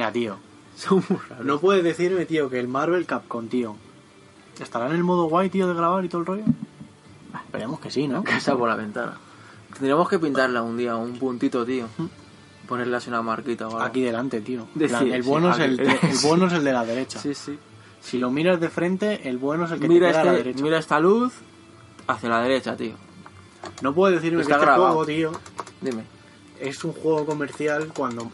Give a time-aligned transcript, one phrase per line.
[0.00, 0.36] Mira, tío.
[0.76, 1.44] Son muy raros.
[1.44, 3.76] No puedes decirme, tío, que el Marvel Capcom, tío.
[4.58, 6.44] ¿Estará en el modo guay, tío, de grabar y todo el rollo?
[7.34, 8.24] Ah, Esperemos que sí, ¿no?
[8.24, 9.18] Casa por la ventana.
[9.74, 11.86] Tendríamos que pintarla un día, un puntito, tío.
[12.66, 13.82] Ponerle así una marquita o algo.
[13.82, 14.66] Aquí delante, tío.
[14.78, 17.18] El, sí, bueno es el, de- el bueno es el de la derecha.
[17.18, 17.58] Sí, sí.
[18.00, 20.30] Si lo miras de frente, el bueno es el que Mira, te queda a la
[20.32, 20.62] este- derecha.
[20.64, 21.34] mira esta luz
[22.06, 22.94] hacia la derecha, tío.
[23.82, 24.94] No puedes decirme Está que este grabado.
[24.94, 25.32] juego, tío,
[25.82, 26.04] Dime.
[26.58, 28.30] es un juego comercial cuando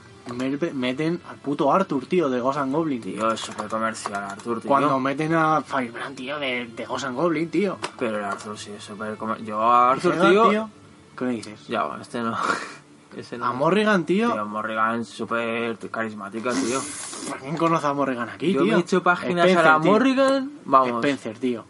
[0.74, 3.00] meten al puto Arthur, tío, de Ghost and Goblin.
[3.00, 4.69] Tío, es súper comercial, Arthur, tío.
[4.69, 7.78] Cuando meten a Firebrand, tío, de, de Ghost and Goblin, tío.
[7.98, 9.47] Pero el Arthur sí es súper comercial.
[9.47, 10.70] Yo a Arthur, tío...
[11.16, 11.66] ¿Qué me dices?
[11.66, 12.36] Ya, bueno, este no.
[13.16, 13.47] Ese no.
[13.47, 14.30] A Morrigan, tío.
[14.30, 16.80] Tío, Morrigan súper carismática, tío.
[17.41, 18.72] ¿Quién conoce a Morrigan aquí, Yo tío?
[18.72, 19.92] me he hecho páginas Spencer, a la tío.
[19.92, 20.52] Morrigan.
[20.66, 20.98] Vamos.
[20.98, 21.64] Spencer, tío.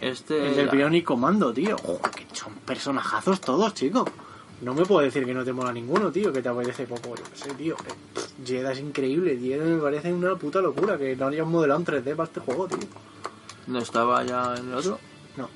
[0.00, 0.48] Este...
[0.48, 1.76] El del Bionic Commando, tío.
[1.76, 4.06] Que son personajazos todos, chico.
[4.60, 7.14] No me puedo decir que no te mola ninguno, tío, que te apetece poco.
[7.14, 7.74] Yo qué sé, tío.
[7.74, 9.38] Eh, Jedi es increíble.
[9.38, 12.66] Jedi me parece una puta locura que no hayan modelado en 3D para este juego,
[12.66, 12.88] tío.
[13.68, 14.98] ¿No estaba ya en el otro?
[15.36, 15.48] No.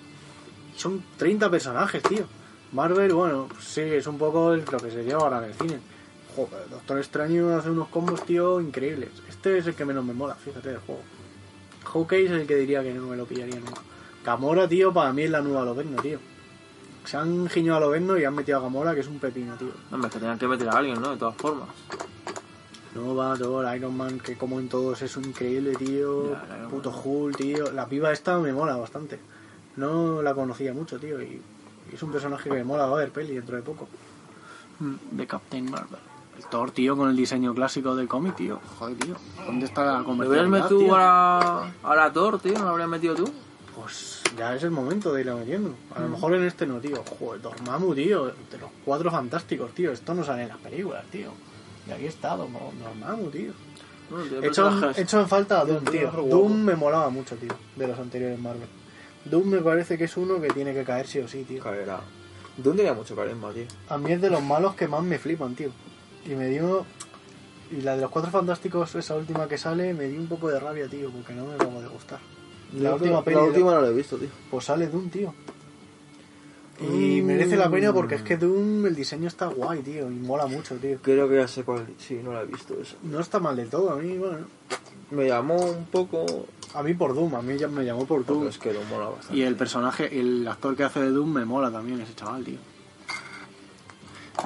[0.76, 2.26] Son 30 personajes, tío.
[2.72, 5.80] Marvel, bueno, sí, es un poco lo que se lleva ahora en el cine.
[6.36, 9.10] Joder, Doctor Extraño hace unos combos, tío, increíbles.
[9.28, 11.02] Este es el que menos me mola, fíjate, del juego.
[11.84, 13.82] Hawkeye es el que diría que no me lo pillaría nunca.
[14.24, 16.18] Gamora, tío, para mí es la nueva Loberno, tío.
[17.04, 19.70] Se han giñado a Loberno y han metido a Gamora, que es un pepino, tío.
[19.90, 21.10] Hombre, que tenían que meter a alguien, ¿no?
[21.10, 21.68] De todas formas.
[22.94, 26.32] Nova, Thor, Iron Man, que como en todos es un increíble, tío.
[26.32, 26.90] Ya, Puto.
[26.90, 27.72] Hulk, tío.
[27.72, 29.18] La piba esta me mola bastante.
[29.76, 31.20] No la conocía mucho, tío.
[31.22, 31.40] Y,
[31.90, 32.84] y es un personaje que me mola.
[32.86, 33.88] Va a haber peli dentro de poco.
[35.10, 35.98] De Captain Marvel.
[36.36, 38.60] El Thor, tío, con el diseño clásico del cómic, tío.
[38.78, 39.14] Joder, tío.
[39.46, 40.94] ¿Dónde está la ¿Me hubieras comercialidad, metido tío?
[40.94, 42.52] a la, a la Thor, tío?
[42.54, 43.24] ¿Me lo habrías metido tú?
[43.74, 45.74] Pues ya es el momento de irla metiendo.
[45.94, 47.02] A lo mejor en este no, tío.
[47.18, 48.26] Joder, Dormammu, tío.
[48.26, 49.92] De los cuatro fantásticos, tío.
[49.92, 51.30] Esto no sale en las películas, tío.
[51.88, 53.52] Y aquí está, Dor- Dormammu, tío.
[54.10, 56.10] Bueno, He hecho, personajes- he hecho en falta a Doom, tío.
[56.10, 58.68] Doom me molaba mucho, tío, de los anteriores Marvel.
[59.24, 61.62] Doom me parece que es uno que tiene que caer sí o sí, tío.
[61.62, 62.00] Caerá.
[62.58, 63.64] Doom tenía mucho carisma, tío.
[63.88, 65.70] A mí es de los malos que más me flipan, tío.
[66.26, 66.84] Y me dio...
[67.70, 70.60] Y la de los Cuatro Fantásticos, esa última que sale, me dio un poco de
[70.60, 72.18] rabia, tío, porque no me acabo de gustar.
[72.78, 74.28] La última peli, La última no la he visto, tío.
[74.50, 75.34] pues sale Doom, tío.
[76.80, 77.26] Y Mm.
[77.26, 80.74] merece la pena porque es que Doom, el diseño está guay, tío, y mola mucho,
[80.76, 80.98] tío.
[81.02, 81.86] Creo que ya sé cuál.
[81.98, 82.96] Sí, no la he visto esa.
[83.02, 84.46] No está mal del todo, a mí, bueno.
[85.10, 86.46] Me llamó un poco.
[86.74, 88.48] A mí por Doom, a mí ya me llamó por Pero Doom.
[88.48, 89.36] es que lo mola bastante.
[89.36, 92.58] Y el personaje, el actor que hace de Doom me mola también, ese chaval, tío.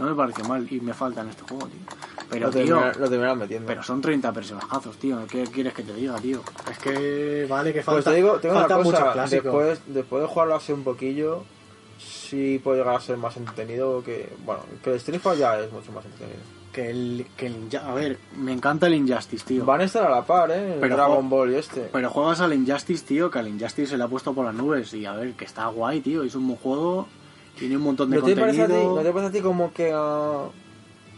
[0.01, 1.81] No me parece mal y me falta en este juego, tío.
[2.31, 3.67] Pero, lo, tío, lo metiendo.
[3.67, 5.19] pero son 30 personajazos, tío.
[5.29, 6.43] ¿Qué quieres que te diga, tío?
[6.71, 9.27] Es que vale que falta, pues te digo, tengo una faltan muchos cosa.
[9.27, 11.45] Después, después de jugarlo así un poquillo,
[11.99, 14.29] sí puede llegar a ser más entretenido que.
[14.45, 16.41] Bueno, que el Street Fighter ya es mucho más entretenido.
[16.73, 19.65] Que el, que el A ver, me encanta el Injustice, tío.
[19.65, 20.75] Van a estar a la par, ¿eh?
[20.75, 21.89] El Pero Dragon Ball y este.
[21.93, 24.93] Pero juegas al Injustice, tío, que al Injustice se le ha puesto por las nubes.
[24.93, 26.23] Y a ver, que está guay, tío.
[26.23, 27.09] Es un buen juego.
[27.59, 28.75] Tiene un montón de ¿No te, parece a ti.
[28.75, 30.49] ¿No te parece a ti como que a...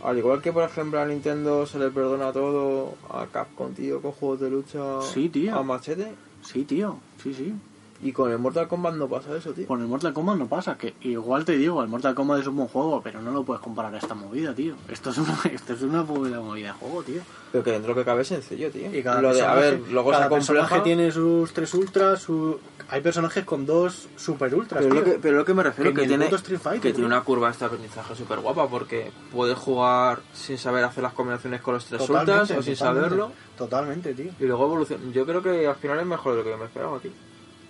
[0.03, 4.12] Al igual que por ejemplo a Nintendo se le perdona todo, a Capcom, tío, con
[4.12, 5.56] juegos de lucha Sí, tío.
[5.56, 6.14] a machete?
[6.42, 6.98] Sí, tío.
[7.22, 7.53] Sí, sí.
[8.00, 9.66] Y con el Mortal Kombat no pasa eso, tío.
[9.66, 12.54] Con el Mortal Kombat no pasa, que igual te digo, el Mortal Kombat es un
[12.56, 14.75] buen juego, pero no lo puedes comparar a esta movida, tío.
[14.88, 17.20] Esto es una, esto es una buena movida de juego, tío.
[17.50, 18.94] Pero que dentro que cabe es sencillo, tío.
[18.94, 20.84] Y cada Lo de, a personaje- ver, luego cada personaje compleja...
[20.84, 22.60] tiene sus tres ultras, su...
[22.88, 25.04] hay personajes con dos super ultras, Pero tío.
[25.04, 27.50] lo, que, pero lo que me refiero Que que, tiene, Fighter, que tiene una curva
[27.50, 32.00] de aprendizaje súper guapa porque puedes jugar sin saber hacer las combinaciones con los tres
[32.06, 33.09] Totalmente, ultras o sin totalmente.
[33.09, 34.30] saberlo Totalmente, tío.
[34.38, 35.03] y luego evoluciona.
[35.12, 37.10] Yo creo que al final es mejor de lo que me esperaba, tío.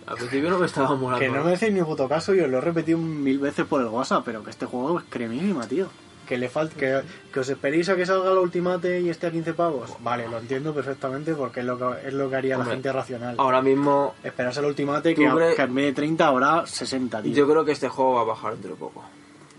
[0.08, 1.18] Al principio no me estaba molando.
[1.20, 3.80] Que no me decís ni puto caso y os lo he repetido mil veces por
[3.80, 5.88] el WhatsApp, pero que este juego es cremísima, tío.
[6.26, 7.00] Que le falta que,
[7.32, 9.96] que os esperéis a que salga la Ultimate y esté a 15 pavos.
[10.00, 12.92] Vale, lo entiendo perfectamente porque es lo que, es lo que haría Hombre, la gente
[12.92, 13.34] racional.
[13.38, 17.22] Ahora mismo Esperarse al Ultimate ¿Tú que, a- que en vez de 30 habrá 60,
[17.22, 17.32] tío.
[17.32, 19.02] yo creo que este juego va a bajar dentro de poco.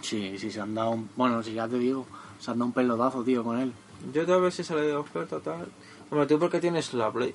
[0.01, 1.09] Sí, sí, se han dado un...
[1.15, 2.05] Bueno, si ya te digo,
[2.39, 3.73] se han dado un pelotazo, tío, con él.
[4.13, 5.67] Yo tal vez si sale de oferta tal.
[6.11, 7.33] Hombre, tú porque tienes la Play.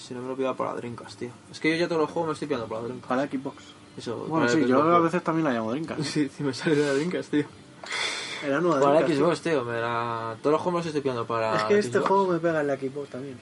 [0.00, 1.30] Si no me lo pido para la Dreamcast, tío.
[1.50, 3.08] Es que yo ya todos los juegos me estoy pidiendo para la Dreamcast.
[3.08, 3.64] Para Xbox.
[3.98, 6.00] Eso, Bueno, sí, yo a veces también la llamo Dreamcast.
[6.04, 7.44] Sí, sí, me sale de la Dreamcast, tío.
[8.44, 9.64] Era nueva Para Dreamcast, Xbox, tío.
[9.64, 10.36] Me la...
[10.40, 11.50] Todos los juegos me los estoy pidiendo para.
[11.52, 11.60] tío.
[11.60, 12.08] Es que este Xbox.
[12.08, 13.38] juego me pega en la Xbox también.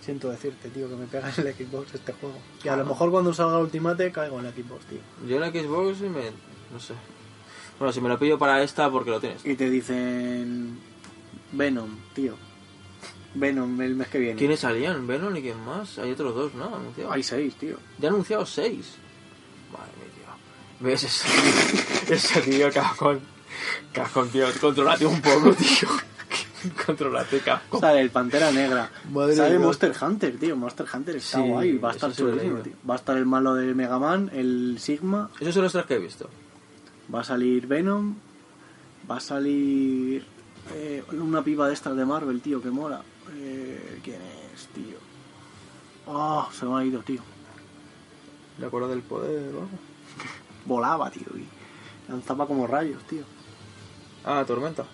[0.00, 2.36] Siento decirte, tío, que me pega en la Xbox este juego.
[2.62, 4.98] Y a lo mejor cuando salga Ultimate caigo en la Xbox, tío.
[5.26, 6.30] Yo en la Xbox me.
[6.72, 6.94] No sé.
[7.78, 9.44] Bueno, si me lo pillo para esta, porque lo tienes.
[9.44, 10.78] Y te dicen...
[11.52, 12.34] Venom, tío.
[13.34, 14.38] Venom el mes que viene.
[14.38, 15.06] ¿Quiénes salían?
[15.06, 15.98] ¿Venom y quién más?
[15.98, 16.70] Hay otros dos, ¿no?
[17.10, 17.76] Hay seis, tío.
[17.98, 18.94] Ya han anunciado seis.
[19.72, 20.86] Madre mía, tío.
[20.86, 21.28] ¿Ves ese,
[22.14, 23.20] ese tío cajón?
[23.92, 24.46] Cajón, tío.
[24.60, 25.88] Controlate un poco, tío.
[26.86, 27.80] Controlate Capcom.
[27.80, 28.90] Sale el Pantera Negra.
[29.10, 29.62] Madre Sale Dios.
[29.62, 30.56] Monster Hunter, tío.
[30.56, 31.78] Monster Hunter está Sí, guay.
[31.78, 32.72] Va a estar chulísimo, tío.
[32.88, 35.30] Va a estar el malo de Mega Man, el Sigma.
[35.40, 36.30] Esos son los tres que he visto.
[37.14, 38.14] Va a salir Venom.
[39.10, 40.24] Va a salir
[40.74, 43.02] eh, una pipa de estas de Marvel, tío, que mola.
[43.32, 44.20] Eh, ¿Quién
[44.54, 44.96] es, tío?
[46.06, 47.20] Oh, se me ha ido, tío.
[48.58, 49.68] ¿Le acuerdo del poder o algo?
[50.66, 51.26] Volaba, tío.
[51.36, 51.46] Y
[52.10, 53.24] lanzaba como rayos, tío.
[54.24, 54.84] Ah, Tormenta.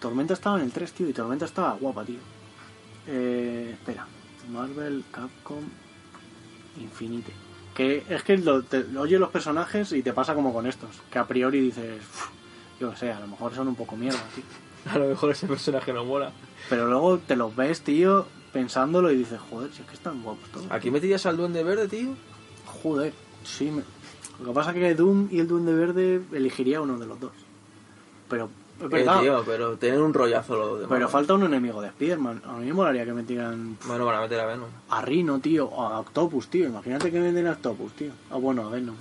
[0.00, 1.08] Tormenta estaba en el 3, tío.
[1.08, 2.18] Y Tormenta estaba guapa, tío.
[3.06, 4.06] Eh, espera.
[4.50, 5.62] Marvel, Capcom,
[6.80, 7.32] Infinite.
[7.74, 10.90] Que es que lo, te, oye los personajes y te pasa como con estos.
[11.10, 12.28] Que a priori dices, "Uf,
[12.80, 14.44] yo qué sé, a lo mejor son un poco mierda, tío.
[14.90, 16.32] A lo mejor ese personaje no mola.
[16.68, 20.48] Pero luego te los ves, tío, pensándolo y dices, joder, si es que están guapos
[20.50, 20.66] todos.
[20.70, 22.10] ¿Aquí metías al duende verde, tío?
[22.66, 23.12] Joder,
[23.44, 23.70] sí.
[23.70, 23.82] me-
[24.40, 27.32] Lo que pasa es que Doom y el Duende Verde elegiría uno de los dos.
[28.28, 28.48] Pero,
[28.78, 29.20] es Eh, verdad.
[29.20, 30.88] tío, pero tienen un rollazo los demás.
[30.88, 32.40] pero falta un enemigo de Spider-Man.
[32.46, 34.68] A mí me molaría que metieran Bueno, van a meter a Venom.
[34.88, 36.66] a Rhino, tío, o a Octopus, tío.
[36.68, 38.12] Imagínate que meten a Octopus, tío.
[38.30, 38.96] Ah, bueno, a Venom.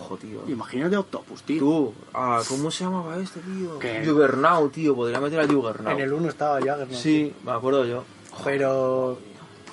[0.00, 0.42] Ojo, tío.
[0.48, 1.58] Imagínate Octopus, tío.
[1.58, 3.78] Tú, ah, ¿cómo se llamaba este, tío?
[3.78, 4.04] ¿Qué?
[4.06, 4.94] Juggernaut, tío.
[4.94, 5.98] Podría meter a Juggernaut.
[5.98, 6.96] En el 1 estaba Jagger, ¿no?
[6.96, 8.04] Sí, me acuerdo yo.
[8.44, 9.18] Pero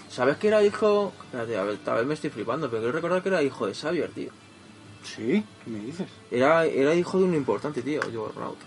[0.10, 1.12] ¿Sabes que era hijo...?
[1.25, 3.74] Espérate, a ver, tal vez me estoy flipando, pero quiero recordar que era hijo de
[3.75, 4.30] Xavier, tío.
[5.04, 6.07] Sí, ¿qué me dices?
[6.31, 8.57] Era, era hijo de un importante, tío, Juggernaut.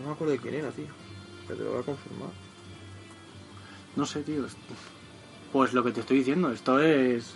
[0.00, 0.86] No me acuerdo de quién era, tío.
[1.46, 2.28] Pero te lo voy a confirmar.
[3.96, 4.44] No sé, tío.
[4.46, 4.56] es-
[5.52, 7.34] Pues lo que te estoy diciendo, esto es...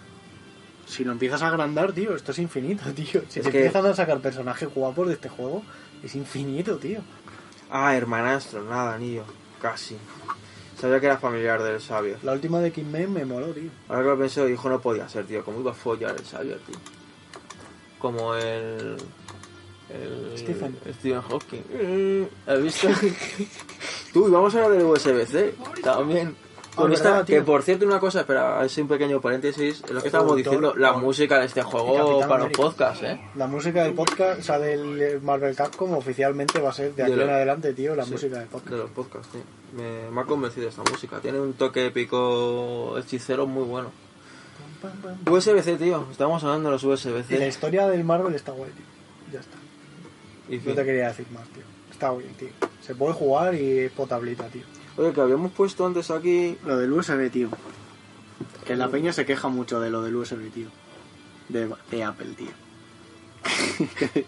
[0.87, 3.23] Si lo empiezas a agrandar, tío, esto es infinito, tío.
[3.29, 5.63] Si Es te que- empiezan a sacar personajes guapos de este juego,
[6.03, 7.01] es infinito, tío.
[7.71, 9.25] Ah, hermanastro, nada, niño.
[9.61, 9.97] Casi.
[10.79, 12.19] Sabía que era familiar del Xavier.
[12.23, 13.71] La última de Kingman me moló, tío.
[13.89, 15.43] Ahora que lo pensé, hijo no podía ser, tío.
[15.45, 16.77] ¿Cómo iba a follar el Xavier, tío?
[17.99, 18.97] Como el...
[19.89, 20.77] el Stephen.
[20.99, 21.63] Stephen Hawking.
[21.71, 22.89] Eh, ¿Has visto?
[24.13, 26.37] Tú, y vamos a hablar del USB-C también.
[26.75, 27.37] Con Ah, esta, ¿verdad, tío?
[27.39, 29.83] que por cierto, una cosa, espera, es un pequeño paréntesis.
[29.85, 33.21] Es lo que estábamos diciendo, la música de este juego para los podcasts, ¿eh?
[33.37, 37.03] La música del podcast, o sea, del Marvel Capcom, oficialmente va a ser de De
[37.05, 38.71] aquí lo- en adelante, tío, la Sí, música del podcast.
[38.73, 39.43] De los podcasts, tío.
[39.77, 41.21] Me, me ha convencido esta música.
[41.21, 43.91] Tiene un toque épico hechicero muy bueno.
[45.31, 46.07] USB-C, tío.
[46.11, 47.49] Estamos hablando de los Y la USB-C.
[47.49, 48.85] historia del Marvel está guay, tío.
[49.33, 49.57] Ya está.
[50.49, 50.75] Y No fin.
[50.75, 51.63] te quería decir más, tío.
[51.91, 52.49] Está bien, tío.
[52.83, 54.63] Se puede jugar y es potablita, tío.
[54.97, 56.57] Oye, que habíamos puesto antes aquí.
[56.65, 57.49] Lo del USB, tío.
[58.65, 60.69] Que la peña se queja mucho de lo del USB, tío.
[61.49, 62.51] De, de Apple, tío.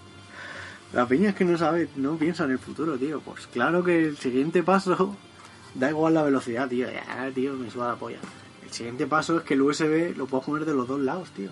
[0.92, 3.20] la peña es que no sabe, no piensa en el futuro, tío.
[3.20, 5.16] Pues claro que el siguiente paso
[5.74, 6.88] da igual la velocidad, tío.
[6.90, 8.18] Ya, tío, me suda la polla.
[8.64, 11.50] El siguiente paso es que el USB lo puedo poner de los dos lados, tío.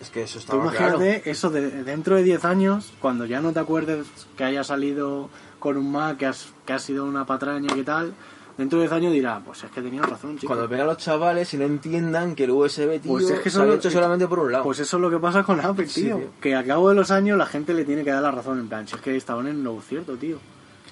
[0.00, 0.96] Es que eso Tú estaba claro.
[0.96, 4.06] imagínate eso de dentro de 10 años, cuando ya no te acuerdes
[4.36, 5.30] que haya salido
[5.60, 8.14] con un Mac, que, has, que ha sido una patraña y tal,
[8.58, 10.48] dentro de 10 años dirá, pues es que tenía razón, chico.
[10.48, 13.60] Cuando vengan los chavales y no entiendan que el USB, tío, Pues es que se
[13.62, 14.64] ha hecho solamente por un lado.
[14.64, 16.16] Pues eso es lo que pasa con Apple, Sí, tío.
[16.16, 16.26] tío.
[16.40, 18.68] Que a cabo de los años la gente le tiene que dar la razón en
[18.68, 20.38] plan, si es que estaban en lo cierto, tío.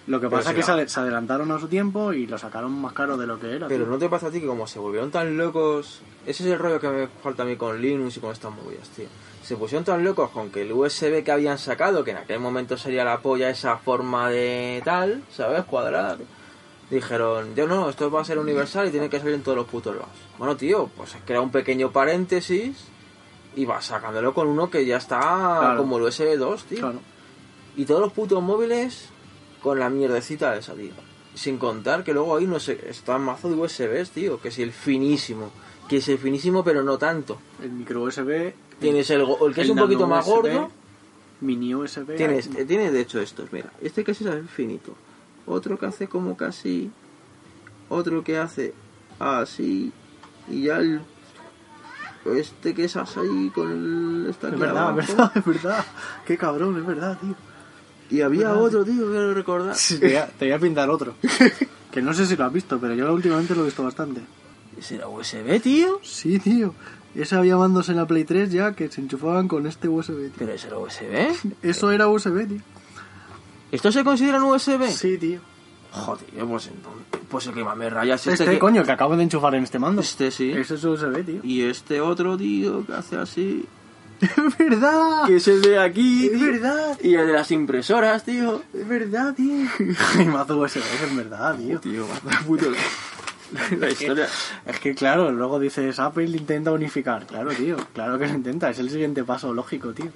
[0.07, 2.37] Lo que Pero pasa es que se ade- se adelantaron a su tiempo y lo
[2.39, 3.69] sacaron más caro de lo que era.
[3.69, 3.93] Pero tío.
[3.93, 6.01] no te pasa a ti que como se volvieron tan locos...
[6.27, 8.89] Ese es el rollo que me falta a mí con Linux y con estas movidas,
[8.91, 9.07] tío.
[9.43, 12.77] Se pusieron tan locos con que el USB que habían sacado, que en aquel momento
[12.77, 15.65] sería la polla esa forma de tal, ¿sabes?
[15.65, 16.17] Cuadrada.
[16.91, 19.67] Dijeron, yo no, esto va a ser universal y tiene que salir en todos los
[19.67, 20.11] putos lados.
[20.39, 22.77] Bueno, tío, pues es era un pequeño paréntesis
[23.55, 25.79] y vas sacándolo con uno que ya está Claro.
[25.79, 26.79] como el USB 2, tío.
[26.81, 26.99] Claro.
[27.77, 29.09] Y todos los putos móviles
[29.63, 30.91] con la mierdecita esa, tío.
[31.35, 34.41] Sin contar que luego ahí no sé, está mazo de USBs, tío.
[34.41, 35.51] Que si el finísimo.
[35.89, 37.39] Que es el finísimo, pero no tanto.
[37.63, 38.53] El micro USB.
[38.81, 40.71] Tienes el, el que es un poquito más USB, gordo.
[41.41, 42.17] Mini USB.
[42.17, 43.71] Tienes, eh, tienes de hecho estos, mira.
[43.81, 44.95] Este que es el finito.
[45.51, 46.91] Otro que hace como casi.
[47.89, 48.73] Otro que hace
[49.19, 49.93] así.
[50.49, 51.01] Y ya el.
[52.25, 54.27] Este que es así con el.
[54.31, 55.01] Está Es verdad, abajo.
[55.01, 55.85] es verdad, es verdad.
[56.25, 57.35] Qué cabrón, es verdad, tío.
[58.11, 58.63] Y había verdad.
[58.63, 59.77] otro, tío, quiero recordar.
[59.77, 61.15] Te voy, a, te voy a pintar otro.
[61.93, 64.21] que no sé si lo has visto, pero yo últimamente lo he visto bastante.
[64.79, 66.01] ¿Ese era USB, tío?
[66.03, 66.75] Sí, tío.
[67.15, 70.33] Ese había mandos en la Play 3 ya que se enchufaban con este USB, tío.
[70.39, 71.55] ¿Pero ese era USB?
[71.63, 72.61] Eso era USB, tío.
[73.73, 74.89] ¿Esto se considera un USB?
[74.91, 75.41] Sí, tío.
[75.93, 77.03] Joder, pues entonces.
[77.29, 78.55] Pues el que más me raya es Este, este.
[78.55, 80.01] que- coño, que acabo de enchufar en este mando.
[80.03, 80.51] Este sí.
[80.53, 81.41] Ese es USB, tío.
[81.45, 83.67] Y este otro, tío, que hace así.
[84.21, 85.25] ¡Es verdad!
[85.27, 86.27] Que es el de aquí.
[86.27, 86.53] ¡Es tío.
[86.53, 86.99] verdad!
[87.03, 88.63] Y el de las impresoras, tío.
[88.75, 89.67] ¡Es verdad, tío!
[90.19, 91.81] Ay, mazo USB, es verdad, tío.
[91.81, 92.67] Tío, más puto.
[93.81, 94.29] La historia.
[94.67, 97.27] Es que claro, luego dices, Apple intenta unificar.
[97.27, 100.11] Claro, tío, claro que lo intenta, es el siguiente paso lógico, tío.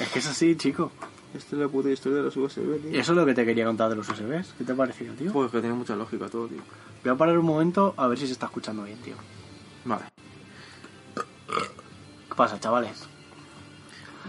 [0.00, 0.90] Es que es así, chico.
[1.36, 2.90] Esta es la puta historia de los USB, tío.
[3.00, 4.54] Eso es lo que te quería contar de los USBs.
[4.56, 5.32] ¿Qué te ha parecido, tío?
[5.32, 6.60] Pues que tiene mucha lógica todo, tío.
[7.04, 9.14] Voy a parar un momento a ver si se está escuchando bien, tío.
[9.84, 10.04] Vale.
[11.14, 13.06] ¿Qué pasa, chavales?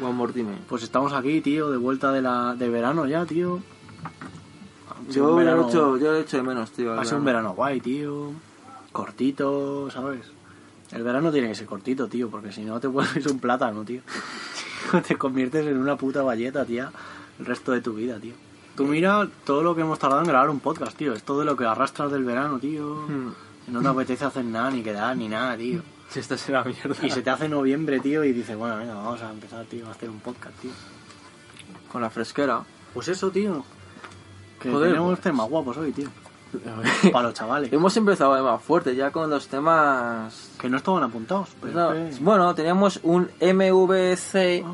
[0.02, 0.58] One more time.
[0.68, 3.62] Pues estamos aquí, tío, de vuelta de, la, de verano ya, tío.
[5.10, 6.94] Yo un lo, he verano- hecho, yo lo he hecho de menos, tío.
[7.00, 7.50] Ha sido un verano.
[7.50, 8.32] verano guay, tío.
[8.92, 10.22] Cortito, ¿sabes?
[10.92, 14.02] El verano tiene que ser cortito, tío, porque si no te vuelves un plátano, tío.
[15.08, 16.92] te conviertes en una puta valleta, tía,
[17.40, 18.34] el resto de tu vida, tío.
[18.76, 21.14] Tú mira todo lo que hemos tardado en grabar un podcast, tío.
[21.14, 23.06] Es todo lo que arrastras del verano, tío.
[23.08, 23.34] Hmm.
[23.68, 25.82] No te apetece hacer nada, ni quedar, ni nada, tío.
[26.10, 26.96] Si esta será mierda.
[27.06, 29.92] Y se te hace noviembre, tío, y dices, bueno, venga, vamos a empezar, tío, a
[29.92, 30.72] hacer un podcast, tío.
[31.92, 32.62] Con la fresquera.
[32.94, 33.66] Pues eso, tío.
[34.62, 35.22] Que Joder, tenemos pues.
[35.22, 36.08] temas guapos hoy, tío.
[37.12, 37.72] Para los chavales.
[37.74, 40.52] Hemos empezado de más fuerte, ya con los temas...
[40.60, 41.50] Que no estaban apuntados.
[41.62, 44.74] Pero No, es que- Bueno, teníamos un MVC Ah.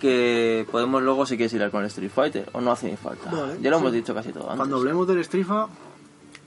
[0.00, 3.30] que podemos luego si quieres ir con el Street Fighter, o no hace ni falta.
[3.30, 4.56] Vale, ya lo hemos dicho casi todo antes.
[4.56, 5.66] Cuando hablemos del Strifa,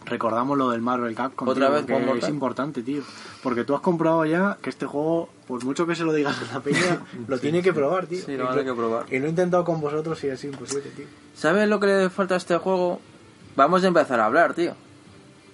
[0.06, 1.48] recordamos lo del Marvel Capcom.
[1.48, 3.02] Otra tío, vez, que es importante, tío.
[3.44, 6.54] Porque tú has comprobado ya que este juego, por mucho que se lo digas a
[6.54, 8.24] la peña, lo tiene que probar, tío.
[8.26, 9.06] Sí, lo van a que probar.
[9.14, 11.06] Y lo he intentado con vosotros y es imposible, tío.
[11.36, 13.02] ¿Sabes lo que le falta a este juego?
[13.56, 14.76] Vamos a empezar a hablar, tío.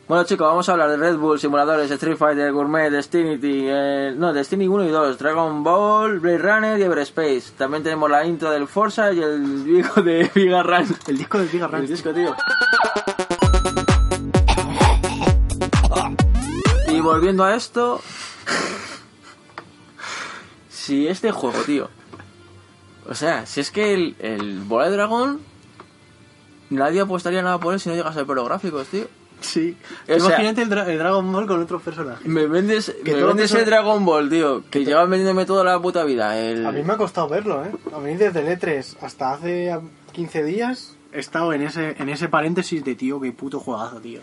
[0.07, 4.31] Bueno, chicos, vamos a hablar de Red Bull, simuladores, Street Fighter, Gourmet, Destiny, eh, no,
[4.31, 7.51] Destiny 1 y 2, Dragon Ball, Blade Runner y Everspace.
[7.57, 10.95] También tenemos la intro del Forza y el disco de Viga Run.
[11.07, 11.87] El disco del Giga El Ranch.
[11.87, 12.35] disco, tío.
[16.89, 18.01] Y volviendo a esto,
[20.69, 21.89] si este juego, tío,
[23.07, 25.41] o sea, si es que el, el Bola de Dragón,
[26.69, 29.05] nadie apostaría nada por él si no llegas a ver gráficos, tío.
[29.39, 29.77] Sí.
[30.03, 32.25] O sea- Imagínate el, dra- el Dragon Ball con otros personajes.
[32.27, 36.03] Me vendes, Que me vendes el Dragon Ball, tío, que llevas vendiéndome toda la puta
[36.05, 36.37] vida.
[36.39, 36.65] El...
[36.65, 37.71] A mí me ha costado verlo, ¿eh?
[37.93, 39.77] A mí desde el E3 hasta hace
[40.13, 44.21] 15 días he estado en ese, en ese paréntesis de, tío, qué puto juegazo, tío.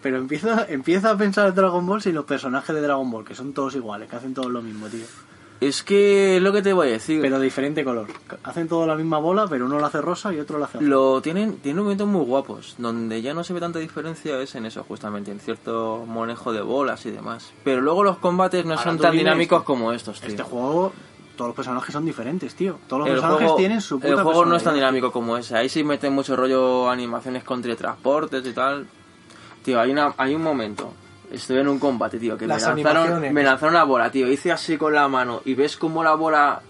[0.00, 3.34] Pero empieza, empieza a pensar en Dragon Ball sin los personajes de Dragon Ball, que
[3.34, 5.04] son todos iguales, que hacen todos lo mismo, tío.
[5.60, 7.20] Es que es lo que te voy a decir.
[7.20, 8.06] Pero de diferente color.
[8.44, 10.80] Hacen toda la misma bola, pero uno la hace rosa y otro la hace.
[10.80, 14.66] Lo tienen, tienen momentos muy guapos, donde ya no se ve tanta diferencia es en
[14.66, 17.52] eso, justamente, en cierto manejo de bolas y demás.
[17.64, 20.30] Pero luego los combates no Ahora son tan dinámicos como estos, tío.
[20.30, 20.92] Este juego,
[21.36, 22.78] todos los personajes son diferentes, tío.
[22.86, 25.36] Todos los el personajes juego, tienen su puta el juego no es tan dinámico como
[25.36, 25.56] ese.
[25.56, 28.86] Ahí sí meten mucho rollo animaciones con teletransportes y tal.
[29.64, 30.92] Tío, hay, una, hay un momento.
[31.30, 34.30] Estoy en un combate, tío, que me lanzaron, me lanzaron una bola, tío.
[34.30, 36.62] Hice así con la mano y ves cómo la bola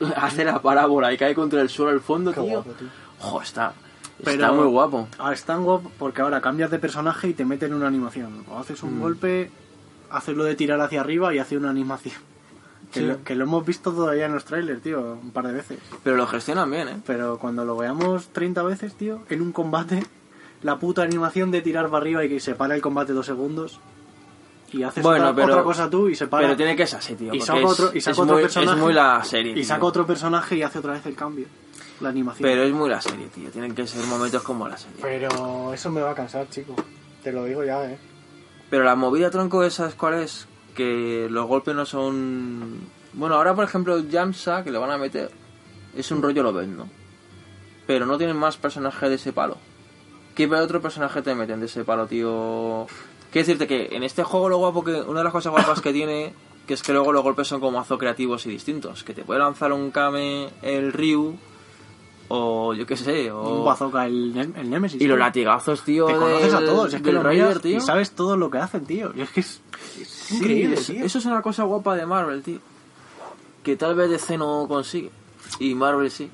[0.16, 2.50] hace la parábola y cae contra el suelo al fondo, Qué tío.
[2.62, 2.88] guapo, tío.
[3.18, 3.72] Jo, está,
[4.18, 5.08] está Pero- muy guapo.
[5.18, 8.44] Ah, es tan guapo porque ahora cambias de personaje y te meten una animación.
[8.50, 8.86] O haces Mm.
[8.88, 9.50] un golpe,
[10.10, 12.16] haces lo de tirar hacia arriba y hace una animación.
[12.92, 13.06] Que, Sí.
[13.06, 15.78] lo, que lo hemos visto todavía en los trailers, tío, un par de veces.
[16.04, 16.96] Pero lo gestionan bien, ¿eh?
[17.06, 20.04] Pero cuando lo veamos 30 veces, tío, en un combate,
[20.62, 23.80] la puta animación de tirar para arriba y que se para el combate dos segundos.
[24.72, 26.44] Y haces Bueno, otra, pero- otra cosa tú y se para.
[26.46, 27.34] Pero tiene que ser así, tío.
[27.34, 28.72] y saca es, otro, y saca otro muy, personaje.
[28.78, 29.52] es muy la serie.
[29.52, 29.64] Y tío.
[29.64, 31.46] saca otro personaje y hace otra vez el cambio.
[32.00, 32.48] La animación.
[32.48, 33.50] Pero es muy la serie, tío.
[33.50, 34.96] Tienen que ser momentos como la serie.
[35.02, 36.74] Pero eso me va a cansar, chico.
[37.22, 37.98] Te lo digo ya, eh.
[38.70, 42.80] Pero la movida tronco esa es cuál es que los golpes no son
[43.12, 45.30] bueno ahora por ejemplo Jamsa que le van a meter
[45.94, 46.88] es un rollo lo ven no
[47.86, 49.58] pero no tienen más personajes de ese palo
[50.34, 52.86] ¿qué otro personaje te meten de ese palo tío
[53.30, 55.92] quiero decirte que en este juego lo guapo que una de las cosas guapas que
[55.92, 56.34] tiene
[56.66, 59.40] que es que luego los golpes son como mazo creativos y distintos que te puede
[59.40, 61.36] lanzar un Kame el Ryu
[62.28, 65.00] o yo qué sé o Un bazooka, el, el Nemesis.
[65.02, 68.12] y los latigazos tío Te conoces a todos, es que los Raider, tío y sabes
[68.12, 69.12] todo lo que hacen, tío.
[69.14, 69.60] Y es que es,
[70.00, 71.04] es Sí, increíble, tío.
[71.04, 72.58] eso es una cosa guapa de Marvel, tío.
[73.62, 75.10] Que tal vez DC no consigue.
[75.58, 76.30] Y Marvel sí.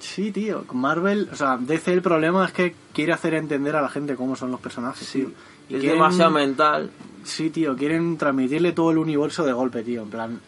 [0.00, 0.64] Sí, tío.
[0.72, 4.34] Marvel, o sea, DC el problema es que quiere hacer entender a la gente cómo
[4.34, 5.28] son los personajes, tío.
[5.68, 6.90] Y es quieren- demasiado mental.
[7.22, 10.02] Sí, tío, quieren transmitirle todo el universo de golpe, tío.
[10.02, 10.40] En plan,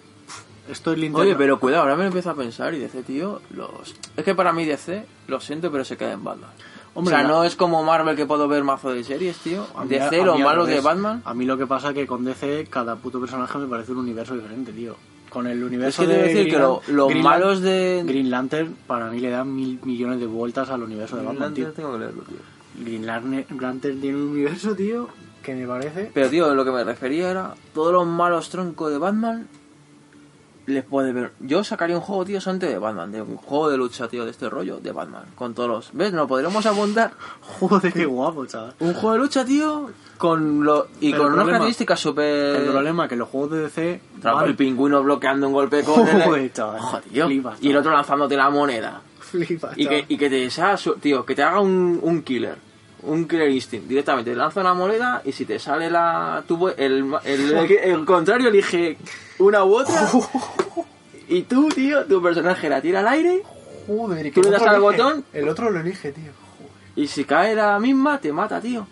[0.68, 1.23] esto es linterna.
[1.26, 3.94] Oye, pero cuidado, ahora me lo empiezo a pensar y DC, tío, los...
[4.16, 6.50] Es que para mí DC, lo siento, pero se queda en Batman.
[6.94, 9.66] Hombre, o sea, la- no es como Marvel que puedo ver mazo de series, tío.
[9.76, 10.80] A mí- DC, a al malos de.
[10.80, 11.23] Batman.
[11.25, 13.99] A mí lo que pasa es que con DC cada puto personaje me parece un
[13.99, 14.97] universo diferente, tío.
[15.33, 18.03] Con el Es universo que de decir Green que lo- los Green malos de...
[18.07, 21.65] Green Lantern para mí le dan mil millones de vueltas al universo de Batman, tío.
[21.65, 22.37] Lantern tengo que leerlo, tío.
[22.85, 25.09] Green Lan- Lantern tiene un universo, tío,
[25.43, 26.11] que me parece...
[26.12, 27.55] Pero, tío, lo que me refería era...
[27.73, 29.49] Todos los malos troncos de Batman...
[30.66, 31.33] Les puede ver.
[31.40, 33.11] Yo sacaría un juego, tío, solamente de Batman.
[33.11, 35.25] De un juego de lucha, tío, de este rollo, de Batman.
[35.35, 35.90] Con todos los.
[35.92, 36.12] ¿Ves?
[36.12, 38.75] Nos podremos apuntar Joder, qué guapo, chaval.
[38.78, 42.57] Un juego de lucha, tío, con lo, y Pero con el unas características súper...
[42.57, 44.00] El problema es que los juegos de DC.
[44.23, 46.23] Van- el pingüino bloqueando un golpe con el...
[46.23, 46.78] Joder, chaval.
[46.81, 47.26] Joder, tío.
[47.26, 49.00] Flipas, y el otro lanzándote la moneda.
[49.19, 52.57] Flipas, Y que, y que te sea tío, que te haga un, un killer.
[53.04, 53.88] Un killer instinct.
[53.88, 56.45] Directamente te lanza una moneda y si te sale la.
[56.47, 58.97] Tu, el, el, el, el contrario elige
[59.42, 60.08] una u otra.
[61.28, 63.42] y tú, tío, tu personaje la tira al aire.
[63.87, 65.25] Joder, ¿y tú le das al botón.
[65.32, 66.30] El otro lo elige, tío.
[66.58, 66.72] Joder.
[66.96, 68.87] Y si cae la misma, te mata, tío.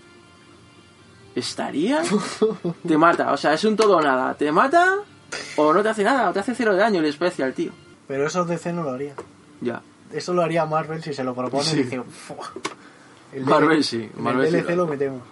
[1.35, 2.02] ¿Estaría?
[2.87, 3.33] te mata.
[3.33, 4.35] O sea, es un todo o nada.
[4.35, 4.97] Te mata
[5.57, 6.30] o no te hace nada.
[6.30, 7.73] O te hace cero de daño el especial, tío.
[8.09, 9.14] Pero eso DC no lo haría.
[9.61, 9.83] Ya.
[10.12, 11.78] Eso lo haría Marvel si se lo propone Sí.
[11.78, 12.02] y dice.
[13.45, 15.23] Marvel sí, Marvel el sí DLC lo lo metemos.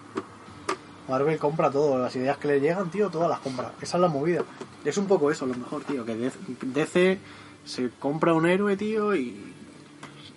[1.09, 3.73] Marvel compra todo, las ideas que le llegan, tío, todas las compra.
[3.81, 4.43] Esa es la movida.
[4.85, 6.31] Es un poco eso, a lo mejor, tío, que
[6.63, 7.19] DC
[7.65, 9.55] se compra un héroe, tío, y,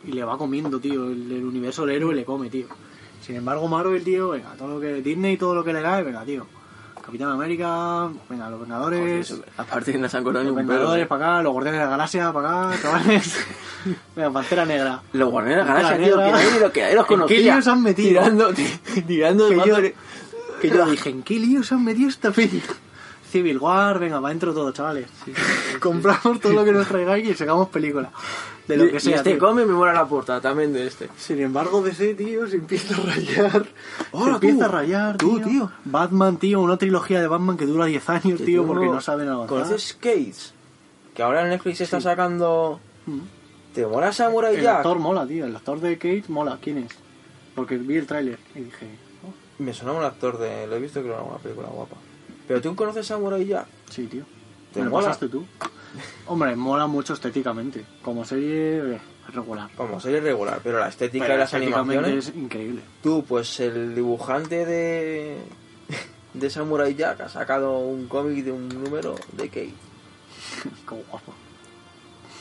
[0.05, 1.05] y le va comiendo, tío.
[1.09, 2.67] El, el universo del héroe le come, tío.
[3.25, 6.23] Sin embargo, Marvel, tío, venga, todo lo que Disney, todo lo que le cae, venga,
[6.23, 6.47] tío.
[7.05, 10.57] Capitán América, venga, los Vengadores, Aparte no se han cortado ni los.
[10.57, 11.07] Vengadores eh.
[11.07, 13.37] para acá, los Guardianes de la Galaxia para acá, chavales.
[14.15, 15.01] venga, Pantera Negra.
[15.13, 16.37] Los Guardianes de la Galaxia, La tío, que negra.
[16.37, 17.39] nadie, lo- que nadie los ¿En qué conocía.
[17.55, 18.09] líos han metido?
[18.21, 19.55] Tirando, ti- tirando de
[20.61, 22.61] Que yo- dije, ¿en qué lío se han metido esta peli?
[23.31, 25.07] Civil War, venga, va dentro todo, chavales.
[25.79, 28.11] Compramos todo lo que nos traigáis y sacamos película.
[28.67, 29.15] De lo Y- que y sea.
[29.17, 29.39] este tío.
[29.39, 31.09] come me mola la portada también de este.
[31.17, 33.63] Sin embargo, DC, tío, se empieza a rayar.
[33.65, 33.69] se
[34.11, 35.47] Hola, empieza a rayar, Tú, tío.
[35.47, 35.71] tío.
[35.85, 39.29] Batman, tío, una trilogía de Batman que dura 10 años, tío, tú porque no saben
[39.29, 39.47] avanzar.
[39.49, 40.51] ¿Conoces Cage?
[41.15, 42.03] Que ahora en Netflix está Sí.
[42.03, 42.79] sacando...
[43.05, 43.19] Mm.
[43.73, 44.77] ¿Te mola Samurai El Jack?
[44.77, 45.45] actor mola, tío.
[45.45, 46.57] El actor de Kate mola.
[46.61, 46.91] ¿Quién es?
[47.55, 48.87] Porque vi el tráiler y dije...
[49.61, 50.65] Me suena un actor de...
[50.67, 51.95] Lo he visto creo en una película guapa.
[52.47, 53.67] ¿Pero tú conoces Samurai Jack?
[53.89, 54.23] sí, tío.
[54.73, 55.07] ¿Te ¿Me lo mola?
[55.07, 55.45] pasaste tú?
[56.27, 57.85] Hombre, mola mucho estéticamente.
[58.01, 59.01] Como serie, eh,
[59.33, 59.69] regular.
[59.75, 62.29] Como serie regular, pero la estética Pero y las animaciones...
[62.29, 62.81] es increíble.
[63.03, 65.37] Tú, pues el dibujante de...
[66.33, 69.73] De Samurai Jack ha sacado un cómic de un número de Cage.
[70.89, 71.33] Qué guapo.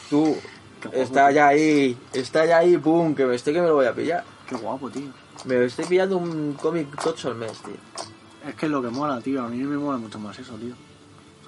[0.09, 0.37] Tú,
[0.81, 1.35] Qué guapo, está tío.
[1.35, 4.25] ya ahí, está ya ahí, pum, que me estoy que me lo voy a pillar.
[4.49, 5.11] Qué guapo, tío.
[5.45, 7.75] Me estoy pillando un cómic tocho al mes, tío.
[8.47, 9.43] Es que es lo que mola, tío.
[9.43, 10.75] A mí me mola mucho más eso, tío.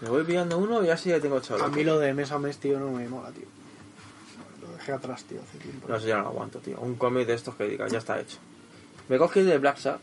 [0.00, 1.62] Me voy pillando uno y así ya tengo ocho.
[1.62, 3.46] A mí lo de mes a mes, tío, no me mola, tío.
[4.60, 5.86] Lo dejé atrás, tío, hace tiempo.
[5.88, 6.80] No sé, ya no lo aguanto, tío.
[6.80, 8.38] Un cómic de estos que diga, ya está hecho.
[9.08, 9.98] Me cogí el de Black Sad.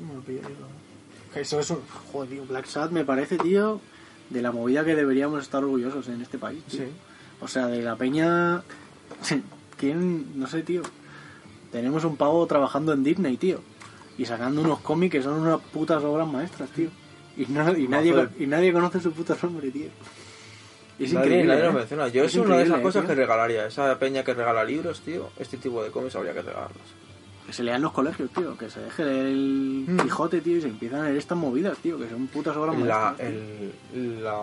[0.00, 1.38] No me pillo eso.
[1.38, 1.80] Eso es un...
[2.12, 2.46] Joder, tío.
[2.46, 3.80] Black Sad me parece, tío,
[4.30, 6.80] de la movida que deberíamos estar orgullosos en este país, tío.
[6.80, 6.92] Sí.
[7.40, 8.62] O sea, de la peña...
[9.76, 10.38] ¿Quién?
[10.38, 10.82] No sé, tío.
[11.72, 13.60] Tenemos un pavo trabajando en Disney, tío.
[14.16, 16.88] Y sacando unos cómics que son unas putas obras maestras, tío.
[17.36, 19.86] Y, no- y, nadie, y nadie conoce su puto nombre, tío.
[20.98, 21.46] Es nadie, increíble.
[21.54, 21.74] nadie lo ¿eh?
[21.74, 22.08] menciona.
[22.08, 23.08] Yo Es es, una de esas cosas tío.
[23.10, 23.66] que regalaría.
[23.66, 25.28] Esa peña que regala libros, tío.
[25.38, 26.82] Este tipo de cómics habría que regalarlos.
[27.46, 28.58] Que se lea en los colegios, tío.
[28.58, 30.00] Que se deje el Mm.
[30.00, 31.96] Quijote, tío, y se empiezan a leer estas movidas, tío.
[31.98, 33.30] Que son putas obras La, maestras.
[33.94, 34.34] el- la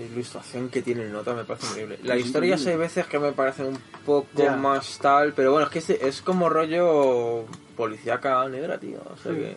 [0.00, 1.94] ilustración que tiene el nota me parece increíble.
[2.02, 2.70] Es historias increíble.
[2.82, 6.22] hay veces que me parecen un poco más tal, pero bueno, es que este- es
[6.22, 7.44] como rollo
[7.76, 9.00] policíaca negra, tío.
[9.12, 9.38] O sea Sí.
[9.38, 9.56] que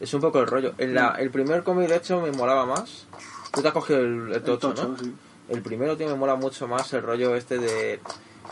[0.00, 0.74] es un poco el rollo.
[0.78, 3.06] En la, el primer cómic, de hecho, me molaba más.
[3.52, 4.98] Tú te has cogido el, el El tocho, tocho, ¿no?
[4.98, 5.12] sí.
[5.48, 8.00] El primero, tío, me mola mucho más el rollo este de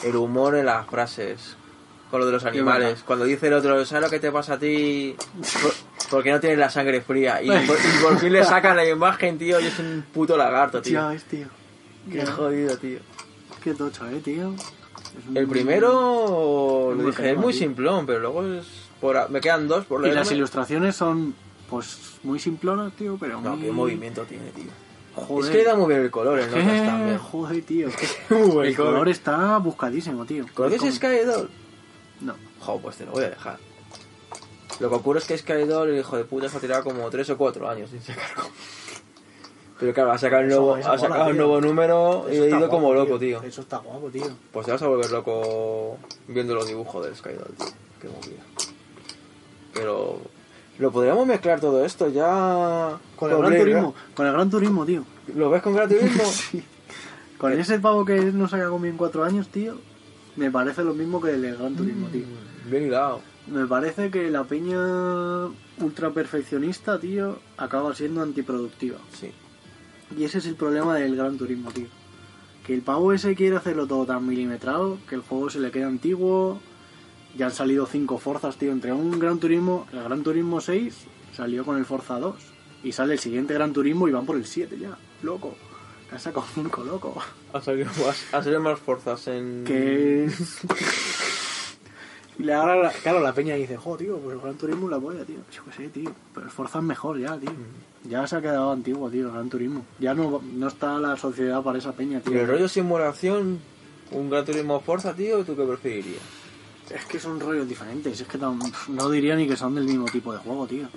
[0.02, 1.56] el humor en las frases.
[2.10, 3.02] Con lo de los animales.
[3.06, 5.14] Cuando dice el otro, ¿sabes lo que te pasa a ti?
[6.10, 7.40] Por- Porque no tienes la sangre fría.
[7.42, 10.82] Y por, y por fin le sacan la imagen, tío, y es un puto lagarto,
[10.82, 10.94] tío.
[10.94, 11.46] Ya ves, tío.
[12.10, 12.98] Qué jodido, tío.
[13.62, 14.54] Qué tocho, eh, tío.
[14.54, 18.64] Es El primero, Es lo dije, es muy simplón, pero luego es...
[19.00, 21.34] Por, me quedan dos por Y las ilustraciones son,
[21.68, 23.66] pues, muy simplonas, tío, pero No, muy...
[23.66, 24.66] qué movimiento tiene, tío.
[25.14, 25.44] Joder.
[25.44, 27.18] Es que le da muy bien el color, el notas también.
[27.18, 27.88] Joder, tío.
[28.30, 30.46] Muy El color está buscadísimo, tío.
[30.54, 31.50] ¿Conoces Es como- Skydoll?
[32.20, 32.34] No.
[32.60, 33.58] Jo, pues te lo voy a dejar.
[34.78, 37.30] Lo que ocurre es que Skydoll, el hijo de puta, se ha tirado como 3
[37.30, 38.28] o 4 años sin sacar.
[39.80, 42.68] Pero claro, ha sacado, el nuevo, mola, un nuevo número y Eso he está ido
[42.68, 43.42] como loco, tío.
[43.42, 44.26] Eso está guapo, tío.
[44.52, 45.96] Pues te vas a volver loco
[46.28, 47.66] viendo los dibujos del Skydoll, tío.
[47.98, 48.42] Qué movida.
[49.72, 50.20] Pero
[50.78, 52.98] lo podríamos mezclar todo esto ya.
[53.16, 53.94] Con el Gran Blade, Turismo.
[54.14, 55.04] Con el Gran Turismo, tío.
[55.34, 56.24] ¿Lo ves con Gran Turismo?
[56.30, 56.62] Sí.
[57.38, 59.78] Con ese pavo que no se haya comido en cuatro años, tío,
[60.36, 62.26] me parece lo mismo que el Gran Turismo, tío.
[62.66, 63.22] Bien hilado.
[63.50, 65.46] Me parece que la peña
[65.78, 68.98] ultra perfeccionista, tío, acaba siendo antiproductiva.
[69.12, 69.32] Sí.
[70.16, 71.88] Y ese es el problema del Gran Turismo, tío.
[72.64, 75.88] Que el pavo ese quiere hacerlo todo tan milimetrado que el juego se le queda
[75.88, 76.60] antiguo.
[77.36, 78.70] Ya han salido cinco forzas, tío.
[78.70, 80.94] Entre un Gran Turismo, el Gran Turismo 6
[81.34, 82.36] salió con el Forza 2.
[82.84, 84.96] Y sale el siguiente Gran Turismo y van por el 7 ya.
[85.22, 85.56] Loco.
[86.12, 87.20] Han sacado un loco.
[87.52, 89.64] Ha salido más, ha salido más fuerzas en.
[89.64, 90.30] Que.
[92.40, 94.98] Y le- la- claro, la peña dice, jo, tío, pues el Gran Turismo es la
[95.00, 95.36] polla, tío.
[95.52, 96.12] Yo qué sé, tío.
[96.34, 97.50] Pero el Forza es mejor ya, tío.
[98.08, 99.84] Ya se ha quedado antiguo, tío, el Gran Turismo.
[99.98, 102.34] Ya no, no está la sociedad para esa peña, tío.
[102.34, 103.58] Y el rollo simulación,
[104.12, 106.22] un Gran Turismo Forza, tío, ¿tú qué preferirías?
[106.94, 108.20] Es que son rollos diferentes.
[108.20, 110.88] Es que tam- no diría ni que son del mismo tipo de juego, tío.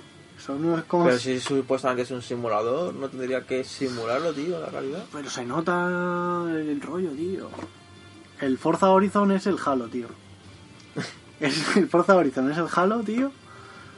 [0.44, 1.04] Son es como...
[1.04, 5.04] Pero si supuestamente es un simulador, ¿no tendría que simularlo, tío, la calidad?
[5.12, 7.48] Pero se nota el rollo, tío.
[8.40, 10.08] El Forza Horizon es el Halo, tío.
[11.40, 13.30] Es- el Forza Horizon es el Halo, tío.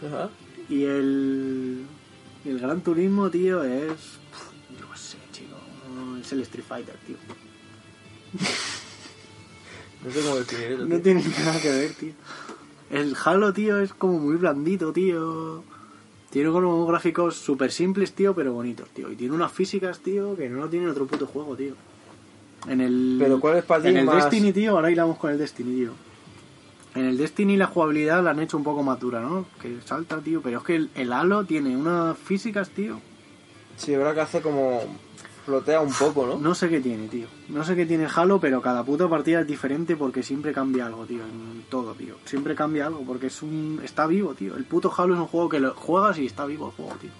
[0.07, 0.31] Ajá.
[0.68, 1.85] Y el.
[2.44, 3.90] y el Gran Turismo, tío, es.
[4.81, 5.57] Yo qué sé, chico.
[5.94, 7.16] no, Es el Street Fighter, tío.
[10.05, 10.83] No sé cómo definir eso.
[10.85, 11.03] No tío.
[11.03, 12.12] tiene nada que ver, tío.
[12.90, 15.64] El Halo, tío, es como muy blandito, tío.
[16.31, 19.11] Tiene como gráficos súper simples, tío, pero bonitos, tío.
[19.11, 21.75] Y tiene unas físicas, tío, que no lo tiene otro puto juego, tío.
[22.68, 23.16] En el.
[23.18, 25.75] Pero ¿cuál es para ti En el más- Destiny, tío, ahora hilamos con el Destiny,
[25.75, 25.92] tío.
[26.97, 29.47] En el Destiny la jugabilidad la han hecho un poco más dura, ¿no?
[29.61, 30.41] Que salta, tío.
[30.43, 33.01] Pero es que el, el Halo tiene unas físicas, tío.
[33.77, 34.81] Sí, habrá que hace como...
[35.45, 36.39] flotea un poco, ¿no?
[36.39, 37.27] No sé qué tiene, tío.
[37.51, 41.05] No sé qué tiene Halo, pero cada puta partida es diferente porque siempre cambia algo,
[41.05, 41.23] tío.
[41.23, 42.15] En todo, tío.
[42.25, 43.81] Siempre cambia algo porque es un...
[43.85, 44.57] Está vivo, tío.
[44.57, 47.11] El puto Halo es un juego que lo juegas y está vivo el juego, tío.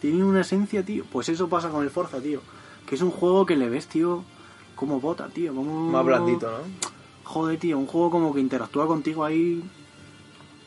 [0.00, 1.04] Tiene una esencia, tío.
[1.10, 2.40] Pues eso pasa con el Forza, tío.
[2.86, 4.22] Que es un juego que le ves, tío,
[4.76, 5.52] como bota, tío.
[5.52, 5.90] Como...
[5.90, 6.97] Más blandito, ¿no?
[7.28, 7.78] Joder, tío.
[7.78, 9.62] Un juego como que interactúa contigo ahí...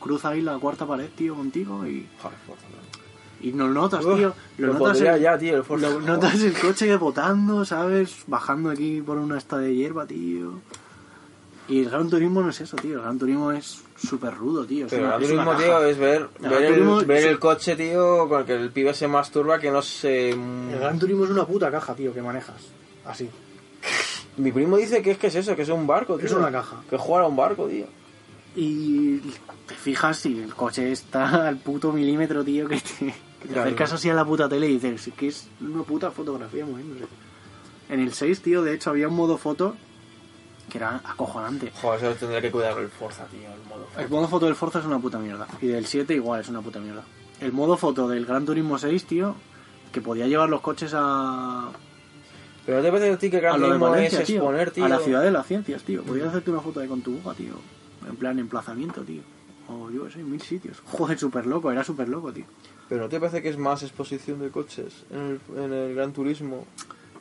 [0.00, 2.06] Cruza ahí la cuarta pared, tío, contigo y...
[2.20, 3.46] Joder, Forza, ¿no?
[3.46, 4.34] Y lo notas, Uf, tío.
[4.58, 5.88] Lo, lo notas en- ya, tío, el Forza.
[5.90, 8.18] lo notas el coche botando, ¿sabes?
[8.26, 10.60] Bajando aquí por una esta de hierba, tío.
[11.68, 12.96] Y el Gran Turismo no es eso, tío.
[12.96, 14.86] El Gran Turismo es súper rudo, tío.
[14.86, 15.62] Es Pero una- el una turismo, caja.
[15.64, 18.54] tío, es ver, El ver, Gran Turismo el, ver el coche, tío, con el que
[18.54, 20.30] el pibe se masturba que no sé...
[20.30, 22.60] El Gran Turismo es una puta caja, tío, que manejas.
[23.04, 23.28] Así.
[24.36, 26.26] Mi primo dice que es que es eso, que es un barco, tío.
[26.26, 26.82] Es una caja.
[26.88, 27.86] Que juega a un barco, tío.
[28.56, 29.18] Y
[29.66, 33.62] te fijas y el coche está al puto milímetro, tío, que te, que te Claro.
[33.62, 37.06] acercas así a la puta tele y dices, "Es que es una puta fotografía moviéndose.
[37.88, 39.74] En el 6, tío, de hecho había un modo foto
[40.70, 41.70] que era acojonante.
[41.82, 43.86] Joder, eso tendría que cuidar el Forza, tío, el modo.
[43.98, 45.46] El modo foto del Forza es una puta mierda.
[45.60, 47.02] Y del 7 igual es una puta mierda.
[47.40, 49.34] El modo foto del Gran Turismo 6, tío,
[49.92, 51.70] que podía llevar los coches a,
[52.64, 53.62] Pero no te parece a ti que Gran
[54.04, 54.84] es tío, exponer, tío.
[54.84, 56.02] A la ciudad de las ciencias, tío.
[56.02, 57.54] Podías hacerte una foto ahí con tu buga, tío.
[58.08, 59.22] En plan emplazamiento, tío.
[59.68, 60.82] O yo qué sé, mil sitios.
[60.86, 62.44] Joder, súper loco, era súper loco, tío.
[62.88, 66.12] Pero no te parece que es más exposición de coches en el, en el Gran
[66.12, 66.66] Turismo.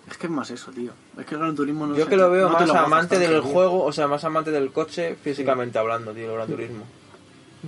[0.10, 0.92] Es que es más eso, tío.
[1.18, 3.20] Es que el Gran Turismo no Yo sé, que lo veo no más lo amante
[3.20, 3.44] del tío.
[3.44, 6.84] juego, o sea, más amante del coche físicamente hablando, tío, el Gran Turismo.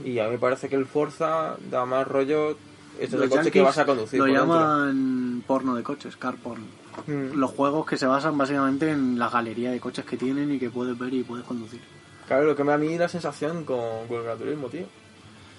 [0.04, 2.58] Y a mí me parece que el Forza da más rollo.
[3.00, 4.20] Este es Los el coche que vas a conducir.
[4.20, 4.54] Lo por dentro.
[4.54, 6.64] llaman porno de coches, car porn.
[7.08, 7.38] Mm.
[7.38, 10.70] Los juegos que se basan básicamente en la galería de coches que tienen y que
[10.70, 11.82] puedes ver y puedes conducir.
[12.28, 14.86] Claro, lo que me da a mí la sensación con, con el Gran Turismo, tío.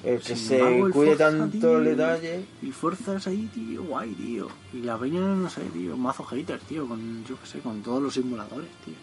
[0.02, 2.44] El que Sin se embargo, el cuide Forza, tanto tío, el detalle.
[2.62, 4.48] Y fuerzas ahí, tío, guay, tío.
[4.72, 8.02] Y la peña, no sé, tío, mazo haters, tío, con, yo qué sé, con todos
[8.02, 8.94] los simuladores, tío.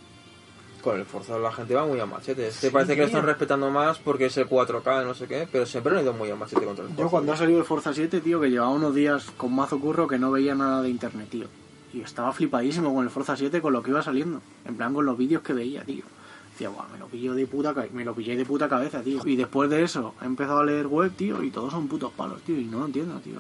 [0.84, 2.48] Con el Forza la gente va muy a machete.
[2.48, 3.28] Este Sí, parece que lo están tío.
[3.30, 6.36] respetando más porque es el 4K, no sé qué, pero siempre han ido muy a
[6.36, 7.04] machete contra el Forza.
[7.04, 10.08] Yo cuando ha salido el Forza 7, tío, que llevaba unos días con mazo curro
[10.08, 11.48] que no veía nada de internet, tío.
[11.94, 14.42] Y estaba flipadísimo con el Forza 7 con lo que iba saliendo.
[14.66, 16.04] En plan, con los vídeos que veía, tío.
[16.52, 19.22] Decía, guau, me lo pillo de puta me lo pillé de puta cabeza, tío.
[19.26, 22.42] Y después de eso, he empezado a leer web, tío, y todos son putos palos,
[22.44, 22.58] tío.
[22.60, 23.36] Y no lo entiendo, tío.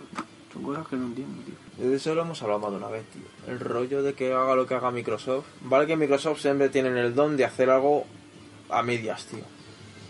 [0.51, 1.87] Son cosas que no entiendo, tío.
[1.89, 3.21] De eso lo hemos hablado más de una vez, tío.
[3.47, 5.45] El rollo de que haga lo que haga Microsoft.
[5.63, 8.05] Vale que Microsoft siempre tienen el don de hacer algo
[8.69, 9.43] a medias, tío.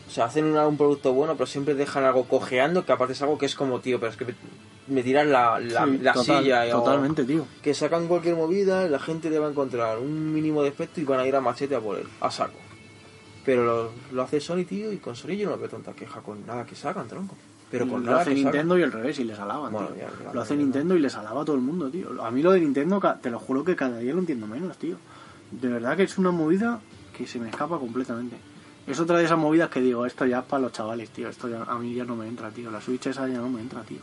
[0.08, 3.22] O sea, hacen una- un producto bueno, pero siempre dejan algo cojeando, que aparte es
[3.22, 4.26] algo que es como, tío, pero es que
[4.88, 6.68] me, tiras la, la, Sí, la total- silla.
[6.68, 7.46] y- o Totalmente, tío.
[7.62, 11.20] Que sacan cualquier movida, la gente le va a encontrar un mínimo defecto y van
[11.20, 12.58] a ir a machete a por él, a saco.
[13.46, 16.46] Pero lo, lo hace Sony, tío, y con Sony yo no veo tanta queja con
[16.46, 17.36] nada que sacan, tronco.
[17.72, 18.52] Pero con lo nada hace que sacan.
[18.52, 19.98] Nintendo y al revés, y les alaban, Bueno, tío.
[19.98, 22.22] ya, claro, lo hace Nintendo y les alaba a todo el mundo, tío.
[22.24, 24.98] A mí lo de Nintendo, te lo juro que cada día lo entiendo menos, tío.
[25.52, 26.80] De verdad que es una movida
[27.18, 28.36] que se me escapa completamente.
[28.88, 31.30] Es otra de esas movidas que digo, esto ya es para los chavales, tío.
[31.30, 32.70] Esto ya, a mí ya no me entra, tío.
[32.72, 34.00] La Switch esa ya no me entra, tío.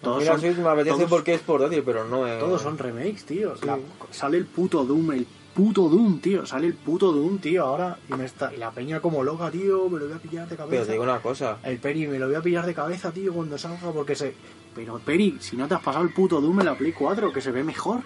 [0.00, 2.38] Todos, son, Switch me apetece todos- porque es portátil, pero no es...
[2.38, 3.56] todos son remakes, tío.
[3.56, 3.66] Sí.
[3.66, 3.78] La-
[4.10, 6.46] sale el puto Doom, el puto Doom, tío.
[6.46, 7.98] Sale el puto Doom, tío, ahora.
[8.08, 9.88] Y, me está, y la peña como loca, tío.
[9.88, 10.70] Me lo voy a pillar de cabeza.
[10.70, 13.32] Pero te digo una cosa, El Peri, me lo voy a pillar de cabeza, tío,
[13.32, 14.34] cuando salga, porque se...
[14.74, 17.40] Pero, Peri, si no te has pasado el puto Doom en la Play 4, que
[17.40, 18.00] se ve mejor,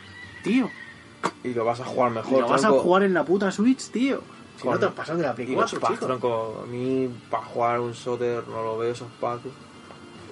[0.44, 0.68] tío.
[1.44, 3.90] y lo vas a jugar Y mejor, lo vas a jugar en la puta Switch,
[3.90, 4.20] tío.
[4.56, 6.06] Si Con- no te has pasado de la Play Y los 4, packs, chico.
[6.06, 6.62] tronco.
[6.64, 9.42] A mí, para jugar un Soter, no lo veo esos packs.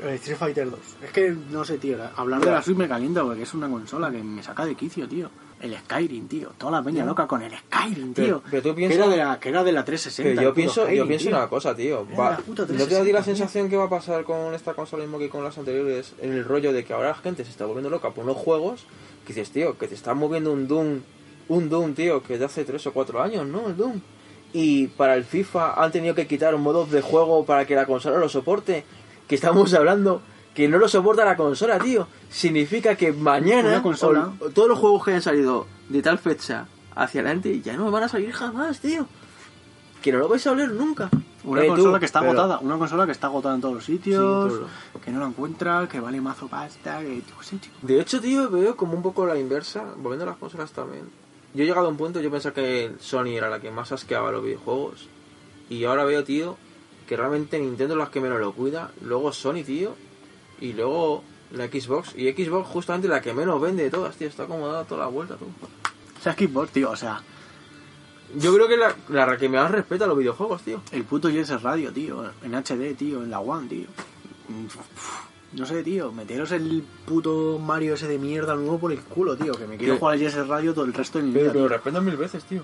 [0.02, 0.78] El Street Fighter 2.
[1.04, 4.10] Es que, no sé, tío, hablar de la Switch me calienta porque es una consola
[4.10, 5.30] que me saca de quicio, tío.
[5.60, 6.50] El Skyrim, tío.
[6.58, 8.42] Toda la peña loca con el Skyrim, tío.
[8.50, 10.30] pero tú que, piensas- era de la, que era de la 360.
[10.40, 11.36] Pero yo pienso, yo Skyrim, pienso tío.
[11.38, 12.06] una cosa, tío.
[12.18, 13.34] Va, la puta ¿No te da a ti 360, la tío.
[13.36, 16.12] sensación que va a pasar con esta consola mismo que con las anteriores?
[16.20, 18.84] En el rollo de que ahora la gente se está volviendo loca por unos juegos
[19.26, 21.00] que dices, tío, que te están moviendo un Doom,
[21.48, 23.68] un Doom, tío, que de hace 3 o 4 años, ¿no?
[23.68, 24.00] El Doom.
[24.52, 28.18] Y para el FIFA han tenido que quitar modos de juego para que la consola
[28.18, 28.84] lo soporte.
[29.26, 30.22] Que estamos hablando
[30.54, 32.06] que no lo soporta la consola, tío.
[32.30, 34.32] Significa que mañana consola.
[34.40, 38.04] o- todos los juegos que hayan salido de tal fecha hacia adelante ya no van
[38.04, 39.06] a salir jamás, tío.
[40.02, 41.10] Que no lo vais a oler nunca.
[41.44, 43.74] Una Eh, tú, consola que está pero- agotada, una consola que está agotada en todos
[43.74, 47.22] los sitios, Sí, todo que no la encuentra, que vale mazo pasta, que.
[47.82, 51.04] De hecho, tío, veo como un poco la inversa, volviendo a las consolas también.
[51.54, 54.32] Yo he llegado a un punto, yo pensaba que Sony era la que más asqueaba
[54.32, 55.08] los videojuegos.
[55.70, 56.56] Y ahora veo, tío,
[57.06, 58.90] que realmente Nintendo es la que menos lo cuida.
[59.02, 59.94] Luego Sony, tío.
[60.60, 62.14] Y luego la Xbox.
[62.16, 64.28] Y Xbox justamente la que menos vende de todas, tío.
[64.28, 65.44] Está como dada toda la vuelta, tú.
[65.46, 67.20] O sea, Xbox, tío, o sea,
[68.34, 70.80] Yo creo que la, la que más respeta a los videojuegos, tío.
[70.92, 73.86] el puto Jet Radio, tío, en HD, tío, en la One, tío.
[75.52, 79.52] No sé, tío, meteros el puto Mario ese de mierda nuevo por el culo, tío,
[79.54, 80.00] que me quiero ¿Qué?
[80.00, 81.52] jugar al Jet Radio todo el resto de mi vida.
[81.52, 81.68] tío.
[81.68, 82.62] respetan mil veces, tío.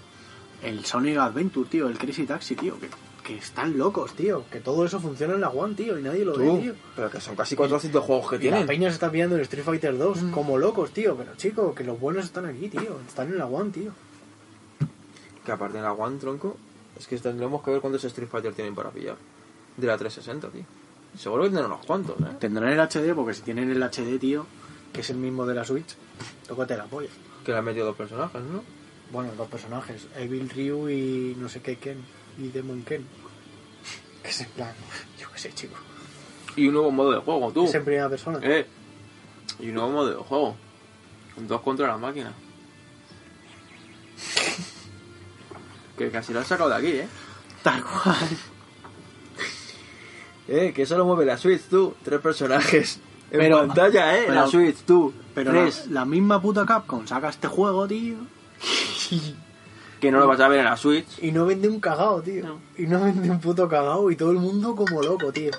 [0.63, 2.89] El Sonic Adventure, tío, el Crazy Taxi, tío, que,
[3.23, 6.37] que están locos, tío, que todo eso funciona en la One, tío, y nadie lo
[6.37, 6.75] ve, tío.
[6.97, 8.67] pero que son casi 400 juegos que Y la tienen.
[8.67, 11.17] peña se está pillando en Street Fighter 2 como locos, tío.
[11.17, 12.99] Pero chico, que los buenos están aquí, tío.
[13.07, 13.93] Están en la One, tío.
[15.45, 16.57] Que aparte de la One, tronco,
[16.99, 19.17] es que tendremos que ver cuántos Street Fighter tienen para pillar.
[19.77, 20.65] De la 360, tío.
[21.19, 22.37] Seguro que tendrán unos cuantos, ¿eh?
[22.39, 24.47] Tendrán el HD, porque si tienen el HD, tío,
[24.93, 25.95] que es el mismo de la Switch,
[26.47, 27.11] tócate la polla.
[27.45, 28.63] Que le han metido dos personajes, ¿no?
[29.13, 31.99] Bueno, dos personajes, Evil Ryu y no sé qué Ken,
[32.39, 33.07] y Demon Ken.
[34.23, 34.73] Que es en plan,
[35.19, 35.75] yo qué sé, chico.
[36.57, 37.65] Y un nuevo modo de juego, tú.
[37.65, 38.39] Es en primera persona.
[38.43, 38.67] Eh.
[39.59, 40.57] Y un nuevo modo de juego.
[41.37, 42.33] Dos contra la máquina.
[45.99, 47.09] que casi lo han sacado de aquí, ¿eh?
[47.63, 48.17] Tal cual.
[50.49, 51.95] Eh, que solo mueve la Switch, tú.
[52.03, 52.99] Tres personajes.
[53.31, 54.25] En Pero- pantalla, ¿eh?
[54.27, 55.15] pero- la Switch, tú.
[55.35, 55.87] Pero la, Tres.
[55.87, 58.17] la misma puta Capcom saca este juego, tío.
[60.03, 61.23] Que no lo vas a ver en la Switch.
[61.23, 62.45] Y no vende un cagao, tío.
[62.45, 62.59] No.
[62.77, 65.53] Y no vende un puto cagao y todo el mundo como loco, tío.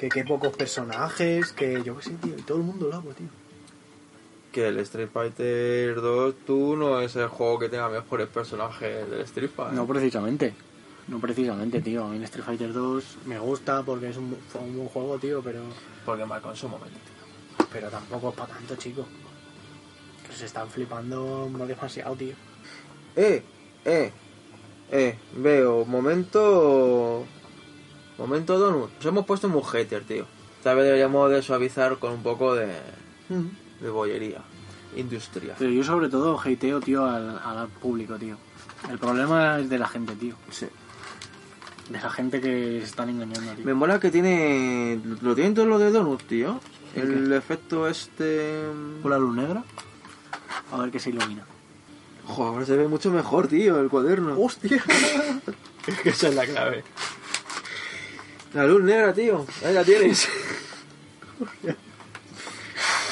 [0.00, 2.36] Que qué pocos personajes, que yo qué sé, tío.
[2.36, 3.28] Y todo el mundo loco, tío.
[4.50, 9.20] Que el Street Fighter 2, tú, no es el juego que tenga mejores personajes del
[9.20, 9.74] Street Fighter.
[9.74, 10.54] No precisamente.
[11.06, 12.04] No precisamente, tío.
[12.04, 15.18] A mí el Street Fighter 2 me gusta porque es un, fue un buen juego,
[15.18, 15.60] tío, pero,
[16.04, 16.98] Porque marcó en su momento.
[17.72, 19.06] pero tampoco es para tanto, chico.
[20.26, 22.34] Que se están flipando no demasiado, tío.
[23.14, 23.40] Eh,
[23.84, 24.12] eh,
[24.90, 27.24] eh, veo, momento.
[28.18, 28.90] Momento Donut.
[28.96, 30.26] Nos hemos puesto muy hater, tío.
[30.62, 32.68] Tal vez deberíamos de suavizar con un poco de,
[33.80, 34.40] de bollería.
[34.96, 35.56] Industria.
[35.58, 38.36] Pero yo sobre todo hateo, tío, al, al público, tío.
[38.88, 40.36] El problema es de la gente, tío.
[40.50, 40.66] Sí.
[41.90, 43.64] De la gente que se están engañando, tío.
[43.64, 45.00] Me mola que tiene.
[45.20, 46.60] Lo tienen todos los de Donut, tío.
[46.94, 48.62] El efecto este.
[49.02, 49.64] Con la luz negra.
[50.70, 51.44] A ver qué se ilumina.
[52.26, 54.38] Joder, se ve mucho mejor, tío, el cuaderno.
[54.40, 54.82] ¡Hostia!
[55.86, 56.82] Es que esa es la clave.
[58.54, 59.44] La luz negra, tío.
[59.62, 60.26] Ahí la tienes.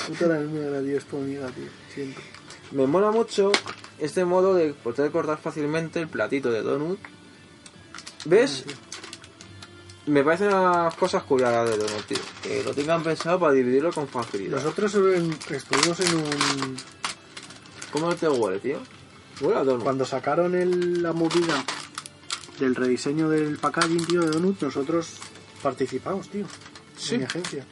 [0.09, 0.97] Puta la negra, tío.
[0.97, 1.67] Es tu amiga, tío.
[1.95, 2.25] Siempre.
[2.71, 3.53] Me mola mucho
[3.99, 6.99] este modo de poder cortar fácilmente el platito de donut.
[8.25, 8.65] ¿Ves?
[10.07, 12.19] Me parecen las cosas curiosas de donut, tío.
[12.43, 14.57] Que lo tengan pensado para dividirlo con facilidad.
[14.57, 16.77] Nosotros en- estuvimos en un...
[17.93, 18.79] ¿Cómo te huele, tío?
[19.83, 21.65] Cuando sacaron el- la movida
[22.59, 25.17] del rediseño del packaging, tío, de Donut, nosotros
[25.63, 26.47] participamos, tío.
[26.97, 27.15] Sí.
[27.15, 27.67] En mi agencia.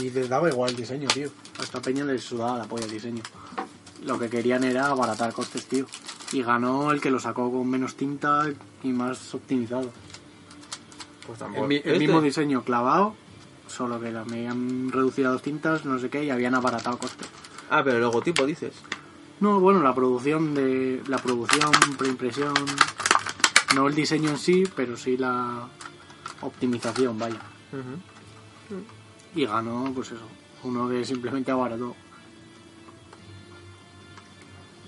[0.00, 1.30] Y les daba igual el diseño, tío.
[1.58, 3.22] A esta peña les sudaba la polla el diseño.
[4.04, 5.86] Lo que querían era abaratar costes, tío.
[6.32, 8.44] Y ganó el que lo sacó con menos tinta
[8.82, 9.90] y más optimizado.
[11.26, 11.66] Pues El, tampoco.
[11.66, 13.14] mi- el Este- mismo diseño clavado,
[13.66, 17.28] solo que me habían reducido a dos tintas, no sé qué, y habían abaratado costes.
[17.70, 18.72] Ah, pero el logotipo dices.
[19.40, 22.54] No, bueno, la producción de la producción, preimpresión,
[23.74, 25.68] no el diseño en sí, pero sí la
[26.40, 27.40] optimización, vaya.
[29.34, 30.26] Y ganó, pues eso,
[30.64, 31.94] uno que simplemente abarató.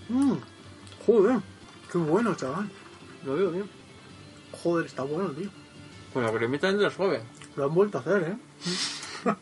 [0.09, 0.35] Mm,
[1.07, 1.41] joder,
[1.93, 2.69] qué bueno, chaval.
[3.25, 3.71] Lo veo bien.
[4.51, 5.49] Joder, está bueno, tío.
[6.13, 7.23] Con la cremita dentro suave.
[7.55, 9.35] Lo han vuelto a hacer, ¿eh?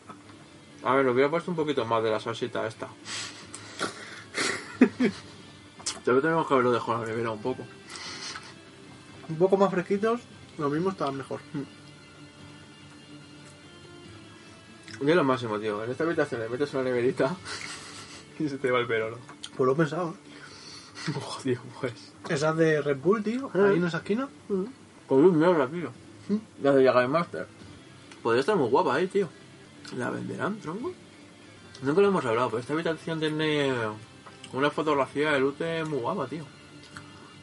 [0.83, 2.87] A ver, lo hubiera puesto un poquito más de la salsita esta.
[6.03, 7.63] Todavía tenemos que haberlo dejado en la nevera un poco.
[9.29, 10.21] Un poco más fresquitos,
[10.57, 11.39] lo mismo estaban mejor.
[15.01, 15.83] Y es lo máximo, tío.
[15.83, 17.35] En esta habitación le metes una neverita
[18.37, 19.17] y se te va el pelo, ¿no?
[19.55, 20.15] Pues lo he pensado.
[21.21, 21.93] Joder, pues.
[22.29, 23.69] Esas de Red Bull, tío, Ah.
[23.69, 24.27] ahí en esa esquina.
[25.07, 25.91] Con luz negra, tío.
[26.61, 27.47] La de Game Master.
[28.21, 29.29] Podría estar muy guapa ahí, tío.
[29.97, 30.91] ¿La venderán, tronco?
[31.81, 33.73] Nunca lo hemos hablado, pero esta habitación tiene
[34.53, 36.45] una fotografía de luces muy guapa, tío.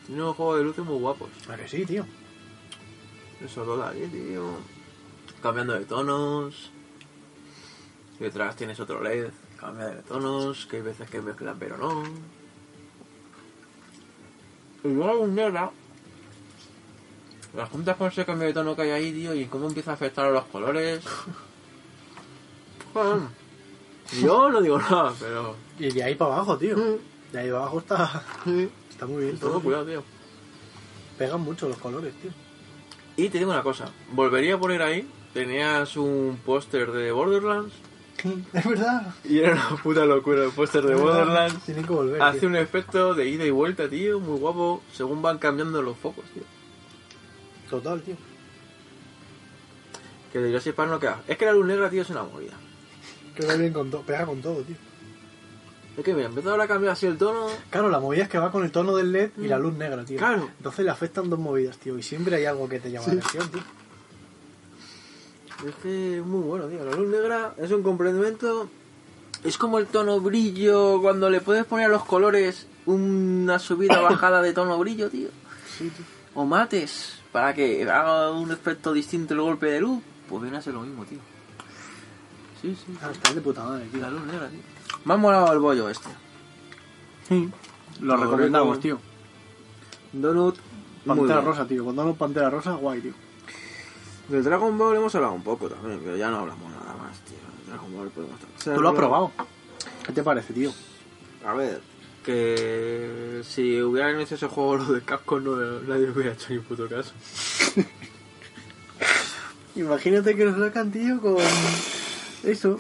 [0.07, 1.29] Tiene unos juegos de luces muy guapos.
[1.49, 2.05] ¿A que sí, tío?
[3.45, 4.45] Eso todo ahí, tío.
[5.42, 6.71] Cambiando de tonos.
[8.19, 9.31] Y detrás tienes otro LED.
[9.61, 12.03] Cambia de tonos, que hay veces que mezclan, pero no.
[14.85, 15.71] Y luego luz negra.
[17.55, 19.95] Las juntas con ese cambio de tono que hay ahí, tío, y cómo empieza a
[19.95, 21.03] afectar a los colores.
[22.92, 23.23] Joder.
[24.21, 25.66] Yo no digo nada, pero.
[25.79, 26.77] Y de ahí para abajo, tío.
[27.33, 28.23] De ahí para abajo está,
[28.91, 29.51] está muy bien todo.
[29.51, 30.03] Todo cuidado, tío.
[31.19, 32.31] Pegan mucho los colores, tío.
[33.17, 37.73] Y te digo una cosa, volvería a poner ahí, tenías un póster de Borderlands,
[38.53, 39.15] Es verdad.
[39.25, 41.65] y era una puta locura el póster de Borderlands.
[41.65, 42.21] Tienen que volver.
[42.21, 42.49] Hace tío.
[42.51, 46.43] un efecto de ida y vuelta, tío, muy guapo, según van cambiando los focos, tío.
[47.71, 48.17] Total, tío.
[50.33, 51.23] Que de Jurassic Park no queda.
[51.27, 52.53] Es que la luz negra, tío, es una movida.
[53.35, 54.03] Queda bien con todo.
[54.03, 54.77] Pega con todo, tío.
[55.97, 57.47] Es que mira, empezó ahora a cambiar así el tono.
[57.71, 60.05] Claro, la movida es que va con el tono del LED y la luz negra,
[60.05, 60.19] tío.
[60.19, 60.49] Claro.
[60.59, 61.99] Entonces le afectan dos movidas, tío.
[61.99, 63.63] Y siempre hay algo que te llama la atención, tío.
[65.67, 66.85] Es que es muy bueno, tío.
[66.85, 68.69] La luz negra es un complemento.
[69.43, 74.43] Es como el tono brillo cuando le puedes poner a los colores una subida bajada
[74.43, 75.29] de tono brillo, tío.
[75.79, 76.05] Sí, tío.
[76.35, 80.03] O mates para que haga un efecto distinto el golpe de luz.
[80.29, 81.19] Pues viene a ser lo mismo, tío.
[82.61, 82.95] Sí, sí.
[83.01, 84.01] Ah, está de puta madre, tío.
[84.01, 84.76] La luz negra, tío.
[85.07, 86.09] Me ha molado el bollo este.
[87.29, 87.49] Sí.
[88.01, 88.83] Lo Lo recomendamos, rico.
[88.83, 89.01] tío.
[90.12, 90.57] Donut.
[91.07, 91.85] Pantera rosa, tío.
[91.85, 93.12] Cuando no Pantera rosa, guay, tío.
[94.29, 97.37] Del Dragon Ball hemos hablado un poco también, pero ya no hablamos nada más, tío.
[97.69, 99.31] Dragon Ball podemos ¿Tú lo has probado?
[100.05, 100.73] ¿Qué te parece, tío?
[101.47, 101.81] A ver,
[102.25, 106.88] que si hubieran hecho ese juego lo de Capcom no, nadie hubiera hecho ni puto
[106.88, 107.12] caso.
[109.77, 111.37] Imagínate que lo sacan, tío, con
[112.42, 112.79] eso.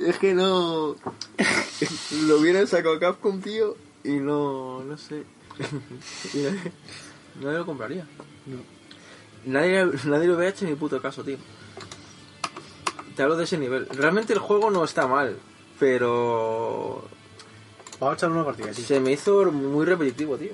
[0.00, 0.96] Es que no...
[2.26, 4.82] lo hubieran sacado Capcom, tío, y no...
[4.84, 5.24] no sé.
[7.40, 8.06] Nadie lo compraría.
[8.46, 8.58] No.
[9.44, 11.38] Nadie, nadie lo hubiera hecho ni puto caso, tío.
[13.14, 13.86] Te hablo de ese nivel.
[13.90, 15.38] Realmente el juego no está mal,
[15.78, 17.04] pero
[18.00, 18.84] Vamos a echar una partida, tío.
[18.84, 20.52] se me hizo muy repetitivo, tío.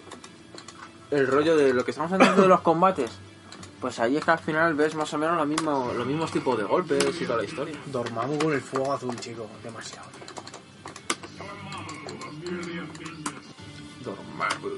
[1.10, 3.10] El rollo de lo que estamos hablando de los combates.
[3.82, 6.56] Pues ahí es que al final ves más o menos lo mismo, los mismos tipos
[6.56, 7.76] de golpes y toda la historia.
[7.86, 9.46] Dormamos con el fuego azul, chico.
[9.62, 10.22] Demasiado, tío.
[14.04, 14.68] Dormammu.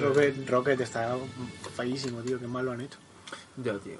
[0.00, 1.16] Rocket, Rocket está
[1.76, 2.38] feísimo, tío.
[2.40, 2.98] Qué mal lo han hecho.
[3.56, 3.98] Ya, tío.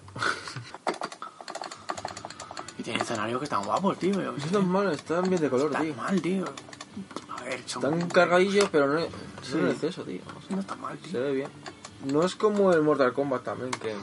[2.79, 4.35] Y tiene escenarios que están guapos, tío.
[4.37, 5.95] Están mal, están bien de color, Está tío.
[5.95, 6.45] mal, tío.
[7.43, 7.85] A ver, son...
[7.95, 9.01] Están cargadillos, pero no,
[9.43, 9.55] Sí.
[9.55, 10.21] no en exceso, tío.
[10.51, 11.21] No está mal, Se tío.
[11.21, 11.49] ve bien.
[12.07, 13.95] No es como el Mortal Kombat también, que...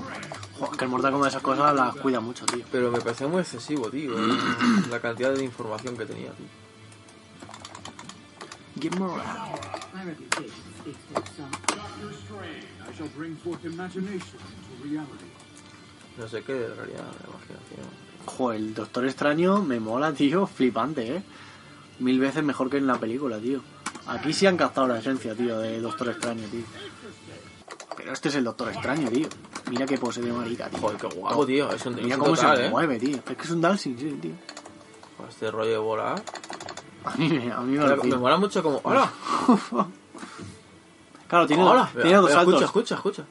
[0.57, 2.65] Joder, que el Mortal Kombat esas cosas las cuida mucho, tío.
[2.71, 4.13] Pero me parecía muy excesivo, tío.
[4.17, 4.37] eh,
[4.89, 6.47] La cantidad de información que tenía, tío.
[8.81, 9.21] Get more.
[16.17, 18.09] No sé qué, de realidad, de imaginación.
[18.25, 20.45] Joder, el Doctor Extraño me mola, tío.
[20.47, 21.23] Flipante, ¿eh?
[21.99, 23.61] Mil veces mejor que en la película, tío.
[24.07, 26.63] Aquí sí han captado la esencia, tío, de Doctor Extraño, tío.
[27.97, 29.27] Pero este es el Doctor Extraño, tío.
[29.69, 30.79] Mira qué pose de marica, tío.
[30.79, 31.71] Joder, qué guapo, tío.
[31.71, 32.69] Es un, Mira es un cómo total, se ¿eh?
[32.69, 33.17] mueve, tío.
[33.17, 34.31] Es que es un Dalsing, sí, tío.
[35.17, 36.23] Con Este rollo de volar.
[37.05, 38.79] A mí, me- a mí me Me, mola mucho como...
[38.83, 39.11] ¡Hola!
[41.27, 41.87] Claro, tiene, ¡Hola!
[41.93, 42.63] tiene dos Escucha, saltos.
[42.63, 43.23] escucha, escucha.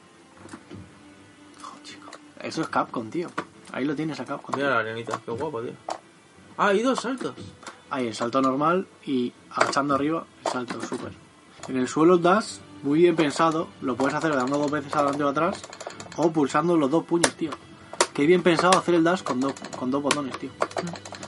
[1.61, 2.09] Joder, chico.
[2.39, 3.29] Eso es Capcom, tío.
[3.73, 4.55] Ahí lo tienes a Capcom.
[4.55, 4.73] Mira tío.
[4.75, 5.73] la arenita, qué guapo, tío.
[6.57, 7.33] Ah, y dos saltos.
[7.91, 11.11] Ahí el salto normal y agachando arriba el salto super.
[11.67, 15.27] En el suelo das muy bien pensado, lo puedes hacer dando dos veces adelante o
[15.27, 15.61] atrás
[16.15, 17.51] o pulsando los dos puños, tío.
[18.13, 20.49] Qué bien pensado hacer el dash con dos, con dos botones, tío.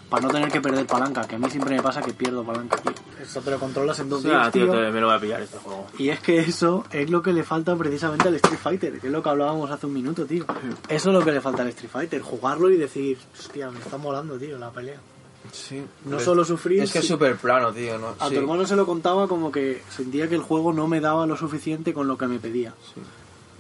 [0.09, 2.75] Para no tener que perder palanca, que a mí siempre me pasa que pierdo palanca,
[2.77, 2.93] tío.
[3.21, 4.67] Eso te lo controlas en dos días, tío.
[4.67, 5.87] me lo voy a pillar este juego.
[5.97, 9.13] Y es que eso es lo que le falta precisamente al Street Fighter, que es
[9.13, 10.45] lo que hablábamos hace un minuto, tío.
[10.89, 13.97] Eso es lo que le falta al Street Fighter, jugarlo y decir, hostia, me está
[13.97, 14.99] molando, tío, la pelea.
[15.51, 15.81] Sí.
[16.05, 18.15] No solo sufrir, Es que es súper plano, tío, ¿no?
[18.19, 21.01] A Sí, tu hermano se lo contaba como que sentía que el juego no me
[21.01, 22.73] daba lo suficiente con lo que me pedía.
[22.93, 23.01] sí.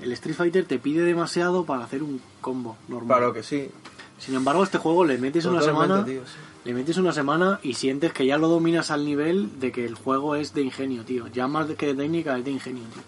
[0.01, 3.17] El Street Fighter te pide demasiado para hacer un combo normal.
[3.19, 3.69] Claro que sí.
[4.17, 6.33] Sin embargo, este juego le metes una semana, tío, sí.
[6.65, 9.93] le metes una semana y sientes que ya lo dominas al nivel de que el
[9.93, 11.27] juego es de ingenio, tío.
[11.27, 13.03] Ya más que de técnica es de ingenio, tío.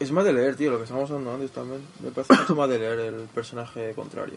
[0.00, 1.80] Es más de leer, tío, lo que estamos hablando antes también.
[2.02, 4.36] Me parece mucho más de leer el personaje contrario.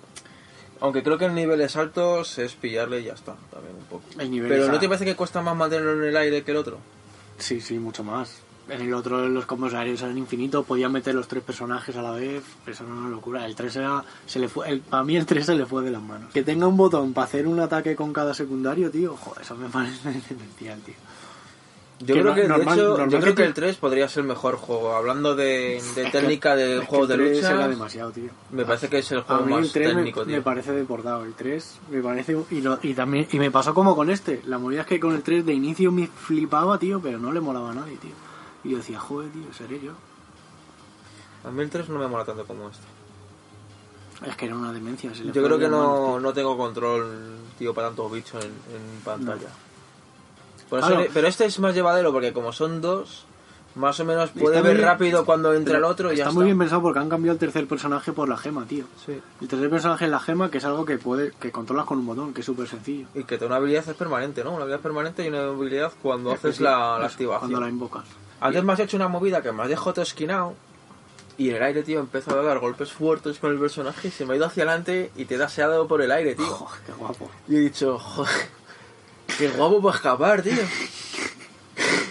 [0.81, 4.03] Aunque creo que en niveles altos es pillarle y ya está, también un poco.
[4.17, 6.77] Pero ¿no te parece que cuesta más mantenerlo en el aire que el otro?
[7.37, 8.41] Sí, sí, mucho más.
[8.69, 12.11] En el otro los combos aéreos eran infinitos, podían meter los tres personajes a la
[12.11, 13.45] vez, eso era una locura.
[13.45, 15.91] El 3 era, se le fue, el, para mí el 3 se le fue de
[15.91, 16.33] las manos.
[16.33, 19.69] Que tenga un botón para hacer un ataque con cada secundario, tío, joder, eso me
[19.69, 20.95] parece demencial, tío.
[21.99, 24.55] Yo Que creo que, de hecho, yo creo que el 3 podría ser el mejor
[24.57, 24.93] juego.
[24.93, 25.81] Hablando de,
[26.11, 28.29] técnica de juegos de el 3 lucha, era demasiado, tío.
[28.51, 30.35] me parece que es el A juego mí más el 3 me, técnico, tío.
[30.35, 33.95] me parece deportado, el 3 me parece y, lo- y también y me pasó como
[33.95, 37.17] con este, la movida es que con el 3 de inicio me flipaba, tío, pero
[37.17, 38.11] no le molaba a nadie, tío.
[38.63, 39.93] Y yo decía, joder, tío, seré yo.
[41.45, 42.83] A mí el 3 no me mola tanto como este.
[44.27, 45.13] Es que era una demencia.
[45.15, 49.01] se le Yo creo que no, no tengo control, tío, para tantos bichos en, en
[49.03, 49.49] pantalla.
[50.69, 51.03] Por eso Claro.
[51.03, 53.25] le- pero este es más llevadero porque como son dos,
[53.75, 54.87] más o menos puede ver bien.
[54.87, 56.33] rápido cuando entra el otro y ya está está.
[56.39, 58.85] muy bien pensado porque han cambiado el tercer personaje por la gema, tío.
[59.05, 59.21] Sí.
[59.39, 62.05] El tercer personaje es la gema, que es algo que puede que controlas con un
[62.07, 63.07] botón, que es súper sencillo.
[63.13, 64.49] Y que una habilidad es permanente, ¿no?
[64.51, 67.39] Una habilidad permanente y una habilidad cuando haces Sí, la, la eso, activación.
[67.51, 68.05] Cuando la invocas.
[68.41, 70.53] Antes me has hecho una movida que me has dejado todo esquinado
[71.37, 74.25] y en el aire, tío, empezó a dar golpes fuertes con el personaje y se
[74.25, 76.45] me ha ido hacia adelante y te he daseado por el aire, tío.
[76.47, 77.29] Joder, qué guapo.
[77.47, 78.47] Y he dicho, joder,
[79.37, 80.63] qué guapo para escapar, tío.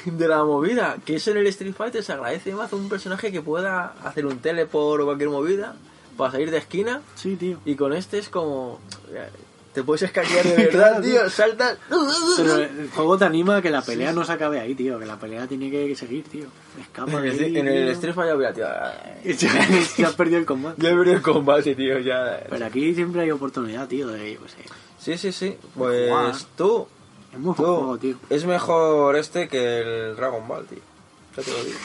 [0.04, 0.96] De la movida.
[1.04, 4.26] Que eso en el Street Fighter se agradece más a un personaje que pueda hacer
[4.26, 5.74] un teleport o cualquier movida
[6.16, 7.02] para salir de esquina.
[7.16, 7.58] Sí, tío.
[7.64, 8.80] Y con este es como...
[9.74, 11.28] Te puedes escaquear de verdad, tío.
[11.28, 11.76] Saltas...
[12.36, 14.98] Pero el juego te anima a que la pelea no se acabe ahí, tío.
[14.98, 16.46] Que la pelea tiene que seguir, tío.
[16.80, 17.88] Escapa En de ahí, en el.
[17.90, 18.64] Street Fighter, mira, tío...
[19.24, 19.68] Ya,
[19.98, 20.80] ya has perdido el combate.
[20.80, 22.42] Ya he perdido el combate, tío, ya...
[22.48, 24.56] Pero aquí siempre hay oportunidad, tío, de, yo qué sé.
[24.98, 25.56] Sí, sí, sí.
[25.76, 26.88] Pues tú,
[27.36, 28.16] Es muy tú, buen juego, tío.
[28.30, 30.78] es mejor este que el Dragon Ball, tío.
[31.36, 31.78] Ya te lo digo.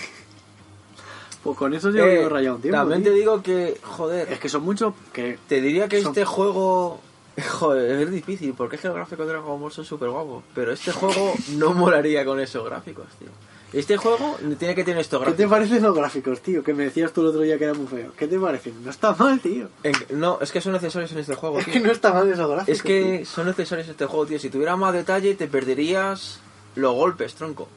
[1.43, 2.77] Pues con eso llevo Eh, yo rayado un tiempo.
[2.77, 3.11] También tío.
[3.11, 5.37] te digo que, joder, Es que son muchos que...
[5.47, 6.99] te diría que son- este juego...
[7.59, 10.43] Joder, es difícil, porque es que los gráficos de Dragon Ball son súper guapos.
[10.53, 13.29] Pero este juego no molaría con esos gráficos, tío.
[13.73, 15.37] Este juego tiene que tener estos ¿Qué gráficos.
[15.45, 16.61] te parecen los gráficos, tío?
[16.63, 18.11] Que me decías tú el otro día que era muy feo.
[18.17, 18.83] ¿Qué te parecen?
[18.83, 19.69] No está mal, tío.
[19.83, 21.73] En- no, es que son necesarios en este juego, Es tío.
[21.75, 22.67] que no está mal esos gráficos.
[22.77, 24.39] Es que son necesarios en este juego, tío.
[24.39, 26.39] Si tuviera más detalle, te perderías
[26.75, 27.69] los golpes, tronco.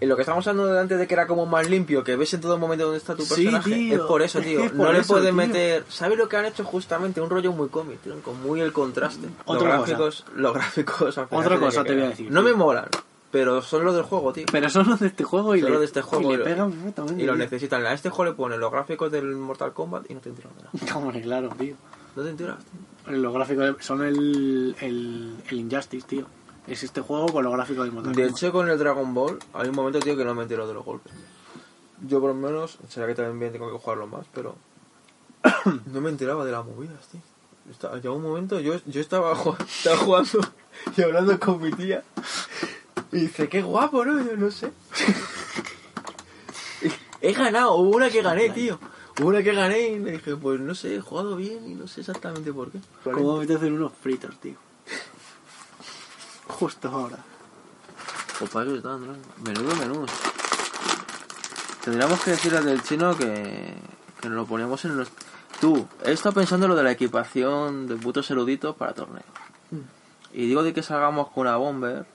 [0.00, 2.34] En lo que estamos hablando de antes de que era como más limpio, que ves
[2.34, 3.94] en todo momento dónde está tu Sí, personaje, tío.
[3.94, 4.64] es por eso, Es tío.
[4.64, 5.34] es no por le eso, puedes tío.
[5.34, 5.84] meter.
[5.88, 7.20] ¿Sabes lo que han hecho justamente?
[7.20, 8.34] Un rollo muy cómic, tronco.
[8.34, 9.28] Muy el contraste.
[9.46, 11.16] Otra los gráficos, los gráficos.
[11.30, 12.50] Otra cosa que te voy a decir, No tío.
[12.50, 12.88] me molan,
[13.32, 14.44] pero son los del juego, tío.
[14.52, 16.38] Pero son los de este juego y Son le, los de este juego y le
[16.38, 17.22] lo- pegan perfectamente.
[17.22, 17.42] Y lo tío.
[17.42, 17.84] necesitan.
[17.86, 20.62] A este juego le ponen los gráficos del Mortal Kombat y no te enteras de
[20.62, 20.96] nada.
[20.98, 21.74] Hombre, claro, tío.
[22.14, 23.12] No te enteras, tío.
[23.16, 26.26] Los gráficos de- son el, el, el Injustice, tío.
[26.68, 28.38] Es este juego con los gráficos del Mortal De Kombat.
[28.38, 30.84] hecho, con el Dragon Ball, hay un momento, tío, que no me entero de los
[30.84, 31.12] golpes.
[32.06, 34.54] Yo, por lo menos, será que también tengo que jugarlo más, pero.
[35.86, 37.20] no me enteraba de las movidas, tío.
[38.02, 40.38] Llegó un momento, yo, yo estaba jugando
[40.96, 42.02] y hablando con mi tía.
[43.12, 44.24] Y dice, qué guapo, ¿no?
[44.24, 44.72] Yo no sé.
[47.20, 48.78] he ganado, hubo una que gané, tío.
[49.20, 51.86] Hubo una que gané y le dije, pues no sé, he jugado bien y no
[51.86, 52.80] sé exactamente por qué.
[53.04, 54.54] ¿Cómo me hacen unos fritos, tío?
[56.48, 57.18] Justo ahora.
[58.38, 59.14] Pues para eso están, ¿no?
[59.44, 60.06] Menudo menú.
[61.84, 63.74] Tendríamos que decirle al del chino que,
[64.20, 65.08] que nos lo poníamos en los...
[65.60, 69.26] Tú, he estado pensando en lo de la equipación de putos eruditos para torneos.
[70.32, 72.06] Y digo de que salgamos con una bomber,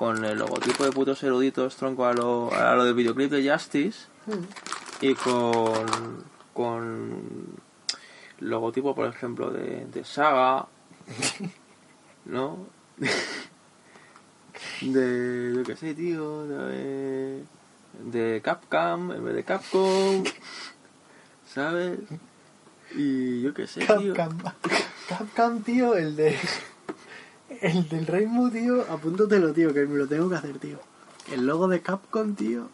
[0.00, 4.06] con el logotipo de putos eruditos tronco a lo, a lo del videoclip de Justice,
[5.02, 6.24] y con...
[6.54, 7.60] con
[8.38, 10.66] logotipo, por ejemplo, de, de Saga,
[12.24, 12.66] ¿no?
[14.80, 17.44] de yo qué sé tío de,
[18.02, 20.24] de Capcom en vez de Capcom
[21.46, 21.98] sabes
[22.94, 24.52] y yo qué sé tío Capcom.
[25.10, 26.38] Capcom, tío, el de.
[27.60, 30.78] El del Rainbow, tío, apúntatelo, tío, que me lo tengo que hacer, tío.
[31.30, 32.68] El logo de Capcom, tío.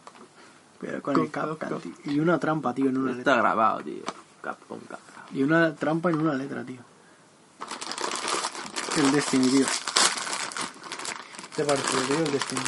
[0.79, 1.81] Pero con, Con el Capcom, Capcom.
[1.81, 1.93] tío.
[2.05, 3.35] Y una trampa, tío, en una está letra.
[3.37, 4.03] grabado tío
[4.41, 6.79] Capcom Capcom Y una trampa en una letra, tío.
[8.97, 9.65] El Destiny, tío.
[11.55, 12.61] ¿Te parece, tío, el Destiny?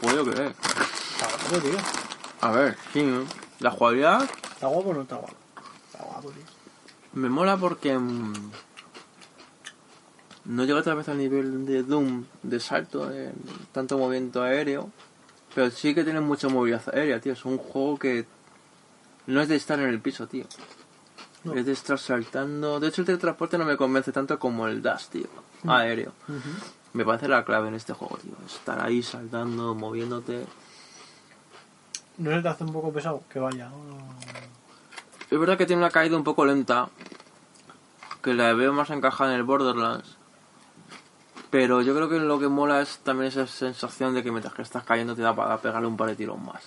[0.00, 1.78] qué sé Está guapo, tío.
[2.40, 3.24] a ver sí ¿no?
[3.60, 4.22] la jugabilidad
[4.54, 5.34] ¿Está guapo o no está guapo?
[5.92, 6.42] Está guapo, tío.
[7.16, 8.32] Me mola porque mm,
[10.46, 13.32] no llega otra vez al nivel de Doom de salto de
[13.72, 14.90] tanto movimiento aéreo
[15.54, 18.26] pero sí que tiene mucha movilidad aérea tío es un juego que
[19.26, 20.44] no es de estar en el piso tío
[21.44, 21.54] No.
[21.54, 25.06] es de estar saltando de hecho el teletransporte no me convence tanto como el dash
[25.06, 25.28] tío
[25.66, 26.12] aéreo
[26.92, 30.44] me parece la clave en este juego tío estar ahí saltando moviéndote
[32.18, 33.22] ¿No se te hace un poco pesado?
[33.30, 33.70] Que vaya.
[35.30, 36.88] Es verdad que tiene una caída un poco lenta.
[38.26, 40.16] Que la veo más encajada en el Borderlands.
[41.48, 44.62] Pero yo creo que lo que mola es también esa sensación de que mientras que
[44.62, 46.60] estás cayendo te da para pegarle un par de tiros más.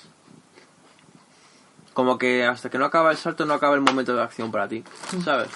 [1.93, 4.69] Como que hasta que no acaba el salto no acaba el momento de acción para
[4.69, 4.85] ti,
[5.21, 5.49] ¿sabes?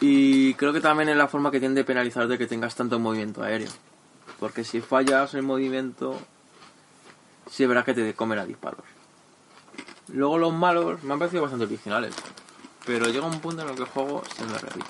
[0.00, 3.44] Y creo que también es la forma que tiende a penalizarte que tengas tanto movimiento
[3.44, 3.70] aéreo.
[4.40, 6.18] Porque si fallas el movimiento,
[7.48, 8.84] sí verás que te comen a disparos.
[10.08, 12.12] Luego los malos me han parecido bastante originales.
[12.86, 14.86] Pero llega un punto en el que el juego se me repite.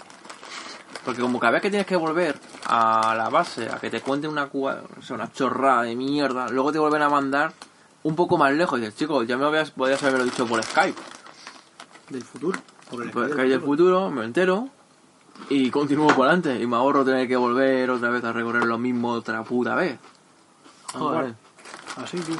[1.04, 4.30] Porque como cada vez que tienes que volver a la base, a que te cuenten
[4.30, 7.52] una, cua- o sea, una chorrada de mierda, luego te vuelven a mandar
[8.04, 8.78] un poco más lejos.
[8.78, 11.00] Y dices, chico, ya me habías, podías haberlo dicho por Skype.
[12.08, 12.60] Del futuro.
[12.90, 14.68] Por el Por Skype Skype del futuro, me entero
[15.48, 16.60] y continúo por adelante.
[16.62, 19.98] Y me ahorro tener que volver otra vez a recorrer lo mismo otra puta vez.
[20.94, 21.34] Joder.
[21.96, 22.36] Así, tío.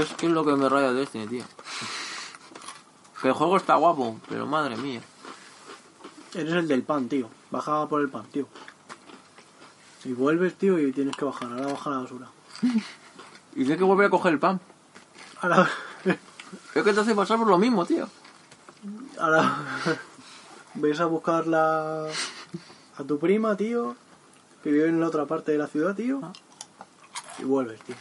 [0.00, 1.44] Es que es lo que me raya de Destiny, tío.
[3.22, 5.00] Que el juego está guapo, pero madre mía.
[6.34, 7.28] Eres el del pan, tío.
[7.52, 8.48] Baja por el pan, tío.
[10.02, 11.52] Si vuelves, tío, y tienes que bajar.
[11.52, 12.28] Ahora baja la basura.
[13.54, 14.60] Y tienes que volver a coger el pan.
[15.40, 15.68] Ahora...
[16.74, 18.08] Es que te hace pasar por lo mismo, tío.
[19.18, 19.58] Ahora...
[20.74, 22.06] Ves a buscar la...
[22.96, 23.94] A tu prima, tío.
[24.62, 26.20] Que vive en la otra parte de la ciudad, tío.
[27.38, 27.94] Y vuelves, tío.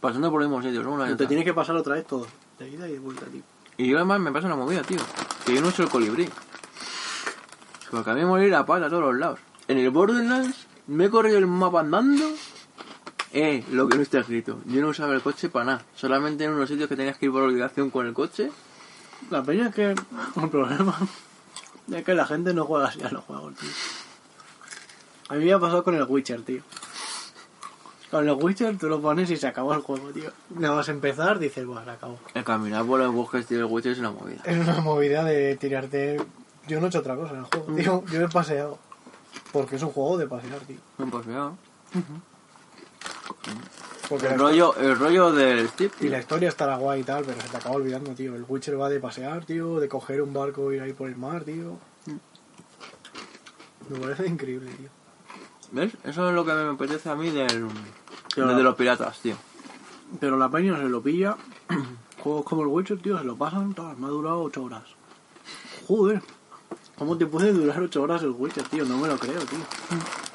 [0.00, 0.88] Pasando por el mismo sitio.
[0.88, 2.26] Una te tienes que pasar otra vez todo.
[2.58, 3.42] De ida y de vuelta, tío.
[3.80, 4.98] Y yo además me pasa una movida, tío.
[5.46, 6.28] Que yo no uso el colibrí.
[7.90, 9.40] Porque a mí me morir la pata a todos los lados.
[9.68, 12.30] En el Borderlands me he corrido el mapa andando.
[13.32, 14.60] Eh, lo que no está escrito.
[14.66, 15.84] Yo no usaba el coche para nada.
[15.94, 18.52] Solamente en unos sitios que tenías que ir por obligación con el coche.
[19.30, 20.98] La peña es que el problema
[21.90, 23.70] es que la gente no juega así a los juegos, tío.
[25.30, 26.60] A mí me ha pasado con el Witcher, tío.
[28.10, 30.30] Con el Witcher tú lo pones y se acabó el juego, tío.
[30.50, 32.18] Nada más empezar, dices, bueno, se acabó.
[32.34, 34.42] El caminar por los bosques, tío, el Witcher es una movida.
[34.44, 36.20] Es una movida de tirarte...
[36.66, 38.04] Yo no he hecho otra cosa en el juego, tío.
[38.12, 38.78] Yo he paseado.
[39.52, 40.78] Porque es un juego de pasear, tío.
[40.98, 41.56] Me he paseado.
[44.08, 46.10] Porque El rollo, el rollo del Steve, y tío.
[46.10, 48.34] la historia estará guay y tal, pero se te acaba olvidando, tío.
[48.34, 51.16] El Witcher va de pasear, tío, de coger un barco e ir ahí por el
[51.16, 51.78] mar, tío.
[53.88, 54.88] Me parece increíble, tío.
[55.72, 55.92] ¿Ves?
[56.04, 57.68] Eso es lo que me apetece a mí del,
[58.36, 59.36] de los piratas, tío.
[60.18, 61.36] Pero la peña se lo pilla.
[62.22, 63.72] Juegos como el Witcher, tío, se lo pasan.
[63.74, 64.84] tal, me ha durado 8 horas.
[65.86, 66.22] Joder.
[66.96, 68.84] ¿Cómo te puede durar 8 horas el Witcher, tío?
[68.84, 69.58] No me lo creo, tío.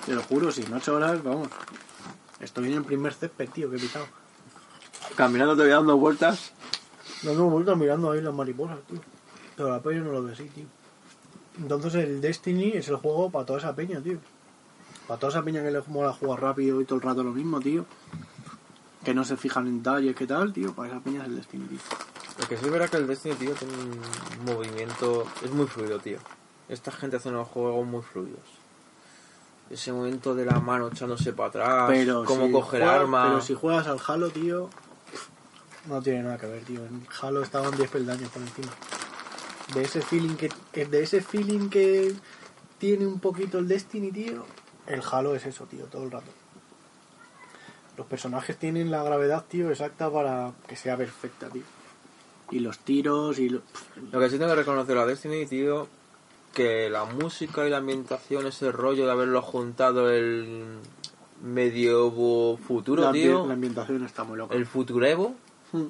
[0.05, 1.49] Te lo juro, si en 8 horas, vamos.
[2.39, 4.05] Estoy en el primer césped, tío, que he pitado.
[5.15, 6.53] Caminando te voy dando vueltas.
[7.23, 8.99] Dando vueltas mirando ahí las mariposas, tío.
[9.55, 10.65] Pero la peña no lo ve así, tío.
[11.57, 14.19] Entonces el Destiny es el juego para toda esa peña, tío.
[15.07, 17.59] Para toda esa peña que le mola jugar rápido y todo el rato lo mismo,
[17.59, 17.85] tío.
[19.03, 20.73] Que no se fijan en detalles, ¿qué tal, tío?
[20.73, 21.79] Para esa peña es el Destiny, tío.
[22.39, 25.25] Lo que sí es verdad que el Destiny, tío, tiene un movimiento...
[25.43, 26.17] Es muy fluido, tío.
[26.69, 28.39] Esta gente hace unos juegos muy fluidos.
[29.69, 33.27] Ese momento de la mano echándose para atrás, Pero cómo si coger juegas- arma...
[33.27, 34.69] Pero si juegas al Halo, tío,
[35.87, 36.83] no tiene nada que ver, tío.
[36.83, 38.71] En Halo estaban 10 peldaños por encima.
[39.75, 42.13] De ese feeling que, que- de ese feeling que
[42.79, 44.45] tiene un poquito el Destiny, tío,
[44.87, 46.31] el Halo es eso, tío, todo el rato.
[47.97, 51.63] Los personajes tienen la gravedad, tío, exacta para que sea perfecta, tío.
[52.51, 53.61] Y los tiros y lo-
[54.11, 55.87] Lo que sí tengo que reconocer a Destiny, tío,
[56.53, 60.77] que la música y la ambientación, ese rollo de haberlo juntado el
[61.41, 64.55] medievo futuro, la, tío, la ambientación está muy loca.
[64.55, 65.35] el futurevo,
[65.71, 65.85] Mm.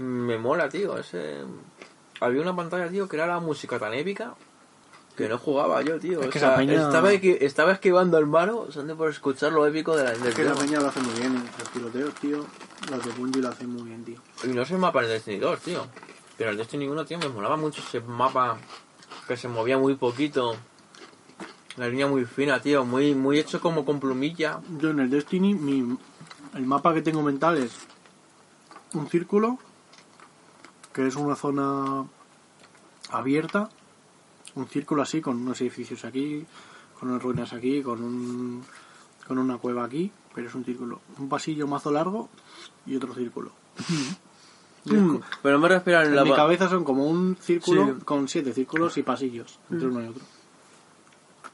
[0.00, 0.96] me mola, tío.
[0.98, 1.42] Ese...
[2.20, 4.34] Había una pantalla, tío, que era la música tan épica
[5.18, 6.20] que no jugaba yo, tío.
[6.20, 9.52] Es O que sea, esa peña- estaba, esqui- estaba esquivando al malo solamente por escuchar
[9.52, 12.14] lo épico de la del Es que la peña lo hace muy bien, los tiroteos,
[12.14, 12.46] tío.
[12.90, 14.20] Los de Bungie lo hacen muy bien, tío.
[14.44, 15.86] Y no es el mapa en el Destiny 2, tío.
[16.38, 18.58] Pero el Destiny 1, tío, me molaba mucho ese mapa
[19.26, 20.54] que se movía muy poquito.
[21.76, 22.84] La línea muy fina, tío.
[22.84, 24.60] Muy, muy hecho como con plumilla.
[24.78, 25.98] Yo en el Destiny, mi,
[26.54, 27.72] el mapa que tengo mental es
[28.94, 29.58] un círculo,
[30.92, 32.04] que es una zona
[33.10, 33.68] abierta,
[34.54, 36.44] un círculo así, con unos edificios aquí,
[36.98, 38.64] con unas ruinas aquí, con un
[39.26, 41.00] con una cueva aquí, pero es un círculo.
[41.18, 42.28] Un pasillo mazo largo
[42.86, 43.52] y otro círculo.
[44.88, 46.24] Co- Pero me refiero en en la...
[46.24, 48.04] mi cabeza son como un círculo Sí.
[48.06, 50.22] con siete círculos y pasillos entre uno y otro.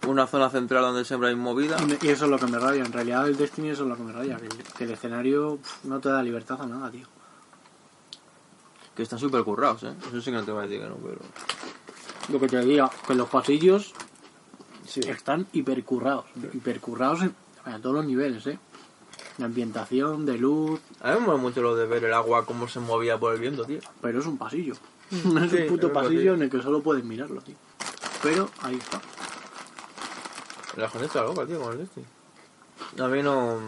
[0.07, 1.77] Una zona central donde siempre hay movida.
[2.03, 2.85] Y, eso es lo que me raya.
[2.85, 4.37] En realidad el Destiny eso es lo que me raya.
[4.37, 7.07] Que, que el escenario no te da libertad a nada, tío.
[8.95, 9.95] Que están súper currados, ¿eh?
[10.09, 11.19] Eso sí que no te voy a decir que no, pero...
[12.31, 13.93] Lo que te diga, que los pasillos
[14.87, 15.01] Sí.
[15.01, 16.27] están hipercurrados.
[16.53, 18.59] Hipercurrados en, a todos los niveles, ¿eh?
[19.39, 22.69] De ambientación, de luz, A mí me mola mucho lo de ver el agua cómo
[22.69, 23.81] se movía por el viento, tío.
[24.01, 24.75] pero es un pasillo.
[25.11, 26.35] es Sí, un puto es un pasillo pasillo.
[26.35, 27.57] en el que solo puedes mirarlo, tío.
[28.23, 29.01] Pero ahí está.
[30.77, 32.07] La gente está loca, tío, con el Destiny.
[33.01, 33.59] A mí no...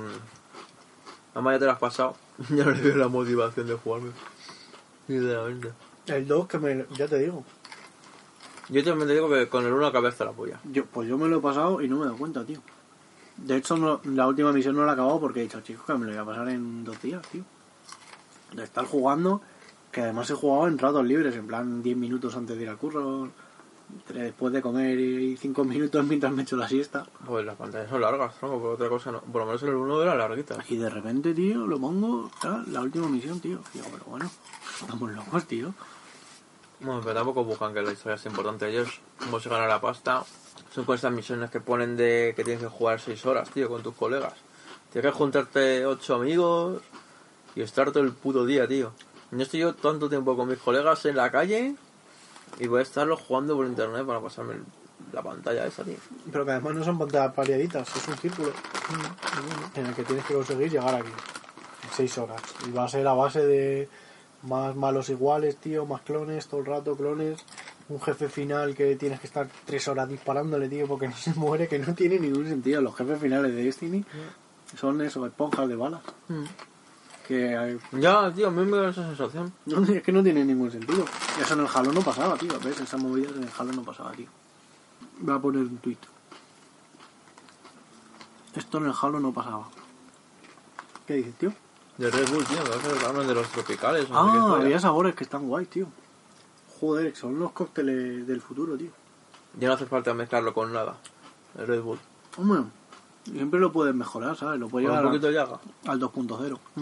[1.35, 2.17] Además ya te lo has pasado.
[2.51, 4.11] ya no le veo la motivación de jugarme.
[5.07, 5.73] Sinceramente.
[6.07, 6.87] El 2 que me...
[6.97, 7.45] Ya te digo.
[8.69, 10.59] Yo también te digo que con el 1 cabeza la polla.
[10.73, 12.61] Yo, pues yo me lo he pasado y no me he dado cuenta, tío.
[13.37, 15.95] De hecho, no- la última misión no la he acabado porque he dicho, chicos, que
[15.95, 17.45] me lo voy a pasar en dos días, tío.
[18.53, 19.41] De estar jugando,
[19.93, 22.79] que además he jugado en ratos libres, en plan 10 minutos antes de ir al
[22.79, 23.29] curro,
[24.13, 27.07] después de comer y 5 minutos mientras me echo la siesta.
[27.27, 29.21] Pues las pantallas son largas, tronco, por otra cosa no.
[29.21, 30.57] Por lo menos en el 1 era larguita.
[30.69, 33.61] Y de repente, tío, lo pongo, tal, la última misión, tío.
[33.75, 34.31] Digo, pero bueno,
[34.81, 35.73] estamos locos, tío.
[36.81, 38.69] Bueno, pero tampoco buscan que la historia sea importante.
[38.69, 40.25] Ellos, como se gana la pasta,
[40.75, 43.83] son con estas misiones que ponen de que tienes que jugar 6 horas, tío, con
[43.83, 44.35] tus colegas.
[44.93, 46.83] Tienes que juntarte 8 amigos
[47.55, 48.93] y estar todo el puto día, tío.
[49.31, 51.75] Yo estoy yo tanto tiempo con mis colegas en la calle
[52.59, 54.65] y voy a estarlo jugando por internet para pasarme el-
[55.13, 55.97] la pantalla esa, tío.
[56.31, 58.53] Pero que además no son pantallas pareaditas, es un círculo
[59.75, 61.09] en el que tienes que conseguir llegar aquí.
[61.83, 62.41] En 6 horas.
[62.67, 63.89] Y va a ser a base de
[64.47, 67.45] más malos iguales, tío, más clones, todo el rato clones.
[67.89, 71.69] Un jefe final que tienes que estar 3 horas disparándole, tío, porque no se muere,
[71.69, 72.81] que no tiene ningún sentido.
[72.81, 74.05] Los jefes finales de Destiny
[74.77, 76.01] son eso, esponjas de balas.
[77.29, 79.53] Que hay- Ya, tío, a mí me da esa sensación.
[79.67, 81.05] no, es que no tiene ningún sentido.
[81.41, 82.53] Eso en el Halo no pasaba, tío.
[82.65, 82.81] ¿Ves?
[82.81, 84.27] Esa movida en el Halo no pasaba, tío.
[85.21, 85.97] Voy a poner un tweet.
[88.55, 89.69] Esto en el Halo no pasaba.
[91.07, 91.53] ¿Qué dices, tío?
[91.99, 94.09] De Red Bull, tío, me parece que hablan de los tropicales.
[94.11, 94.65] no sé qué Ah, historia.
[94.67, 95.87] había sabores que están guays, tío.
[96.81, 98.91] Joder, son los cócteles del futuro, tío.
[99.59, 100.97] Ya no hace falta mezclarlo con nada.
[101.59, 101.99] El Red Bull.
[102.37, 102.65] Hombre,
[103.25, 104.61] siempre lo puedes mejorar, ¿sabes?
[104.61, 105.59] Lo puedes Con un llevar poquito de llaga.
[105.87, 106.61] a- al 2.0.
[106.75, 106.81] Mm.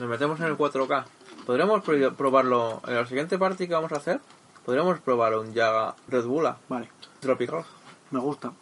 [0.00, 1.06] Nos metemos en el 4K.
[1.46, 4.20] ¿Podríamos pro- probarlo en la siguiente party que vamos a hacer?
[4.66, 7.64] ¿Podríamos probar un Yaga Red Bull Vale, Tropical?
[8.10, 8.52] me gusta.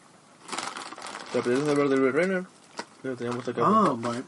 [1.33, 2.45] ¿Te apetece hablar del Blade Runner?
[3.03, 4.23] Que lo teníamos aquí Ah, vale.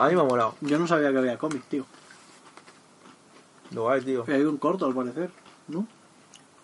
[0.00, 0.54] A mí me ha molado.
[0.62, 1.84] Yo no sabía que había cómics, tío.
[3.70, 4.24] Lo hay, tío.
[4.24, 5.30] Que hay un corto, al parecer,
[5.68, 5.86] ¿no?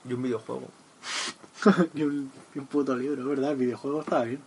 [0.08, 0.68] Y un videojuego.
[1.94, 4.40] y, un, y un puto libro, verdad, el videojuego está bien.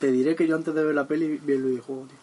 [0.00, 2.18] Te diré que yo antes de ver la peli vi el videojuego, tío.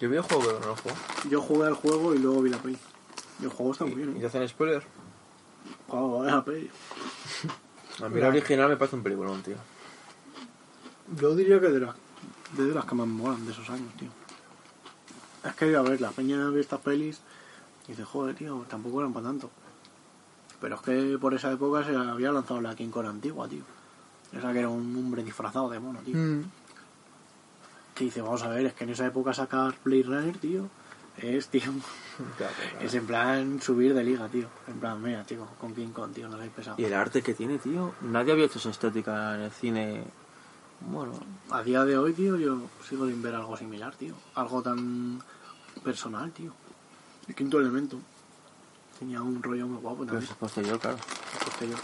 [0.00, 0.98] Yo videojuego, pero no lo juego.
[1.28, 2.78] Yo jugué al juego y luego vi la peli.
[3.40, 4.26] Y el juego está muy ¿Y bien, te ¿eh?
[4.26, 4.82] hacen spoiler?
[5.92, 6.70] Ves la peli.
[8.02, 9.56] A mí la original me parece un peliculón, tío.
[11.20, 11.94] Yo diría que de las,
[12.52, 14.08] de las que más me molan de esos años, tío.
[15.44, 17.20] Es que iba a ver la peña ve estas pelis
[17.86, 19.50] y dice, joder, tío, tampoco eran para tanto.
[20.60, 23.62] Pero es que por esa época se había lanzado la King Kong antigua, tío.
[24.32, 26.16] Esa que era un hombre disfrazado de mono, tío.
[27.94, 30.68] Que dice, vamos a ver, es que en esa época sacar Blade Runner, tío,
[31.18, 31.62] es, tío,
[32.36, 32.80] Claro, claro.
[32.86, 34.48] es en plan subir de liga, tío.
[34.66, 36.76] En plan, mira, tío, con King Kong, tío, no lo habéis pesado.
[36.78, 37.94] Y el arte que tiene, tío.
[38.00, 40.04] Nadie había hecho esa estética en el cine.
[40.80, 41.12] Bueno,
[41.50, 44.14] A día de hoy, tío, yo sigo sin ver algo similar, tío.
[44.34, 45.22] Algo tan
[45.82, 46.52] personal, tío.
[47.28, 47.98] El quinto elemento.
[48.98, 50.30] Tenía un rollo muy guapo pero también.
[50.30, 50.98] es posterior, claro.
[51.44, 51.78] posterior.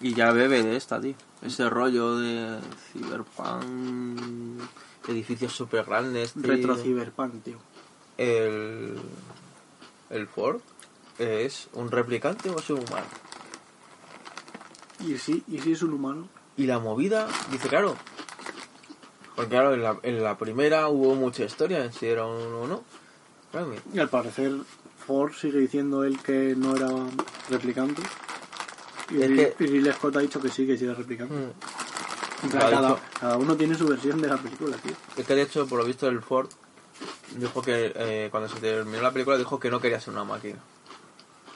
[0.00, 1.14] Y ya bebe de esta, tío.
[1.42, 2.58] Ese rollo de
[2.92, 4.62] cyberpunk,
[5.08, 6.42] edificios super grandes, tío.
[6.42, 7.58] Retro Cyberpunk, tío.
[8.16, 9.00] El,
[10.10, 10.60] el Ford
[11.18, 13.06] es un replicante o es un humano.
[15.00, 16.28] Y sí, y sí es un humano.
[16.60, 17.96] Y la movida, dice, claro.
[19.34, 22.66] Porque claro, en la, en la primera hubo mucha historia en si era uno o
[22.66, 22.84] no.
[23.50, 24.52] Claro, Y al parecer,
[25.06, 26.88] Ford sigue diciendo él que no era
[27.48, 28.02] replicante.
[29.08, 31.32] Y, Es que- y Ridley Scott ha dicho que sí, que sí era replicante.
[31.34, 33.00] mm, cada, dicho.
[33.18, 34.92] cada uno tiene su versión de la película, tío.
[35.16, 36.50] Es que de hecho, por lo visto, el Ford
[37.36, 40.58] dijo que eh, cuando se terminó la película dijo que no quería ser una máquina.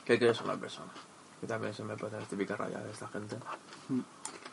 [0.06, 0.90] Que quería ser una persona.
[1.42, 3.36] Que también se me puede hacer típica raya de esta gente.
[3.90, 4.00] Mm.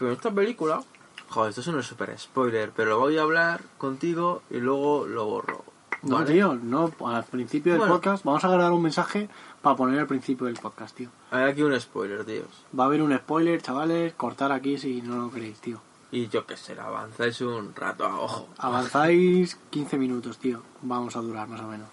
[0.01, 0.81] Pero esta película,
[1.29, 5.25] joder, esto es un super spoiler, pero lo voy a hablar contigo y luego lo
[5.27, 5.63] borro.
[6.01, 6.33] No, ¿vale?
[6.33, 6.91] tío, no.
[7.05, 7.93] Al principio del Bueno.
[7.93, 9.29] podcast, vamos a grabar un mensaje
[9.61, 11.09] para poner al principio del podcast, tío.
[11.29, 12.47] Hay aquí un spoiler, tíos.
[12.77, 14.13] Va a haber un spoiler, chavales.
[14.15, 15.79] Cortar aquí si no lo queréis, tío.
[16.11, 18.49] Y yo qué sé, avanzáis un rato a ojo.
[18.57, 20.63] Avanzáis 15 minutos, tío.
[20.81, 21.89] Vamos a durar más o menos.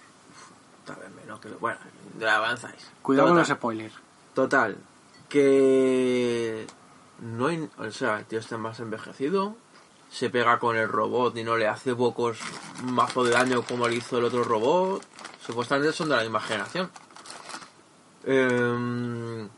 [0.83, 1.49] Tal vez menos que...
[1.49, 1.77] Bueno,
[2.27, 2.89] avanzáis.
[3.03, 3.93] Cuidado con los spoilers.
[4.33, 4.75] Total,
[5.29, 6.65] que
[7.21, 9.55] no hay, o sea, el tío está más envejecido,
[10.09, 12.39] se pega con el robot y no le hace pocos
[12.83, 15.03] mazo de daño como le hizo el otro robot.
[15.45, 16.89] Supuestamente son de la misma generación.
[18.23, 19.49] Em,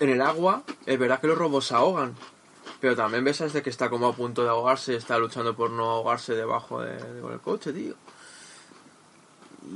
[0.00, 2.14] en el agua, es verdad que los robots se ahogan,
[2.80, 5.90] pero también ves desde que está como a punto de ahogarse, está luchando por no
[5.90, 6.98] ahogarse debajo de,
[7.42, 7.94] coche, tío.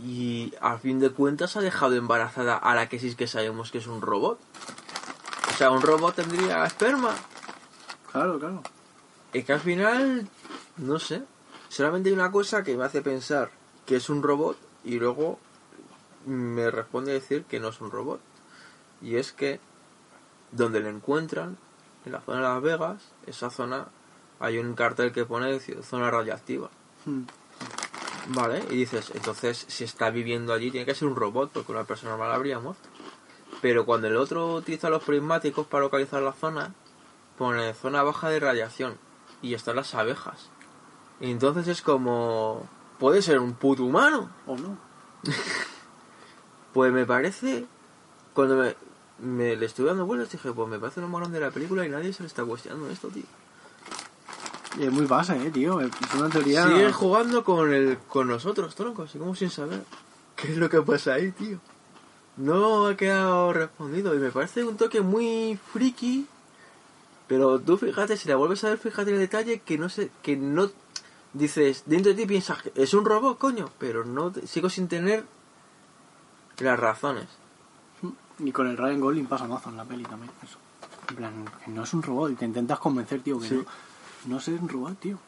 [0.04, 3.78] Y a fin de cuentas ha dejado embarazada a la que sí que sabemos que
[3.78, 4.38] es un robot.
[5.58, 7.14] Sea, un robot tendría esperma.
[8.12, 8.62] Claro, claro.
[9.32, 10.28] Es que al final,
[10.76, 11.24] no sé.
[11.68, 13.50] Solamente hay una cosa que me hace pensar
[13.84, 15.38] que es un robot y luego
[16.26, 18.20] me responde decir que no es un robot.
[19.02, 19.60] Y es que
[20.52, 21.58] donde le encuentran,
[22.06, 23.88] en la zona de Las Vegas, esa zona,
[24.40, 26.70] hay un cartel que pone zona radiactiva.
[27.04, 27.22] Mm.
[28.28, 31.84] Vale, y dices, entonces si está viviendo allí tiene que ser un robot, porque una
[31.84, 32.88] persona normal habría muerto.
[33.60, 36.74] Pero cuando el otro utiliza los prismáticos para localizar la zona,
[37.36, 38.98] pone zona baja de radiación
[39.42, 40.50] y están las abejas.
[41.20, 42.68] Y entonces es como...
[42.98, 44.30] Puede ser un puto humano.
[44.46, 44.78] ¿O no?
[46.72, 47.66] Pues me parece...
[48.34, 48.76] Cuando me,
[49.18, 51.84] me le estuve dando vueltas dije, pues me parece lo más grande de la película
[51.84, 53.24] y nadie se le está cuestionando esto, tío.
[54.78, 55.80] Y es muy base, eh, tío.
[55.80, 56.64] Es una teoría.
[56.66, 59.82] Sigue jugando con el con nosotros, tronco, así como sin saber
[60.36, 61.58] qué es lo que pasa ahí, tío.
[62.38, 66.26] No ha quedado respondido y me parece un toque muy friki.
[67.26, 70.10] Pero tú fíjate, si la vuelves a ver, fíjate en el detalle que no sé,
[70.22, 70.70] que no
[71.34, 75.24] dices, dentro de ti piensas, es un robot, coño, pero no sigo sin tener
[76.58, 77.26] las razones.
[78.38, 80.30] Y con el Ryan Gosling pasa mazo en la peli también.
[80.42, 80.58] Eso.
[81.10, 83.54] En plan, que no es un robot y te intentas convencer, tío, que Sí.
[83.56, 83.64] no.
[84.26, 85.18] No es un robot, tío.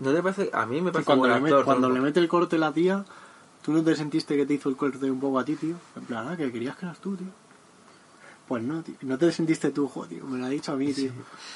[0.00, 0.50] ¿No te parece?
[0.52, 2.56] A mí me Que parece cuando buen le, met- actor, cuando le mete el corte
[2.58, 3.04] la tía,
[3.62, 5.76] ¿tú no te sentiste que te hizo el corte un poco a ti, tío?
[5.96, 7.28] En plan, ah, que querías que eras tú, tío.
[8.46, 8.94] Pues no, tío.
[9.02, 10.24] No te sentiste tú, jo, tío.
[10.24, 11.12] Me lo ha dicho a mí, tío.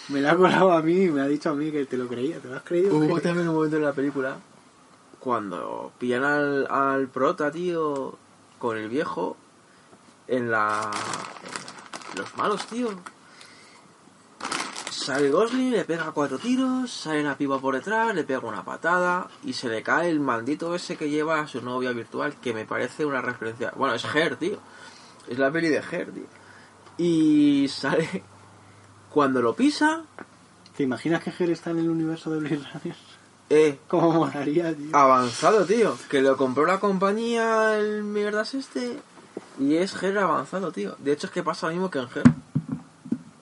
[0.09, 2.07] Me lo ha colado a mí y me ha dicho a mí que te lo
[2.07, 2.39] creía.
[2.39, 2.95] ¿Te lo has creído?
[2.95, 4.37] Hubo también un momento en la película
[5.19, 8.19] cuando pillan al, al prota, tío,
[8.59, 9.37] con el viejo
[10.27, 10.91] en la.
[12.17, 12.89] los malos, tío.
[15.05, 19.29] Sale Gosling, le pega cuatro tiros, sale la piba por detrás, le pega una patada
[19.45, 22.65] y se le cae el maldito ese que lleva a su novia virtual, que me
[22.65, 23.73] parece una referencia.
[23.75, 24.59] Bueno, es Her, tío.
[25.29, 26.27] Es la peli de Her, tío.
[26.99, 28.23] Y sale.
[29.11, 30.05] Cuando lo pisa,
[30.77, 32.97] ¿Te imaginas que Ger está en el universo de Blade Runner?
[33.51, 34.97] eh, ¿Cómo molaría, tío?
[34.97, 35.97] avanzado, tío.
[36.09, 38.99] Que lo compró la compañía, el mierdas este.
[39.59, 40.97] Y es GER avanzado, tío.
[40.99, 42.23] De hecho, es que pasa lo mismo que en GER.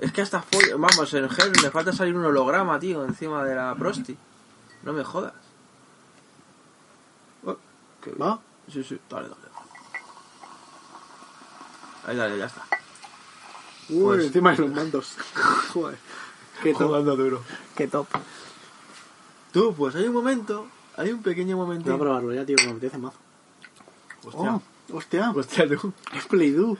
[0.01, 0.73] Es que hasta fue.
[0.75, 4.17] Vamos, en GER le falta salir un holograma, tío, encima de la Prosti.
[4.83, 5.35] No me jodas.
[7.45, 7.57] Oh,
[8.03, 8.23] qué bien.
[8.23, 8.41] ¿Va?
[8.73, 9.41] Sí, sí, dale, dale.
[12.07, 12.63] Ahí, dale, ya está.
[13.91, 15.17] Uy, Pues- encima de los mandos.
[15.73, 15.99] Joder.
[16.63, 16.87] Qué top.
[16.89, 17.43] Jugando duro.
[17.77, 18.07] Qué top.
[19.53, 21.91] Tú, pues hay un momento, hay un pequeño momento.
[21.91, 23.19] Voy a probarlo ya, tío, que me apetece mazo.
[24.25, 24.55] Hostia.
[24.55, 24.63] Oh,
[24.97, 25.31] hostia.
[25.35, 25.93] Hostia, tú.
[26.15, 26.77] Es Play-Doh.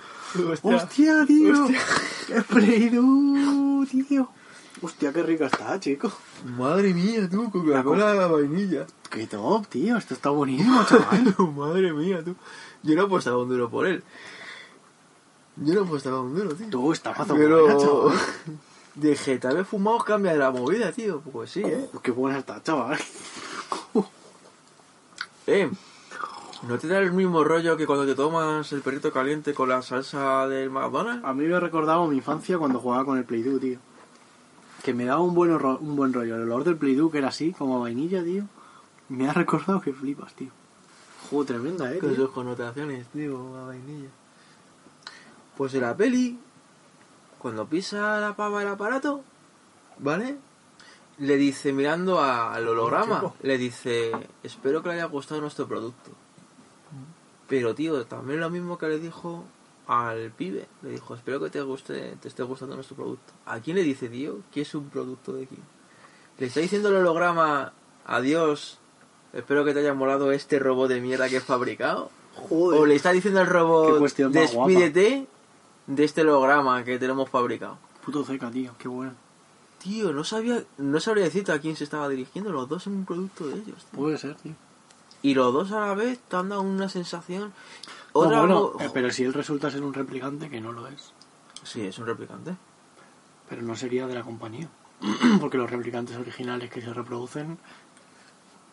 [0.53, 0.77] Hostia.
[0.77, 1.65] Hostia, tío.
[1.65, 1.81] Hostia.
[2.35, 4.29] Es Play-Doh, tío.
[4.83, 6.13] Hostia, qué rica está, chico.
[6.45, 8.87] Madre mía, tú, Coca-Cola la vainilla.
[9.11, 9.97] Qué top, tío.
[9.97, 11.35] Esto está buenísimo, chaval.
[11.57, 12.37] Madre mía, tú.
[12.85, 14.05] Yo no apostaba un duro por él.
[15.57, 16.69] Yo no apostaba un duro, tío.
[16.71, 17.79] Tú, está mazo buena, Pero...
[17.79, 18.19] chaval.
[18.95, 21.21] Dije, tal vez fumados cambia de la movida, tío.
[21.21, 21.91] Pues sí, ¿eh?
[21.93, 22.99] Oh, qué buena está, chaval.
[25.47, 25.69] Eh,
[26.63, 29.83] ¿no te da el mismo rollo que cuando te tomas el perrito caliente con la
[29.83, 31.25] salsa del McDonald's?
[31.25, 33.79] A mí me ha recordado mi infancia cuando jugaba con el Play-Doh, tío.
[34.83, 36.37] Que me daba un buen, un buen rollo.
[36.37, 38.45] El olor del Play-Doh, que era así, como vainilla, tío.
[39.09, 40.51] Me ha recordado que flipas, tío.
[41.29, 44.09] Juego tremenda, eh, Con sus connotaciones, tío, a vainilla.
[45.57, 46.39] Pues en la peli,
[47.39, 49.23] cuando pisa la pava el aparato,
[49.99, 50.39] ¿vale?
[51.19, 56.11] Le dice, mirando al holograma, le dice, espero que le haya gustado nuestro producto.
[57.51, 59.43] Pero, tío, también lo mismo que le dijo
[59.89, 60.69] al pibe.
[60.83, 63.33] Le dijo, espero que te guste, te esté gustando nuestro producto.
[63.45, 64.39] ¿A quién le dice, tío?
[64.53, 65.61] ¿Qué es un producto de quién?
[66.39, 67.73] Le está diciendo el holograma,
[68.07, 68.79] adiós,
[69.33, 72.13] espero que te haya molado este robot de mierda que he fabricado.
[72.37, 72.81] Joder.
[72.81, 73.99] O le está diciendo al robot,
[74.31, 75.27] despídete
[75.89, 77.79] de este holograma que tenemos fabricado.
[78.05, 78.77] Puto ceca, tío.
[78.79, 79.15] Qué bueno.
[79.83, 83.05] Tío, no sabía, no sabría decirte a quién se estaba dirigiendo, los dos son un
[83.05, 83.87] producto de ellos.
[83.91, 83.99] tío.
[83.99, 84.55] Puede ser, tío.
[85.23, 87.53] Y los dos a la vez te han dado una sensación.
[88.15, 90.87] No, Otra bueno, mo- eh, pero si él resulta ser un replicante, que no lo
[90.89, 91.13] es.
[91.63, 92.55] Sí, es un replicante.
[93.49, 94.69] Pero no sería de la compañía.
[95.41, 97.59] Porque los replicantes originales que se reproducen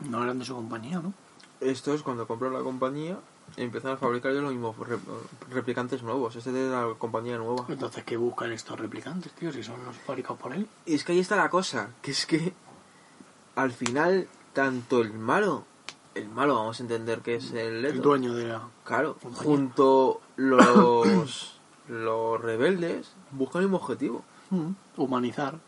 [0.09, 1.13] no eran de su compañía, ¿no?
[1.59, 3.17] Esto es cuando compró la compañía
[3.55, 4.99] y empezaron a fabricar ellos los mismos rep-
[5.49, 6.35] replicantes nuevos.
[6.35, 7.65] Este es de la compañía nueva.
[7.67, 9.51] Entonces, ¿qué buscan estos replicantes, tío?
[9.51, 10.67] Si son los fabricados por él.
[10.85, 12.53] Y es que ahí está la cosa, que es que
[13.55, 15.65] al final, tanto el malo,
[16.17, 18.69] el malo vamos a entender que es el Leto, El dueño de la...
[18.83, 19.43] claro, compañía.
[19.43, 24.23] junto los los rebeldes buscan el mismo objetivo.
[24.49, 25.59] Mm, humanizar.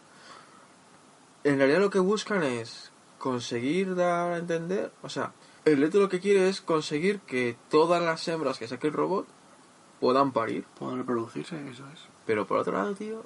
[1.43, 5.33] En realidad lo que buscan es conseguir dar a entender, o sea,
[5.65, 9.27] el Leto lo que quiere es conseguir que todas las hembras que saque el robot
[9.99, 10.65] puedan parir.
[10.77, 11.99] Pueden reproducirse, eso es.
[12.25, 13.25] Pero por otro lado, tío,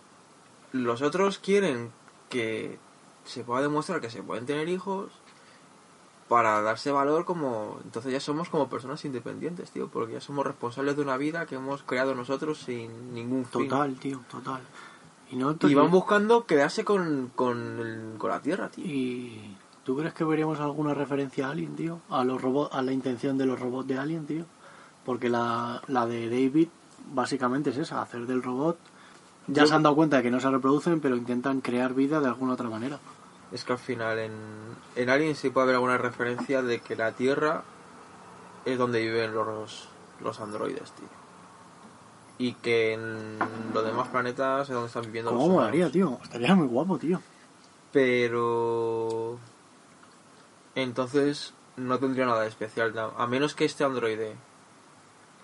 [0.71, 1.91] los otros quieren
[2.29, 2.79] que
[3.23, 5.11] se pueda demostrar que se pueden tener hijos
[6.33, 10.95] para darse valor como entonces ya somos como personas independientes tío porque ya somos responsables
[10.95, 14.61] de una vida que hemos creado nosotros sin ningún fin Total, tío, total.
[15.31, 19.95] Y, no, y van buscando quedarse con, con, el- con la tierra tío ¿Y tú
[19.97, 21.99] crees que veríamos alguna referencia a Alien, tío?
[22.09, 24.45] A los robots, a la intención de los robots de Alien, tío.
[25.05, 26.69] Porque la, la de David
[27.13, 28.77] básicamente es esa, hacer del robot.
[29.47, 32.19] Ya Yo- se han dado cuenta de que no se reproducen, pero intentan crear vida
[32.21, 32.99] de alguna otra manera.
[33.53, 34.31] Es que al final en,
[34.95, 37.63] en Alien sí puede haber alguna referencia de que la tierra
[38.65, 39.87] es donde viven los,
[40.21, 41.07] los androides tío
[42.37, 43.37] y que en
[43.73, 45.65] los demás planetas es donde están viviendo ¿Cómo los humanos.
[45.65, 46.19] molaría, tío?
[46.23, 47.21] Estaría muy guapo, tío.
[47.91, 49.37] Pero
[50.75, 54.35] entonces no tendría nada de especial, a menos que este androide.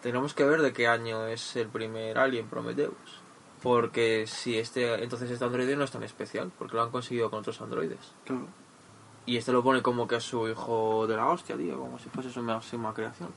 [0.01, 3.18] Tenemos que ver de qué año es el primer Alien Prometheus.
[3.61, 7.39] Porque si este, entonces este androide no es tan especial, porque lo han conseguido con
[7.39, 7.99] otros androides.
[8.25, 8.45] Claro.
[9.25, 12.09] Y este lo pone como que es su hijo de la hostia, tío, como si
[12.09, 13.29] fuese su máxima creación.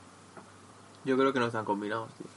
[1.05, 2.27] Yo creo que no están combinados, tío.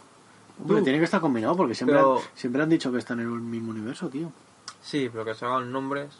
[0.60, 0.84] Hombre, Uh.
[0.84, 3.40] tiene que estar combinado porque siempre, Pero- han, siempre han dicho que están en el
[3.40, 4.32] mismo universo, tío.
[4.82, 6.10] Sí, pero que se hagan nombres.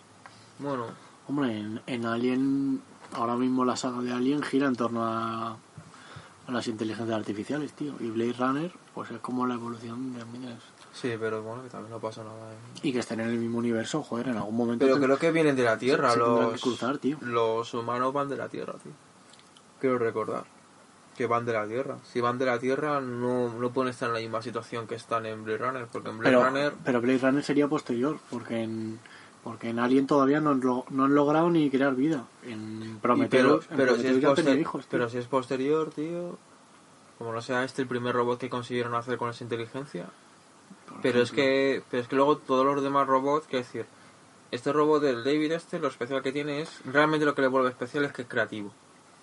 [0.59, 0.85] Bueno,
[1.29, 2.81] Hombre, en, en Alien,
[3.13, 5.57] ahora mismo la saga de Alien gira en torno a,
[6.47, 7.95] a las inteligencias artificiales, tío.
[7.99, 10.61] Y Blade Runner, pues es como la evolución de Amines.
[10.97, 12.53] Sí, pero bueno, que también no pasa nada.
[12.53, 12.81] ¿eh?
[12.83, 14.85] Y que estén en el mismo universo, joder, en algún momento.
[14.85, 17.19] Pero creo que vienen de la Tierra, se los, que cruzar, tío.
[17.21, 18.93] los humanos van de la Tierra, tío.
[19.81, 20.45] Quiero recordar
[21.17, 21.97] que van de la Tierra.
[22.13, 25.25] Si van de la Tierra, no, no pueden estar en la misma situación que están
[25.27, 26.73] en Blade Runner, porque en Blade Pero, Runner...
[26.85, 28.99] pero Blade Runner sería posterior, porque en,
[29.43, 32.25] porque en Alien todavía no han, no han logrado ni crear vida.
[32.45, 36.37] En Prometheus, pero, si poster- pero si es posterior, tío...
[37.19, 40.05] Como no sea este el primer robot que consiguieron hacer con esa inteligencia.
[41.03, 43.87] Pero es que pero es que luego todos los demás robots, quiero decir,
[44.51, 47.69] este robot del David este, lo especial que tiene es, realmente lo que le vuelve
[47.69, 48.73] especial es que es creativo.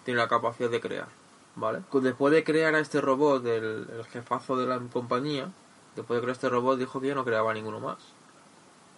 [0.05, 1.07] Tiene la capacidad de crear,
[1.55, 1.79] ¿vale?
[1.93, 5.49] Después de crear a este robot, del el jefazo de la compañía,
[5.95, 7.97] después de crear este robot dijo que ya no creaba ninguno más.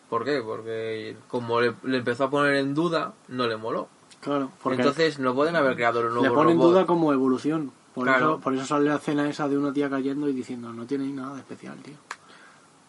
[0.09, 0.41] ¿Por qué?
[0.41, 3.87] Porque como le, le empezó a poner en duda, no le moló.
[4.21, 6.71] Claro, porque Entonces no pueden haber creado un nuevo le pone en robot.
[6.71, 7.71] duda como evolución.
[7.93, 8.31] Por, Claro.
[8.33, 11.07] eso, por eso sale la escena esa de una tía cayendo y diciendo, no tiene
[11.07, 11.93] nada de especial, tío.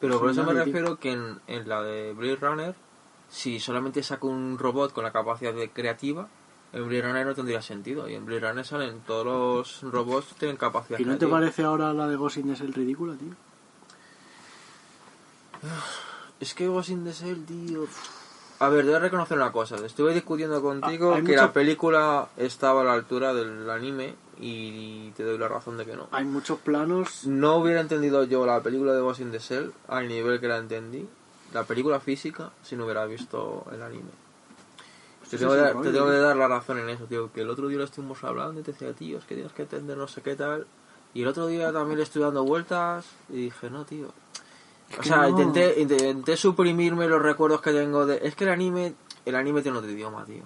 [0.01, 2.75] Pero por eso me refiero que en, en la de Blade Runner,
[3.31, 6.29] si solamente saco un robot con la capacidad de creativa,
[6.73, 8.09] en Blade Runner no tendría sentido.
[8.09, 9.25] Y en Blade Runner salen todos
[9.83, 11.39] los robots que tienen capacidad ¿Y no te creativa.
[11.41, 13.33] parece ahora la de Ghost in the Shell ridícula, tío?
[16.41, 17.87] Es que Ghost in the Shell, tío...
[18.59, 19.77] A ver, debo reconocer una cosa.
[19.85, 24.15] Estuve discutiendo contigo Ah, hay que mucho- la película estaba a la altura del anime
[24.39, 26.09] y te doy la razón de que no.
[26.11, 27.27] Hay muchos planos...
[27.27, 30.59] No hubiera entendido yo la película de Ghost in the Shell al nivel que la
[30.59, 31.09] entendí.
[31.55, 34.11] La película física si no hubiera visto el anime.
[35.29, 37.33] Te Ese tengo, dar- te tengo que dar la razón en eso, tío.
[37.33, 39.63] Que el otro día lo estuvimos hablando y te decía, tío, es que tienes que
[39.63, 40.67] entender no sé qué tal.
[41.15, 44.09] Y el otro día también le estoy dando vueltas y dije, no, tío.
[44.99, 45.29] O sea, no.
[45.31, 48.21] intenté, intenté suprimirme los recuerdos que tengo de...
[48.23, 50.43] Es que el anime, el anime tiene otro idioma, tío.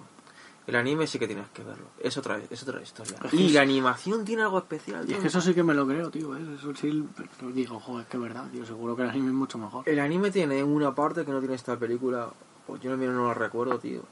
[0.67, 1.85] El anime sí que tienes que verlo.
[1.99, 3.17] Es otra, es otra historia.
[3.25, 5.15] Es Y es- la animación tiene algo especial, Y tío.
[5.15, 6.35] es que eso sí que me lo creo, tío.
[6.37, 6.41] ¿eh?
[6.55, 7.03] Eso sí,
[7.39, 8.65] pero digo, joder, es que es verdad, tío.
[8.65, 9.87] Seguro que el anime es mucho mejor.
[9.89, 12.29] El anime tiene una parte que no tiene esta película,
[12.67, 14.03] pues yo no, no la recuerdo, tío.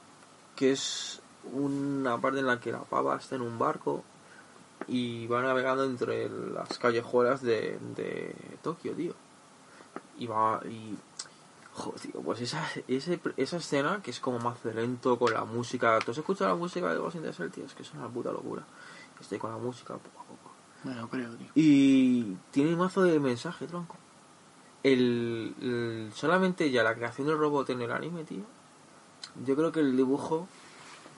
[0.56, 1.22] Que es
[1.54, 4.04] una parte en la que la pava está en un barco
[4.88, 9.14] y va navegando entre las callejuelas de, de Tokio, tío.
[10.18, 10.96] Y va y...
[11.80, 15.98] Joder, pues esa, ese, esa escena que es como más lento con la música...
[16.04, 17.66] ¿Tú has escuchado la música de the Shell, tío?
[17.66, 18.64] Es que es una puta locura.
[19.22, 21.00] Estoy con la música poco a poco.
[21.00, 21.48] Lo creo, tío.
[21.56, 23.96] Y tiene un mazo de mensaje, tronco.
[24.84, 28.44] El, el- solamente ya la creación del robot en el anime, tío.
[29.46, 30.48] Yo creo que el dibujo,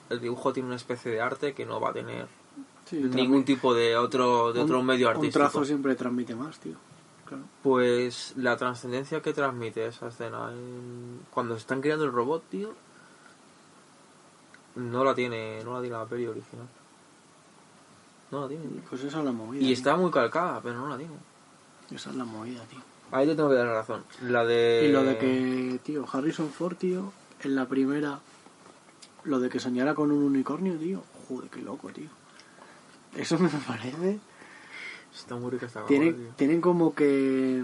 [0.10, 2.28] el dibujo tiene una especie de arte que no va a tener
[2.86, 5.40] Sí, ningún tipo de otro de otro un- medio Un artístico.
[5.44, 6.76] trazo siempre transmite más, tío.
[7.32, 7.46] Claro.
[7.64, 12.74] Pues la trascendencia que transmite esa escena en- cuando están creando el robot, tío,
[14.76, 16.68] no la tiene, no la tiene la peli original.
[18.32, 18.82] No la tiene, tío.
[18.90, 19.62] Pues esa es la movida.
[19.62, 19.74] Y tío.
[19.74, 21.14] está muy calcada, pero no la tiene.
[21.94, 22.80] Esa es la movida, tío.
[23.12, 24.04] Ahí te tengo que dar la razón.
[24.24, 24.86] La de.
[24.88, 27.12] Y lo de que, tío, Harrison Ford, tío,
[27.44, 28.20] en la primera,
[29.26, 32.10] lo de que soñara con un unicornio, tío, joder, qué loco, tío.
[33.16, 34.20] Eso me parece.
[35.14, 36.26] Está muy rica esta Tienen, tío.
[36.36, 37.64] tienen como que,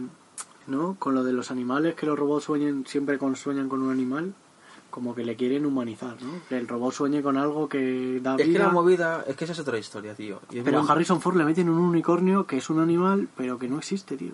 [0.68, 0.96] ¿no?
[1.00, 4.34] Con lo de los animales, que los robots sueñen, siempre con, sueñan con un animal,
[4.90, 6.40] como que le quieren humanizar, ¿no?
[6.50, 8.64] Que el robot sueñe con algo que da Es que vida.
[8.66, 10.40] la movida, es que esa es otra historia, tío.
[10.52, 13.28] Y es Pero a muy- Harrison Ford le meten un unicornio que es un animal,
[13.38, 14.34] pero que no existe, tío.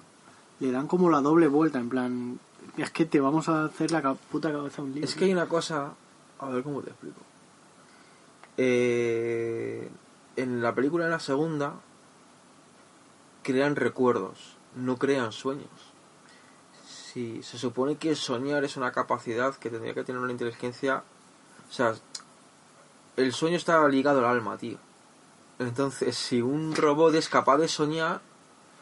[0.59, 2.39] Le dan como la doble vuelta, en plan,
[2.78, 5.03] Es que te vamos a hacer la puta cabeza un lío.
[5.03, 5.93] Es que hay una cosa.
[6.39, 7.20] A ver cómo te explico.
[8.57, 9.89] Eh,
[10.36, 11.74] en la película, en la segunda,
[13.43, 15.69] crean recuerdos, no crean sueños.
[16.85, 21.03] Si se supone que soñar es una capacidad que tendría que tener una inteligencia.
[21.69, 21.93] O sea,
[23.17, 24.77] el sueño está ligado al alma, tío.
[25.59, 28.21] Entonces, si un robot es capaz de soñar,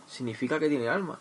[0.07, 1.20] significa que tiene alma.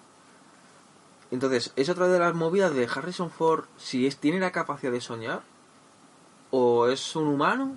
[1.33, 5.01] Entonces, es otra de las movidas de Harrison Ford, si es, tiene la capacidad de
[5.01, 5.43] soñar,
[6.51, 7.75] o es un humano,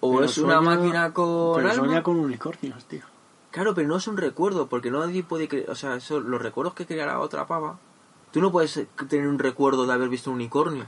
[0.00, 1.84] o Pero es una máquina con Pero alma.
[1.84, 3.02] sueña con unicornios, tío.
[3.56, 6.74] Claro, pero no es un recuerdo, porque nadie puede creer, o sea, eso, los recuerdos
[6.74, 7.78] que crea la otra pava,
[8.30, 10.84] tú no puedes eh, tener un recuerdo de haber visto un unicornio.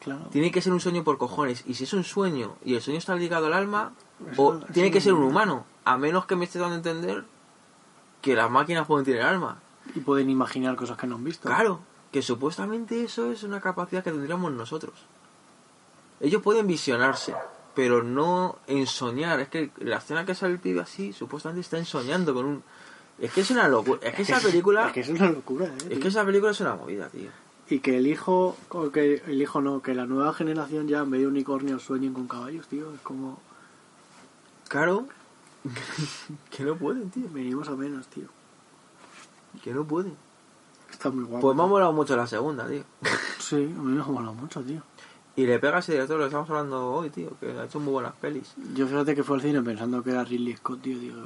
[0.00, 0.22] Claro.
[0.32, 2.96] Tiene que ser un sueño por cojones, y si es un sueño y el sueño
[2.98, 3.92] está ligado al alma,
[4.32, 7.24] Eso- o tiene que ser un humano, a menos que me esté dando a entender
[8.22, 9.60] que las máquinas pueden tener alma.
[9.94, 11.46] Y pueden imaginar cosas que no han visto.
[11.46, 11.80] Claro,
[12.10, 14.94] que supuestamente eso es una capacidad que tendríamos nosotros.
[16.20, 17.34] Ellos pueden visionarse,
[17.74, 19.40] pero no en soñar.
[19.40, 22.62] Es que la escena que sale el pibe así, supuestamente está ensoñando con un...
[23.18, 24.00] Es que es una locura.
[24.02, 24.86] Es que esa película...
[24.88, 25.88] Es que es una locura, ¿eh?
[25.90, 27.30] Es que esa película es una movida, tío.
[27.68, 31.10] Y que el hijo, o que el hijo no, que la nueva generación ya en
[31.10, 32.92] vez de unicornios sueñen con caballos, tío.
[32.92, 33.38] Es como,
[34.68, 35.06] Claro,
[36.50, 37.28] que no pueden, tío.
[37.30, 38.26] venimos a menos, tío.
[39.62, 40.16] Que no pueden.
[40.90, 41.42] Está muy guapo.
[41.42, 42.84] Pues me ha molado mucho la segunda, tío.
[43.38, 44.82] Sí, a mí me ha molado mucho, tío.
[45.34, 47.92] Y le pega a ese director, lo estamos hablando hoy, tío, que ha hecho muy
[47.92, 48.52] buenas pelis.
[48.74, 50.98] Yo fíjate que fue al cine pensando que era Ridley Scott, tío.
[50.98, 51.16] digo,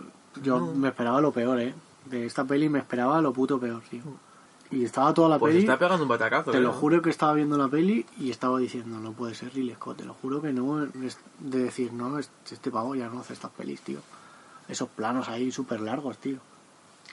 [0.42, 0.72] yo No.
[0.74, 1.74] me esperaba lo peor, ¿eh?
[2.04, 4.02] De esta peli me esperaba lo puto peor, tío.
[4.70, 5.64] Y estaba toda la Pues peli...
[5.64, 6.60] está pegando un batacazo, Te ¿eh?
[6.60, 9.96] lo juro que estaba viendo la peli y estaba diciendo, no puede ser Ridley Scott,
[9.98, 13.32] te lo juro que no, es de decir, no, es- este pavo ya no hace
[13.32, 13.98] estas pelis, tío.
[14.68, 16.38] Esos planos ahí súper largos, tío.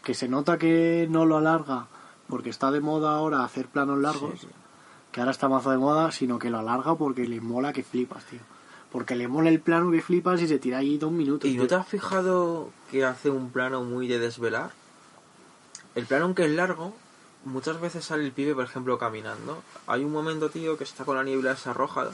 [0.03, 1.87] Que se nota que no lo alarga
[2.27, 4.47] porque está de moda ahora hacer planos largos, Sí, sí.
[5.13, 8.25] Que ahora está mazo de moda, sino que lo alarga porque le mola que flipas,
[8.25, 8.39] tío.
[8.91, 11.49] Porque le mola el plano que flipas y se tira ahí dos minutos.
[11.49, 14.71] ¿Y no te has fijado que hace un plano muy de desvelar?
[15.93, 16.95] El plano, aunque es largo,
[17.45, 19.61] muchas veces sale el pibe, por ejemplo, caminando.
[19.85, 22.07] Hay un momento, tío, que está con la niebla esa roja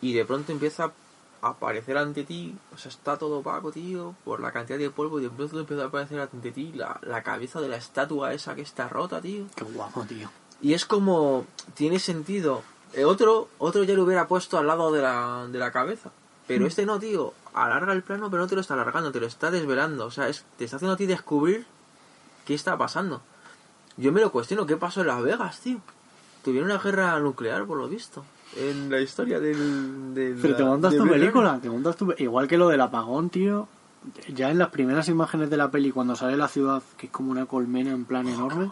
[0.00, 0.92] y de pronto empieza
[1.40, 5.20] a aparecer ante ti, o sea, está todo opaco, tío, por la cantidad de polvo
[5.20, 8.56] y de pronto empieza a aparecer ante ti la, la cabeza de la estatua esa
[8.56, 9.46] que está rota, tío.
[9.54, 10.28] Qué guapo, tío.
[10.64, 11.44] Y es como,
[11.74, 12.62] tiene sentido.
[12.94, 16.10] Eh, otro, otro ya lo hubiera puesto al lado de la, de la cabeza.
[16.46, 17.34] Pero este no, tío.
[17.52, 20.06] Alarga el plano, pero no te lo está alargando, te lo está desvelando.
[20.06, 21.66] O sea, es, te está haciendo a ti descubrir
[22.46, 23.20] qué está pasando.
[23.98, 25.80] Yo me lo cuestiono, ¿qué pasó en Las Vegas, tío?
[26.42, 28.24] Tuvieron una guerra nuclear, por lo visto.
[28.56, 30.14] En la historia del...
[30.14, 32.14] del Pero te montas de tu película, te montas tu...
[32.16, 33.68] Igual que lo del apagón, tío.
[34.32, 37.30] Ya en las primeras imágenes de la peli, cuando sale la ciudad, que es como
[37.30, 38.70] una colmena en plan enorme,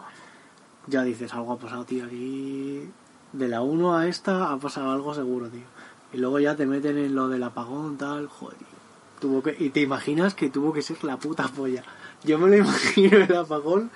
[0.87, 2.89] ya dices, algo ha pasado, tío, aquí...
[3.31, 5.63] De la 1 a esta ha pasado algo seguro, tío.
[6.13, 8.67] Y luego ya te meten en lo del apagón, tal, joder, tío.
[9.19, 9.55] Tuvo que...
[9.57, 11.83] Y te imaginas que tuvo que ser la puta polla.
[12.23, 13.89] Yo me lo imagino el apagón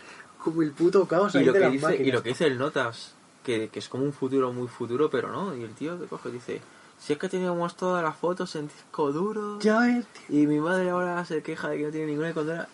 [0.43, 2.07] como el puto caos Y lo, de que las dice, máquinas.
[2.07, 3.13] y lo que dice el Notas,
[3.43, 5.55] que, que es como un futuro muy futuro, pero no.
[5.55, 6.61] Y el tío te coge y dice,
[6.97, 9.59] si es que teníamos todas las fotos en disco duro...
[9.59, 10.41] Ya ves, tío.
[10.41, 12.67] Y mi madre ahora se queja de que no tiene ninguna condena.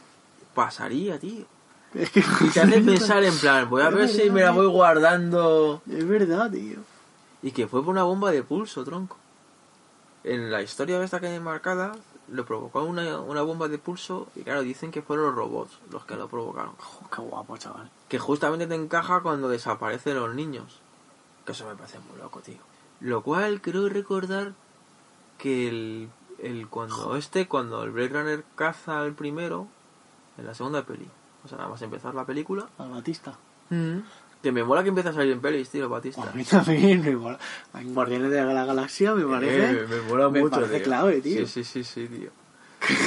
[0.56, 1.46] Pasaría, tío.
[1.94, 2.24] Es que...
[2.42, 4.64] Y te hace pensar en plan, voy a ver si me la tío.
[4.64, 5.82] voy guardando.
[5.90, 6.80] Es verdad, tío.
[7.42, 9.18] Y que fue por una bomba de pulso, tronco.
[10.24, 11.92] En la historia esta que hay marcada,
[12.30, 14.28] lo provocó una, una bomba de pulso.
[14.36, 16.76] Y claro, dicen que fueron los robots los que lo provocaron.
[16.78, 17.90] Jo, qué guapo, chaval.
[18.08, 20.80] Que justamente te encaja cuando desaparecen los niños.
[21.46, 22.60] Que eso me parece muy loco, tío.
[23.02, 24.54] Lo cual creo recordar
[25.38, 29.68] que el, el cuando este, cuando el Blade Runner caza al primero,
[30.38, 31.10] en la segunda peli.
[31.44, 32.68] O sea, nada más empezar la película.
[32.78, 33.38] Al Batista.
[34.42, 36.30] Que me mola que empiece a salir en pelis, tío, Batista.
[36.30, 37.40] A mí también me mola.
[37.74, 39.72] En Guardianes de la Galaxia me parece.
[39.72, 40.84] Eh, me mola me mucho, parece tío.
[40.84, 41.48] clave, tío.
[41.48, 42.30] Sí, sí, sí, sí, tío.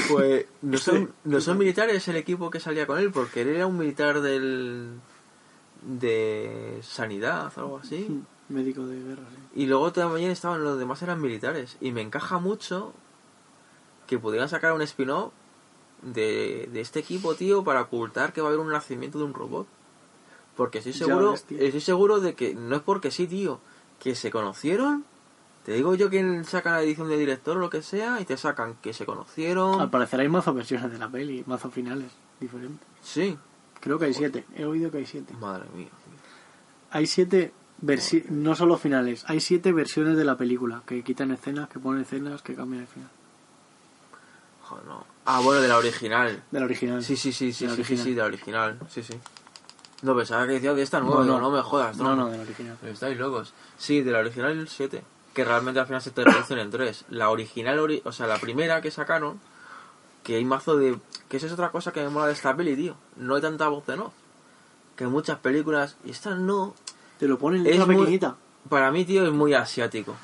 [0.08, 3.66] Pues no son, no son militares el equipo que salía con él, porque él era
[3.66, 4.98] un militar del
[5.82, 8.06] de sanidad o algo así.
[8.08, 9.62] Mm, Médico de guerra, sí.
[9.62, 11.76] Y luego también estaban los demás eran militares.
[11.80, 12.94] Y me encaja mucho
[14.06, 15.32] que pudieran sacar un spin-off
[16.02, 19.34] de, de este equipo, tío, para ocultar que va a haber un nacimiento de un
[19.34, 19.66] robot.
[20.56, 23.60] Porque estoy seguro, ves, estoy seguro de que no es porque sí, tío,
[24.00, 25.04] que se conocieron.
[25.64, 28.36] Te digo yo que sacan la edición de director o lo que sea y te
[28.36, 29.80] sacan que se conocieron.
[29.80, 32.86] Al parecer hay mazo versiones de la peli, mazo finales diferentes.
[33.02, 33.36] Sí.
[33.80, 34.44] Creo que hay siete.
[34.54, 35.34] He oído que hay siete.
[35.34, 35.90] Madre mía.
[36.90, 41.68] Hay siete versi no solo finales, hay siete versiones de la película que quitan escenas,
[41.68, 43.10] que ponen escenas, que cambian el final.
[44.68, 45.04] Joder, no.
[45.24, 46.42] Ah, bueno, de la original.
[46.50, 47.02] De la original.
[47.02, 48.78] Sí, sí, sí, sí, De la sí, sí, sí, de la original.
[48.88, 49.14] Sí, sí.
[50.02, 51.40] No, pensaba que decía de esta nueva, No, no.
[51.40, 51.96] no me jodas.
[51.96, 52.76] No, no, del original.
[52.80, 53.54] Pero estáis locos.
[53.78, 55.02] Sí, de la original el 7.
[55.34, 57.04] Que realmente al final se te reducen en tres.
[57.10, 59.38] La original, ori- o sea, la primera que sacaron,
[60.22, 60.98] que hay mazo de...
[61.28, 62.96] Que esa es otra cosa que me mola de esta peli, tío.
[63.16, 64.12] No hay tanta voz de no.
[64.96, 66.74] Que en muchas películas, y esta no...
[67.18, 68.36] Te lo ponen letra muy- pequeñita.
[68.68, 70.14] Para mí, tío, es muy asiático.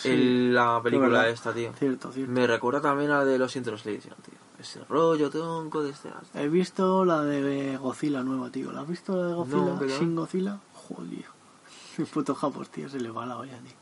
[0.00, 1.72] Sí, la película esta, tío.
[1.78, 2.32] Cierto, cierto.
[2.32, 4.38] Me recuerda también a de los Intranslation, tío.
[4.58, 6.10] Ese rollo tronco de este...
[6.34, 8.72] He visto la de Godzilla nueva, tío.
[8.72, 9.98] ¿La has visto la de Godzilla?
[9.98, 10.58] Sin Godzilla.
[10.74, 11.24] Joder.
[11.98, 13.76] El puto japos, tío, se le va la olla, tío.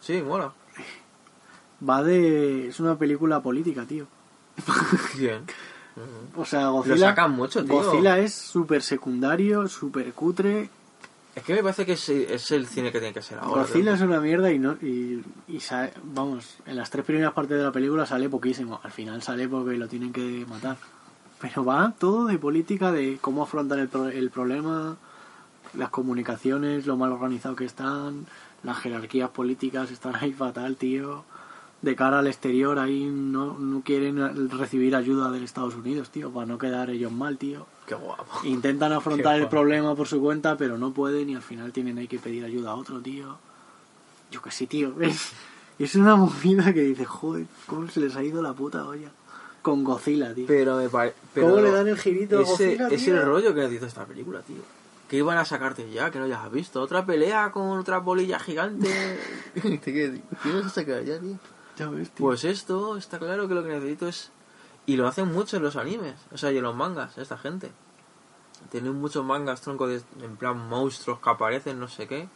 [0.00, 0.52] Sí, mola.
[1.88, 2.68] Va de...
[2.68, 4.06] Es una película política, tío.
[5.18, 5.44] Bien.
[6.36, 7.08] O sea, Lo Godzilla...
[7.08, 7.74] sacan mucho, tío.
[7.74, 10.70] Godzilla es súper secundario, súper cutre.
[11.36, 13.62] Es que me parece que es, es el cine que tiene que ser ahora.
[13.62, 15.58] Godzilla es una mierda y no y, y
[16.04, 18.80] vamos, en las tres primeras partes de la película sale poquísimo.
[18.82, 20.76] Al final sale porque lo tienen que matar.
[21.40, 24.96] Pero va todo de política, de cómo afrontan el, pro- el problema,
[25.74, 28.26] las comunicaciones, lo mal organizado que están,
[28.62, 31.24] las jerarquías políticas están ahí fatal, tío.
[31.84, 36.46] De cara al exterior ahí no, no quieren recibir ayuda de Estados Unidos, tío, para
[36.46, 37.66] no quedar ellos mal, tío.
[37.86, 38.24] Qué guapo.
[38.44, 39.50] Intentan afrontar Qué el guapo.
[39.50, 42.70] problema por su cuenta, pero no pueden y al final tienen ahí que pedir ayuda
[42.70, 43.36] a otro, tío.
[44.30, 44.94] Yo que sí, tío.
[44.98, 45.32] Es,
[45.78, 49.10] es una movida que dice, joder, ¿cómo se les ha ido la puta olla?
[49.60, 50.46] Con Godzilla, tío.
[50.46, 51.16] Pero me parece.
[51.38, 54.40] ¿Cómo le dan el girito a ese, Godzilla, Es el rollo que necesita esta película,
[54.40, 54.62] tío.
[55.06, 56.80] Que iban a sacarte ya, que no hayas visto.
[56.80, 58.88] Otra pelea con otra bolilla gigante.
[59.54, 59.80] ¿Qué,
[60.42, 61.38] ¿Qué vas a sacar ya, tío?
[61.76, 62.26] Ya ves, tío.
[62.26, 64.30] Pues esto, está claro que lo que necesito es.
[64.86, 67.72] Y lo hacen mucho en los animes, o sea, y en los mangas, esta gente.
[68.70, 72.28] Tienen muchos mangas, tronco, de, en plan monstruos que aparecen, no sé qué.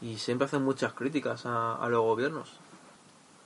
[0.00, 2.52] Y siempre hacen muchas críticas a, a los gobiernos.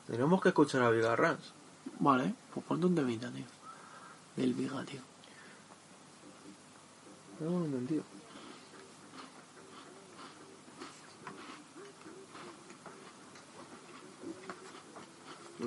[0.07, 1.53] Tenemos que escuchar a Viga Rans.
[2.01, 3.45] Vale, pues ponte un temita, tío.
[4.37, 5.01] Del Viga, tío.
[7.41, 8.18] No lo he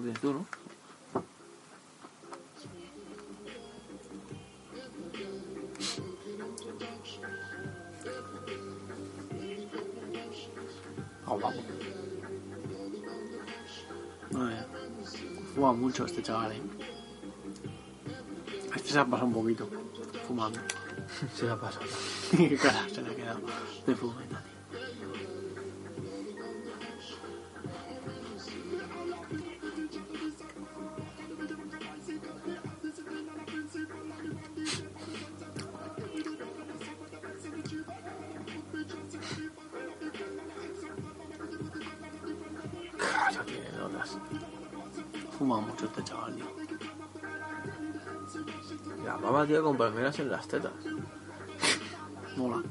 [0.02, 0.46] Lo tienes tú, ¿no?
[11.24, 11.50] Ah, guapo.
[14.34, 14.68] A ver.
[15.54, 16.62] Fuma mucho este chaval, eh.
[18.76, 19.70] Este se ha pasado un poquito.
[20.28, 20.60] Fumando.
[21.36, 21.80] Se la pasa.
[22.32, 23.42] Qué cara se le ha quedado
[23.86, 24.44] de fumeta,
[49.52, 50.72] La mamá, tío, con palmeras en las tetas.
[52.38, 52.64] Mola.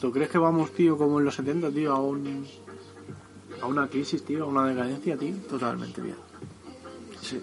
[0.00, 2.46] ¿Tú crees que vamos, tío, como en los 70, tío, a un...
[3.62, 5.34] a una crisis, tío, a una decadencia, tío?
[5.48, 6.16] Totalmente bien.
[7.22, 7.42] Sí.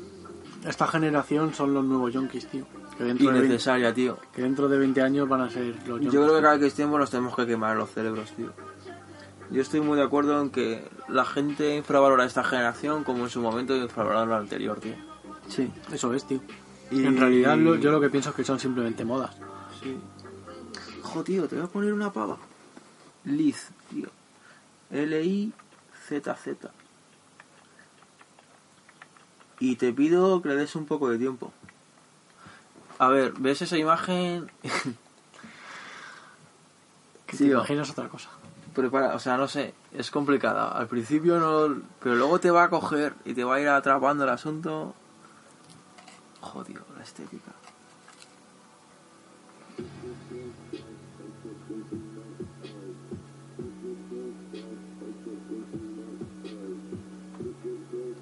[0.65, 2.65] Esta generación son los nuevos yonkis, tío.
[2.97, 4.19] Que dentro, de 20, Innecesaria, tío.
[4.34, 6.11] que dentro de 20 años van a ser los yonkis.
[6.11, 6.41] Yo creo que tío.
[6.41, 8.51] cada que estemos nos tenemos que quemar los cerebros, tío.
[9.53, 13.39] Yo estoy muy de acuerdo en que la gente infravalora esta generación como en su
[13.39, 14.95] momento infravaloraron la anterior, tío.
[15.47, 16.41] Sí, eso es, tío.
[16.91, 19.35] Y- En realidad lo- yo lo que pienso es que son simplemente modas.
[19.81, 19.95] Sí.
[21.03, 22.37] Jo, tío, te voy a poner una pava.
[23.25, 24.09] Liz, tío.
[24.89, 26.71] L-I-Z-Z.
[29.59, 31.53] Y te pido que le des un poco de tiempo.
[32.99, 34.49] A ver, ¿ves esa imagen?
[37.27, 37.53] Que te Tío.
[37.57, 38.30] imaginas otra cosa.
[38.73, 40.69] Prepara, o sea, no sé, es complicada.
[40.69, 44.23] Al principio no, pero luego te va a coger y te va a ir atrapando
[44.23, 44.95] el asunto.
[46.41, 47.51] Jodido, la estética.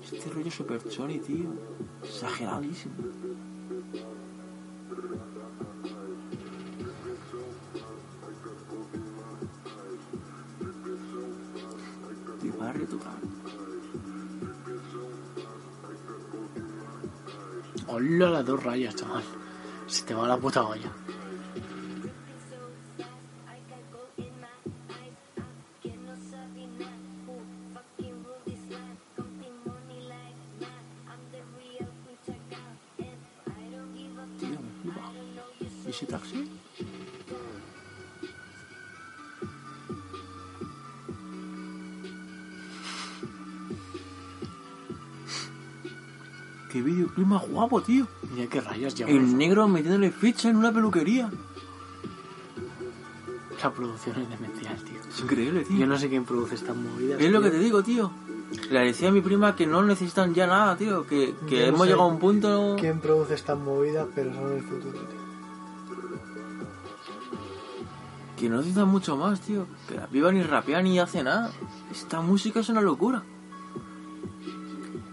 [0.03, 1.49] Este rollo super chori, tío.
[2.03, 2.95] Exageradísimo.
[17.87, 19.23] Hola las dos rayas, chaval.
[19.87, 20.91] Se te va la puta olla.
[47.51, 48.07] Guapo, tío.
[48.33, 49.05] Mira qué rayas ya.
[49.07, 51.29] El negro metiéndole ficha en una peluquería.
[53.63, 54.99] La producción es demencial, tío.
[55.07, 55.77] Es increíble, tío.
[55.77, 57.21] Yo no sé quién produce estas movidas.
[57.21, 58.11] Es lo que te digo, tío.
[58.69, 61.05] Le decía a mi prima que no necesitan ya nada, tío.
[61.05, 62.75] Que, que Yo no hemos sé llegado a un punto.
[62.79, 65.21] ¿Quién produce estas movidas, pero son el futuro, tío?
[68.37, 69.67] Que no necesitan mucho más, tío.
[69.87, 71.51] Que la piba ni rapea ni hace nada.
[71.91, 73.23] Esta música es una locura.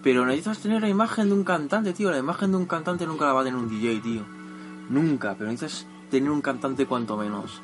[0.09, 2.11] Pero necesitas tener la imagen de un cantante, tío.
[2.11, 4.23] La imagen de un cantante nunca la va a tener un DJ, tío.
[4.89, 5.35] Nunca.
[5.37, 7.61] Pero necesitas tener un cantante cuanto menos.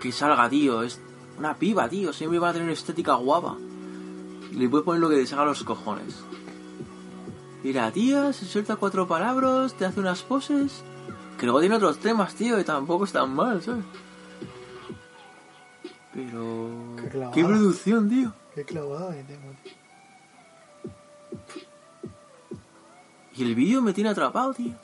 [0.00, 0.84] Que salga, tío.
[0.84, 1.00] Es
[1.40, 2.12] una piba, tío.
[2.12, 3.56] Siempre va a tener estética guapa.
[4.52, 6.22] Le puedes poner lo que te salga a los cojones.
[7.64, 10.84] Y la tía se suelta cuatro palabras, te hace unas poses.
[11.36, 13.84] Que luego tiene otros temas, tío, y tampoco están mal, ¿sabes?
[16.14, 16.94] Pero...
[16.96, 17.34] Qué clavada.
[17.34, 18.32] ¿Qué producción, tío?
[18.54, 19.81] Qué clavada que tengo, tío.
[23.34, 24.74] Y el vídeo me tiene atrapado, tío.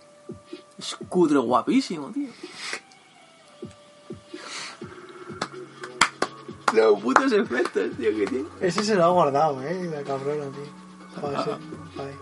[0.78, 2.30] Es cutre guapísimo, tío.
[6.72, 8.48] Los putos efectos, tío, que tiene.
[8.60, 11.20] Ese se lo ha guardado, eh, la cabrona, tío.
[11.20, 12.16] Para para ahí.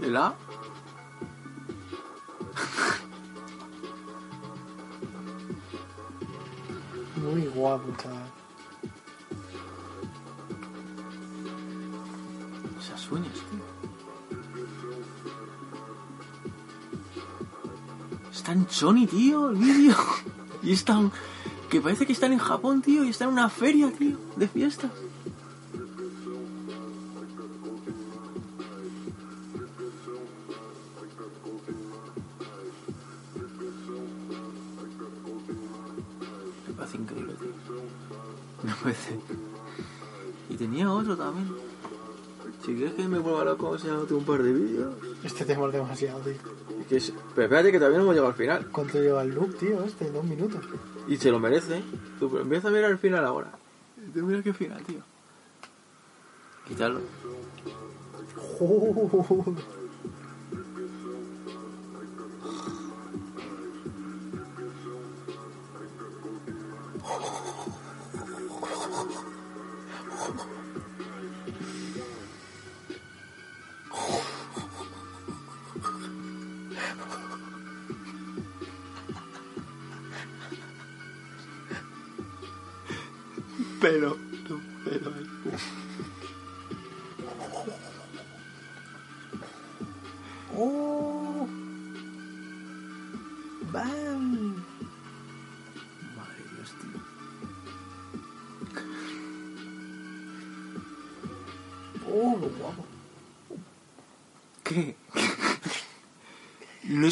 [0.00, 0.34] ¿El A?
[7.16, 8.30] Muy guapo, chaval.
[12.78, 13.63] Esas uñas, tío.
[18.44, 19.96] Está en Sony, tío, el vídeo.
[20.62, 21.10] Y están...
[21.70, 24.90] Que parece que están en Japón, tío, y están en una feria, tío, de fiestas.
[36.68, 37.82] Me parece increíble, tío.
[38.62, 39.18] Me parece...
[40.50, 41.50] Y tenía otro también.
[42.62, 44.94] Si quieres que me vuelva loco, enseñándote un par de vídeos.
[45.22, 46.34] Este tema es demasiado, tío.
[46.88, 48.68] Que es- Pero espérate que todavía no hemos llegado al final.
[48.70, 49.82] ¿Cuánto lleva el loop, tío?
[49.84, 50.60] Este, dos minutos.
[51.08, 51.82] Y se lo merece.
[52.18, 53.50] Tú pero empieza a mirar el final ahora.
[54.12, 55.00] Tú mira qué final, tío.
[56.68, 57.00] Quítalo.
[58.58, 59.83] Joder.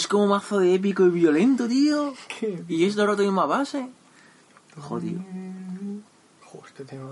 [0.02, 2.12] Es como mazo de épico y violento, tío.
[2.26, 3.88] ¡Qué Y es de otra misma base.
[4.80, 5.20] Jodido.
[6.44, 7.06] Joder, este tema...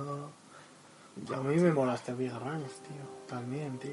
[1.36, 3.04] A mí me mola este Big Ranch, tío.
[3.28, 3.92] También, tío.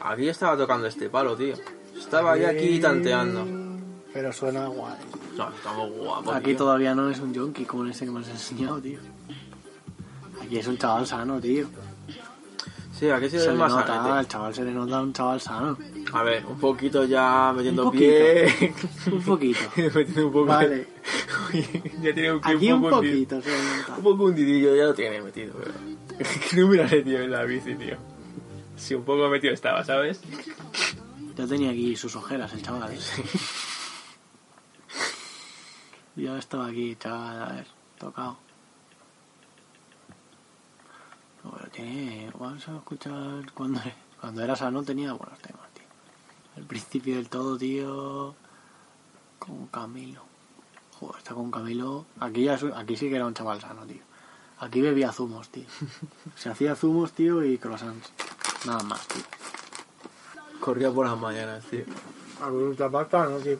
[0.00, 1.54] Aquí ya estaba tocando este palo, tío.
[1.96, 3.46] Estaba ahí aquí tanteando.
[4.12, 4.96] Pero suena guay.
[5.36, 6.34] No, estamos guapos.
[6.34, 6.56] Aquí tío.
[6.56, 8.98] todavía no es un yonki como ese que me has enseñado, tío.
[10.42, 11.68] Aquí es un chaval sano, tío.
[12.98, 14.10] Sí, aquí sí Se es le más nota, sanete.
[14.18, 15.78] al chaval se le nota un chaval sano.
[16.12, 18.04] A ver, un poquito ya metiendo Un poquito.
[18.04, 18.74] pie.
[19.12, 19.60] Un poquito.
[19.76, 20.46] metiendo un poco.
[20.46, 20.88] Vale.
[22.02, 23.38] ya tiene un Aquí un poco hundido.
[23.40, 23.50] poquito.
[23.96, 25.72] Un poco hundidillo, ya lo tiene metido, pero.
[26.50, 27.96] que no miraré, tío, en la bici, tío.
[28.76, 30.20] Si un poco metido estaba, ¿sabes?
[31.36, 32.98] Ya tenía aquí sus ojeras el chaval, ¿eh?
[36.16, 37.66] Ya estaba aquí, chaval, a ver,
[37.98, 38.36] tocado.
[41.44, 42.30] No, pero tiene...
[42.38, 43.50] Vamos a escuchar...
[43.54, 43.80] Cuando,
[44.20, 45.59] cuando era sano tenía buenos temas.
[46.56, 48.34] Al principio del todo, tío...
[49.38, 50.22] Con Camilo.
[50.98, 52.06] Joder, está con Camilo...
[52.20, 54.02] Aquí, ya, aquí sí que era un chaval sano, tío.
[54.58, 55.64] Aquí bebía zumos, tío.
[56.36, 58.12] Se hacía zumos, tío, y croissants.
[58.66, 59.22] Nada más, tío.
[60.60, 61.84] Corría por las mañanas, tío.
[62.40, 63.58] Absoluta pasta, no, tío.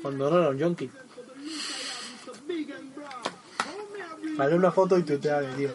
[0.00, 0.90] Cuando no era un yonki.
[4.36, 5.72] Dale una foto y tuteale, tío.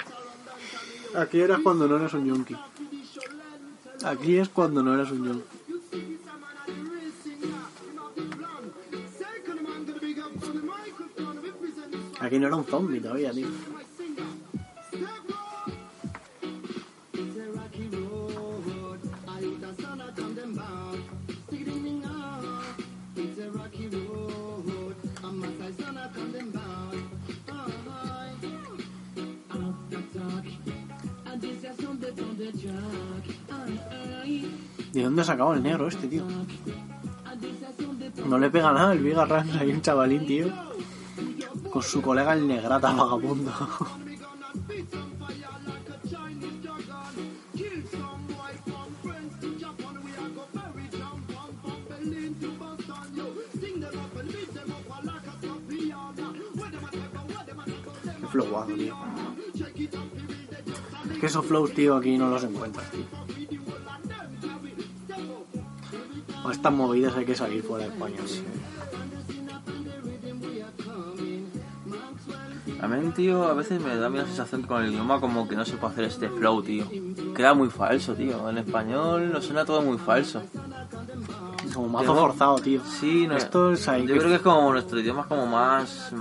[1.15, 2.55] Aquí eras cuando no eras un yonki.
[4.05, 5.43] Aquí es cuando no eras un yonki.
[12.19, 13.47] Aquí no era un zombie todavía, tío.
[35.15, 36.25] Dónde ha sacado el negro este, tío?
[38.27, 40.47] No le pega nada el Viga Rams ahí un chavalín, tío.
[41.71, 43.49] Con su colega el negrata vagabundo.
[58.19, 58.97] Qué flow tío.
[61.09, 63.24] Es que esos flows, tío, aquí no los encuentras, tío.
[66.65, 68.41] Estas movidas hay que salir fuera de España, tío.
[72.81, 75.77] También, tío, a veces me da la sensación con el idioma como que no se
[75.77, 76.87] puede hacer este flow, tío.
[77.35, 78.49] Queda muy falso, tío.
[78.49, 80.41] En español nos suena todo muy falso.
[81.71, 82.81] Como mazo Tengo- forzado, tío.
[82.83, 85.45] Sí, no, Esto es ahí Yo que- creo que es como nuestro idioma es como
[85.45, 86.11] más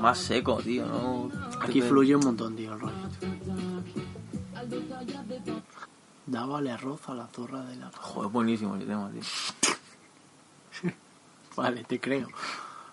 [0.00, 1.30] más seco, tío, ¿no?
[1.60, 2.94] Aquí fluye un montón, tío, el rollo.
[6.26, 7.90] Dábale arroz a la zorra de la...
[8.00, 9.20] Joder, buenísimo el tema, tío.
[11.56, 12.28] Vale, te creo.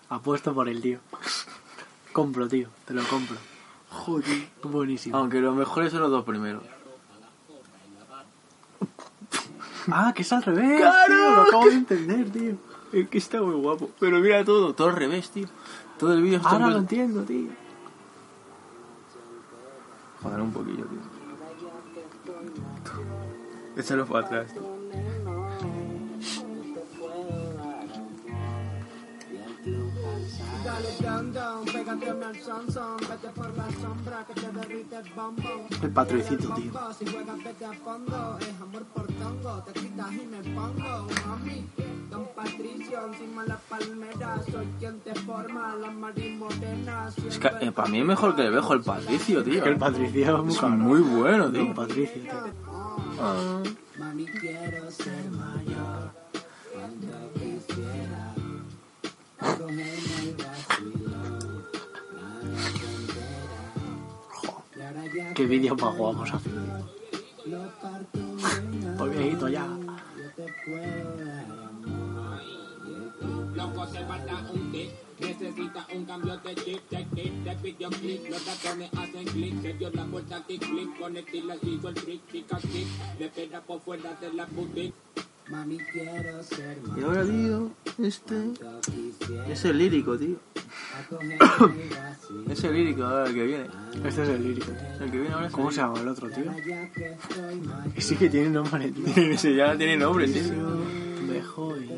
[0.08, 1.00] Apuesto por el tío.
[2.12, 2.68] Compro, tío.
[2.86, 3.36] Te lo compro.
[3.90, 4.48] Joder.
[4.62, 5.16] Buenísimo.
[5.16, 6.62] Aunque los mejores son los dos primeros.
[9.90, 10.80] Ah, que es al revés.
[10.80, 11.06] ¡Claro!
[11.06, 12.54] tío, lo acabo de entender, tío.
[12.92, 13.90] Es que está muy guapo.
[13.98, 15.48] Pero mira todo, todo al revés, tío.
[15.98, 17.48] Todo el vídeo está Ahora lo entiendo, tío.
[20.22, 21.00] Joder, un poquillo, tío.
[23.76, 24.71] Échalo para atrás, tío.
[40.26, 41.68] Me pongo, mami.
[42.10, 47.10] Don Patricio, encima la palmera, soy quien te forma, la marimorena.
[47.28, 49.62] Es que eh, para mí es mejor que el vejo el Patricio, tío.
[49.62, 51.74] Que el Patricio es muy Es muy bueno, El tío.
[51.74, 52.32] Patricio, tío.
[53.20, 53.62] Ah.
[53.98, 56.12] Mami, quiero ser mayor,
[56.72, 58.34] cuando quisiera.
[59.38, 60.51] Cogerme el
[65.34, 66.50] Qué vídeos más guapos hace.
[67.46, 69.66] lo parto en una, Por viejito ya.
[70.36, 70.46] te.
[73.54, 74.90] Loco se falta un tip,
[75.20, 79.90] necesita un cambio de chip, de tip, de videoclip, los ratones hacen clic, se dio
[79.90, 82.88] la vuelta kick clip, con estilo hizo el trick, chica kick,
[83.18, 84.94] le pega por fuera de la boutique.
[85.52, 88.52] Mami, quiero ser Y ahora, tío, este
[89.50, 90.36] es el lírico, tío.
[92.48, 93.66] Es el lírico ahora el que viene.
[94.04, 95.04] Este es el lírico, tío.
[95.04, 96.50] El que viene ahora es ¿Cómo el se llama el otro, tío?
[97.98, 99.04] sí que tiene nombre, tío.
[99.06, 100.42] Ese ya tiene nombre, tío.
[101.28, 101.90] Dejo y...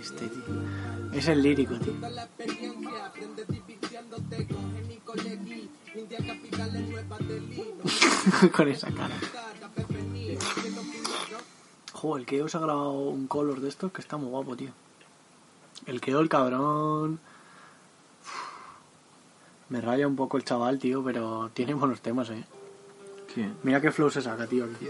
[0.00, 0.44] Este, tío.
[1.12, 1.94] Es el lírico, tío.
[1.94, 2.02] Con
[4.70, 5.68] Jenny Colegui,
[11.96, 14.68] Joder, el Keo se ha grabado un color de estos que está muy guapo, tío.
[15.86, 17.18] El Keo, el cabrón...
[18.20, 18.28] Uf.
[19.70, 22.44] Me raya un poco el chaval, tío, pero tiene buenos temas, eh.
[23.32, 23.56] ¿Quién?
[23.62, 24.88] Mira qué flow se saca, tío, aquí.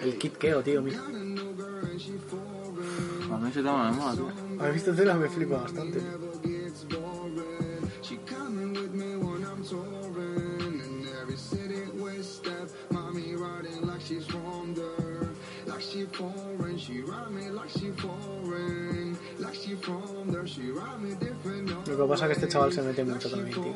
[0.00, 0.98] El Kit Keo, tío, mira.
[0.98, 1.36] A mí
[3.50, 4.32] ese tema me mola, tío.
[4.60, 5.14] ¿Has visto Tela?
[5.14, 6.02] Me flipa bastante.
[15.98, 16.78] She foreign.
[16.78, 20.46] She ride me like she foreign, like she from there.
[20.46, 21.88] She ride me different.
[21.88, 23.74] Lo que pasa es que este chaval se mete mucho también, tío.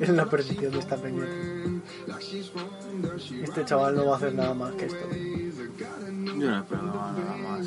[0.00, 1.26] Es la percepción de esta peña.
[3.42, 5.08] Este chaval no va a hacer nada más que esto.
[5.10, 7.66] Yo no espero nada más.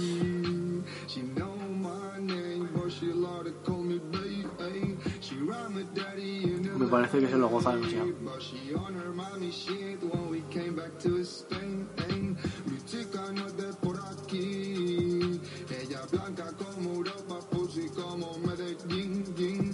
[6.78, 8.14] Me parece que se lo goza demasiado.
[12.88, 15.42] Chica no es de por aquí.
[15.70, 19.67] Ella blanca como Europa, pussy como Medellín.